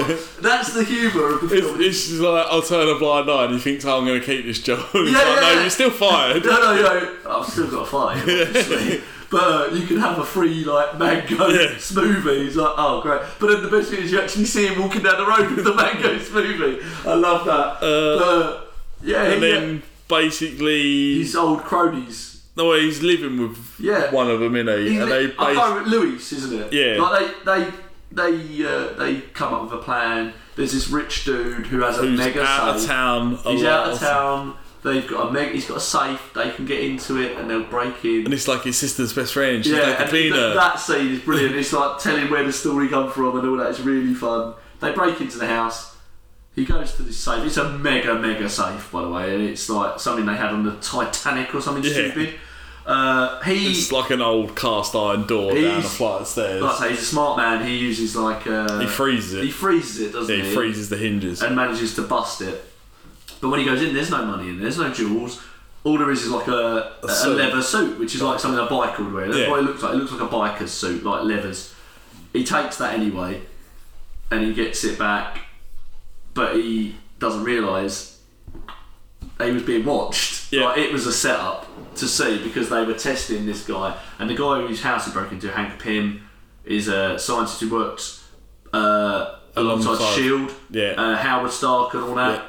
[0.41, 1.81] that's the humour of the It's, film.
[1.81, 4.25] it's just like I'll turn a blind eye, and he thinks, "Oh, I'm going to
[4.27, 5.55] keep this job." He's Yeah, like, yeah.
[5.55, 7.17] "No, you're still fired." no, no, no.
[7.41, 9.03] I've still got a fight, obviously.
[9.29, 11.75] But uh, you can have a free like mango Yeah.
[11.75, 12.45] smoothie.
[12.45, 13.23] He's like, oh great.
[13.41, 15.65] But then the best thing is you actually see him walking down the road with
[15.65, 16.81] the mango smoothie.
[17.05, 17.83] I love that.
[17.85, 18.61] Uh, Uh,
[19.03, 24.11] yeah, and he- then basically, his old cronies no, he's living with Yeah.
[24.11, 24.89] one of them, innit?
[24.89, 26.73] He's And li- they I can't Louis, isn't it?
[26.73, 27.01] Yeah.
[27.03, 27.65] Like they
[28.13, 30.33] they they uh, they come up with a plan.
[30.57, 32.83] There's this rich dude who has a who's mega out safe.
[32.83, 33.37] of town.
[33.45, 34.57] He's out of town.
[34.83, 35.53] They've got a mega.
[35.53, 36.31] He's got a safe.
[36.35, 38.25] They can get into it and they'll break in.
[38.25, 39.63] and it's like his sister's best friend.
[39.65, 41.57] She's yeah, like and th- that scene is brilliant.
[41.57, 43.71] It's like telling where the story come from and all that.
[43.71, 44.55] It's really fun.
[44.81, 45.97] They break into the house.
[46.55, 47.45] He goes to this safe.
[47.45, 50.65] It's a mega, mega safe, by the way, and it's like something they had on
[50.65, 52.11] the Titanic or something Yeah.
[52.11, 52.35] stupid.
[52.87, 56.63] Uh, he it's like an old cast iron door down a flight of stairs.
[56.63, 57.67] Like I say, he's a smart man.
[57.67, 59.45] He uses like uh, he freezes it.
[59.45, 60.49] he freezes it, doesn't yeah, he?
[60.49, 61.43] he freezes the hinges.
[61.43, 62.65] and manages to bust it.
[63.41, 64.63] But when he goes in, there's no money in there.
[64.63, 65.43] There's no jewels.
[65.83, 67.37] All there is is like a, a, suit.
[67.37, 69.27] leather suit, which is like something a biker would wear.
[69.27, 69.51] That's Yeah.
[69.51, 69.95] what it looks like.
[69.95, 71.75] It looks like a biker's suit, like leathers.
[72.33, 73.43] He takes that anyway,
[74.31, 75.41] and he gets it back,
[76.35, 78.16] but he doesn't realise
[79.41, 80.53] he was being watched.
[80.53, 80.65] Yeah.
[80.67, 84.35] Like, it was a setup to see because they were testing this guy, and the
[84.35, 86.27] guy whose house he broke into, Hank Pym,
[86.65, 88.25] is a scientist who works
[88.73, 90.15] uh, alongside Alongside.
[90.17, 90.95] Shield, Yeah.
[90.97, 92.45] uh, Howard Stark, and all that,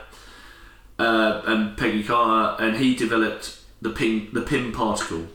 [1.00, 5.28] uh, and Peggy Carter, and he developed the ping, the Pym particle,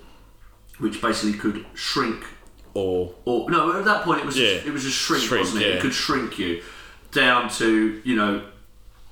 [0.78, 2.24] which basically could shrink
[2.74, 4.54] or or no, at that point it was Yeah.
[4.54, 5.68] just, it was just shrink, Shrink, wasn't it?
[5.68, 5.74] yeah.
[5.76, 6.62] It could shrink you
[7.12, 8.42] down to you know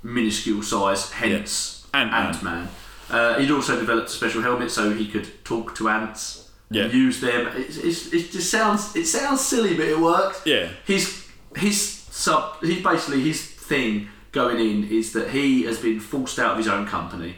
[0.02, 2.26] minuscule size, hence Ant-Man.
[2.26, 2.68] Ant Man.
[3.10, 6.84] Uh, he'd also developed a special helmet so he could talk to ants, Yeah.
[6.84, 7.48] and use them.
[7.48, 10.42] It, it's it just sounds it sounds silly, but it works.
[10.44, 11.26] yeah, His
[11.56, 16.52] his sub he's basically his thing going in is that he has been forced out
[16.52, 17.34] of his own company,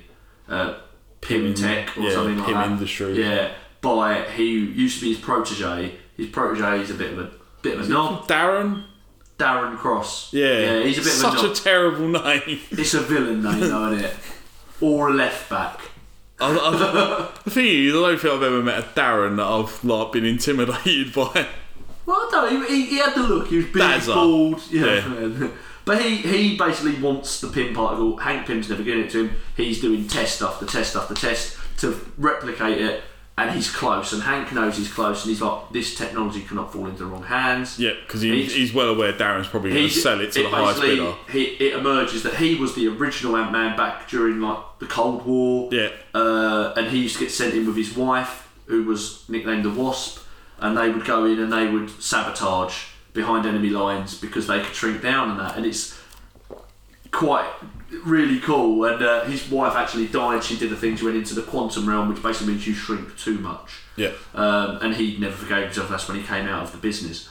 [0.49, 0.75] uh,
[1.23, 2.71] Pym Tech or yeah, something like Pym that.
[2.73, 3.17] Industries.
[3.17, 5.95] Yeah, by he used to be his protege.
[6.19, 7.31] His protege is a bit of a
[7.63, 8.29] bit of a knob.
[8.29, 8.85] Darren.
[9.39, 10.35] Darren Cross.
[10.35, 12.61] Yeah, yeah, he's a bit such of a a terrible name.
[12.71, 14.15] It's a villain name, though, isn't it?
[14.83, 15.81] or a left back.
[16.41, 19.85] I, I, the thing is, I don't think I've ever met a Darren that I've
[19.85, 21.47] like been intimidated by.
[22.05, 22.67] Well, I don't know.
[22.67, 23.49] He, he had the look.
[23.49, 24.61] He was big, bald.
[24.71, 25.49] Yeah.
[25.85, 28.17] But he, he basically wants the Pym particle.
[28.17, 29.37] Hank Pym's never giving it to him.
[29.57, 33.03] He's doing test after test after test to replicate it,
[33.39, 34.13] and he's close.
[34.13, 37.23] And Hank knows he's close, and he's like, this technology cannot fall into the wrong
[37.23, 37.79] hands.
[37.79, 40.49] Yeah, because he, He's- he's, well aware Darren's probably going to sell it to the
[40.49, 41.15] highest bidder.
[41.31, 45.25] He, it emerges that he was the original Ant Man back during like the Cold
[45.25, 45.69] War.
[45.73, 45.89] Yeah.
[46.15, 49.71] Uh, and he used to get sent in with his wife, who was nicknamed the
[49.71, 50.23] Wasp,
[50.59, 52.85] and they would go in and they would sabotage
[53.15, 55.57] behind enemy lines because they could shrink down and that.
[55.57, 55.99] And it's
[57.11, 57.49] quite
[58.05, 58.85] really cool.
[58.85, 60.43] And uh, his wife actually died.
[60.45, 60.97] She did a thing.
[60.97, 63.81] She went into the quantum realm, which basically means you shrink too much.
[63.97, 64.13] Yeah.
[64.35, 65.89] Um, and he never forgave himself.
[65.89, 67.29] That's when he came out of the business.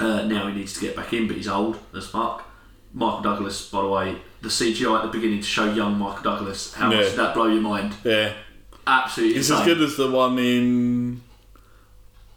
[0.00, 2.48] Uh, now he needs to get back in, but he's old as fuck.
[2.92, 6.74] Michael Douglas, by the way, the CGI at the beginning to show young Michael Douglas.
[6.74, 6.98] How Yeah.
[6.98, 7.94] much did that blow your mind?
[8.04, 8.32] Yeah.
[8.86, 9.36] Absolutely.
[9.38, 9.62] It's insane.
[9.62, 11.22] as good as the one in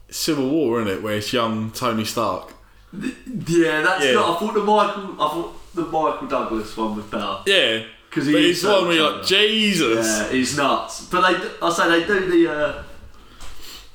[0.10, 1.04] Civil War, isn't it?
[1.04, 2.54] Where it's young Tony Stark.
[2.94, 4.14] Yeah, that's Yeah.
[4.14, 4.38] not.
[4.38, 5.12] I thought the Michael.
[5.22, 7.38] I thought the Michael Douglas one was better.
[7.46, 7.84] Yeah.
[8.12, 10.08] Cause he it's the one where you're like, Jesus.
[10.08, 11.06] Yeah, he's nuts.
[11.06, 12.52] But they, I say they do the.
[12.52, 12.84] Uh,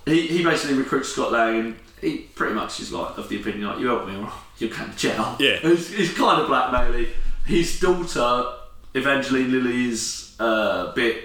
[0.04, 3.68] he he basically recruits Scott Lang, and he pretty much is like of the opinion
[3.68, 5.36] like you help me or you're going to jail.
[5.38, 5.56] Yeah.
[5.62, 7.06] he's, he's kind of blackmailing.
[7.46, 8.52] His daughter
[8.94, 11.24] Evangeline Lilly is uh, a bit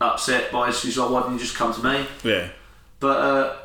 [0.00, 0.74] upset by it.
[0.74, 2.06] She's like, why didn't you just come to me?
[2.22, 2.48] Yeah.
[3.00, 3.56] But uh,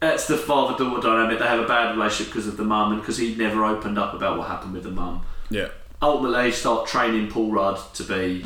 [0.00, 1.38] that's the father daughter dynamic.
[1.38, 4.14] They have a bad relationship because of the mum and because he never opened up
[4.14, 5.22] about what happened with the mum.
[5.50, 5.68] Yeah.
[6.00, 8.44] Ultimately, they start training Paul Rudd to be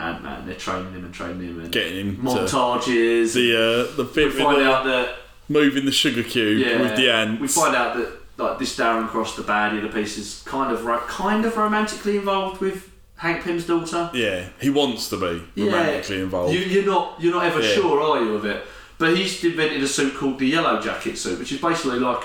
[0.00, 0.46] Ant Man.
[0.46, 3.34] They're training him and training him and Getting him montages.
[3.34, 3.54] the
[3.92, 5.16] uh, the we bit with find the, out that
[5.48, 7.40] moving the sugar cube yeah, with the ants.
[7.40, 10.72] we find out that like this Darren Cross, the baddie of the piece, is kind
[10.72, 14.10] of ro- kind of romantically involved with Hank Pym's daughter.
[14.14, 16.52] yeah, he wants to be romantically involved.
[16.54, 17.74] You, you're not you're not ever Yeah.
[17.74, 18.62] sure, are you, of it?
[18.98, 22.24] But he's invented a suit called the Yellow Jacket suit, which is basically like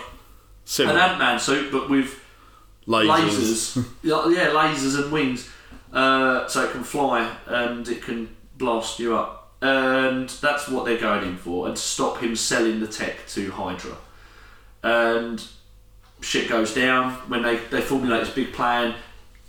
[0.80, 2.20] an Ant Man suit, but with
[2.88, 3.76] lasers.
[3.76, 3.86] lasers.
[4.04, 5.50] yeah, lasers and wings.
[5.92, 9.54] Uh, so it can fly and it can blast you up.
[9.62, 13.52] And that's what they're going in for, and to stop him selling the tech to
[13.52, 13.96] Hydra.
[14.82, 15.46] And
[16.22, 18.96] shit goes down when they, they formulate this big plan.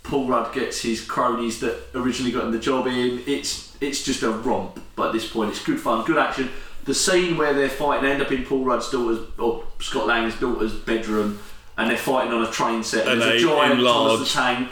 [0.03, 3.23] Paul Rudd gets his cronies that originally got him the job in.
[3.25, 6.49] It's it's just a romp, but at this point it's good fun, good action.
[6.85, 10.73] The scene where they're fighting end up in Paul Rudd's daughter's or Scott Lang's daughter's
[10.73, 11.39] bedroom,
[11.77, 13.03] and they're fighting on a train set.
[13.03, 14.13] And And there's a giant enlarge.
[14.15, 14.69] Thomas the Tank.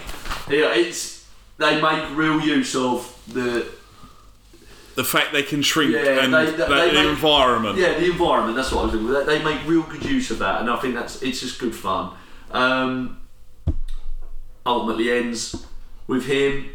[0.49, 1.25] Yeah, it's
[1.57, 3.65] they make real use of the
[4.95, 7.77] the fact they can shrink Yeah, and they- that they the make- environment.
[7.77, 8.57] yeah the environment.
[8.57, 9.07] That's what I was doing.
[9.07, 11.73] They they make real good use of that, and I think that's it's just good
[11.73, 12.11] fun.
[12.51, 13.17] Um,
[14.65, 15.65] ultimately ends
[16.07, 16.69] with him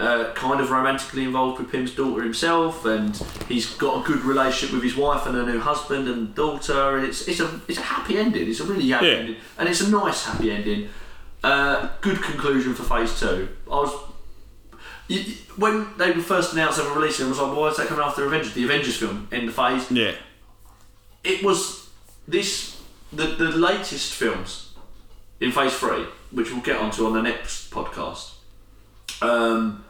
[0.00, 3.16] uh, kind of romantically involved with Pym's daughter himself, and
[3.48, 7.06] he's got a good relationship with his wife and her new husband and daughter, and
[7.06, 8.48] it's it's a it's a happy ending.
[8.48, 9.12] It's a really happy Yeah.
[9.14, 10.88] ending, and it's a nice happy ending.
[11.44, 13.48] Uh, good conclusion for phase two.
[13.70, 13.92] I was
[15.06, 15.20] you,
[15.56, 18.02] when they were first announced they were releasing, I was like, why is that coming
[18.04, 18.54] after Avengers?
[18.54, 20.12] The Avengers film in the phase Yeah.
[21.22, 21.88] it was
[22.26, 22.80] this
[23.12, 24.72] the the latest films
[25.40, 28.30] in phase three, which we'll get onto on the next podcast.
[29.22, 29.83] Um,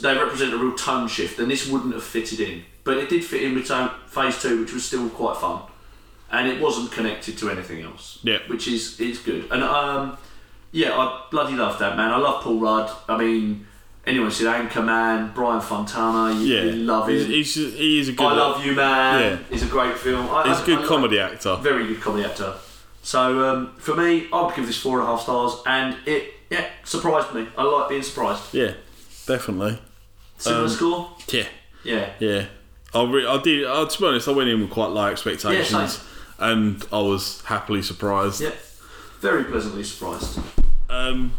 [0.00, 3.24] they represent a real tone shift, and this wouldn't have fitted in, but it did
[3.24, 5.62] fit in with tone, phase two, which was still quite fun,
[6.30, 8.18] and it wasn't connected to anything else.
[8.22, 8.38] Yeah.
[8.48, 9.50] which is is good.
[9.50, 10.16] And um,
[10.72, 12.10] yeah, I bloody love that man.
[12.10, 12.90] I love Paul Rudd.
[13.08, 13.66] I mean,
[14.06, 16.62] anyone see Anchorman, Brian Fontana, you, Yeah.
[16.64, 17.16] you love him.
[17.26, 18.26] He's, he's, he is a good.
[18.26, 19.54] I Love You Man Yeah.
[19.56, 20.28] is a great film.
[20.30, 21.56] I, He's I- a good I comedy actor.
[21.62, 22.54] very good comedy actor.
[23.02, 26.66] So um, for me, I'd give this four and a half stars, and it yeah
[26.84, 27.46] surprised me.
[27.56, 28.52] I like being surprised.
[28.52, 28.74] Yeah,
[29.28, 29.78] definitely.
[30.38, 31.46] Similar Um, score, Yeah.
[31.84, 32.10] yeah.
[32.18, 32.44] Yeah,
[32.94, 33.64] I, re- I did.
[33.64, 37.42] Uh, to be honest, I went in with quite low expectations, Yeah, and I was
[37.44, 38.40] happily surprised.
[38.40, 38.50] Yeah,
[39.20, 40.38] very pleasantly surprised.
[40.90, 41.32] Um,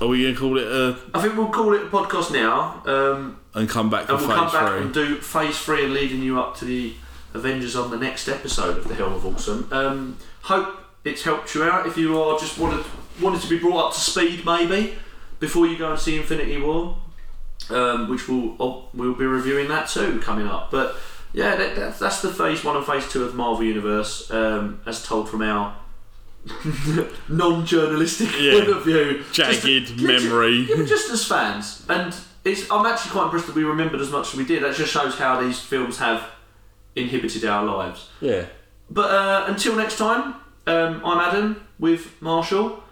[0.00, 3.38] are we gonna call it a I think we'll call it a podcast now, um,
[3.54, 4.80] and come back and we'll come back three?
[4.82, 6.94] and do phase three and leading you up to the
[7.34, 9.68] Avengers on the next episode of the Helm of Awesome.
[9.70, 11.86] Um, hope it's helped you out.
[11.86, 12.84] If you are just wanted
[13.20, 14.94] wanted to be brought up to speed, maybe
[15.38, 16.96] before you go and see Infinity War,
[17.70, 20.70] um, which we'll oh, we'll be reviewing that too coming up.
[20.70, 20.96] But
[21.32, 25.04] yeah, that, that, that's the phase one and phase two of Marvel Universe, um, as
[25.04, 25.76] told from our
[27.28, 28.52] non-journalistic Yeah.
[28.52, 29.24] point of view.
[29.32, 30.66] Jagged Just- memory.
[30.68, 32.14] yeah, just as fans, and
[32.44, 34.62] it's, I'm actually quite impressed that we remembered as much as we did.
[34.62, 36.24] That just shows how these films have
[36.96, 38.08] inhibited our lives.
[38.20, 38.46] Yeah.
[38.90, 40.34] But uh, until next time,
[40.66, 42.82] um, I'm Adam with Marshall,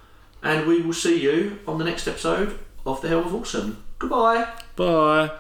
[0.42, 3.82] and we will see you on the next episode of The Helm of Awesome.
[4.01, 4.48] Goodbye.
[4.77, 5.31] Bye.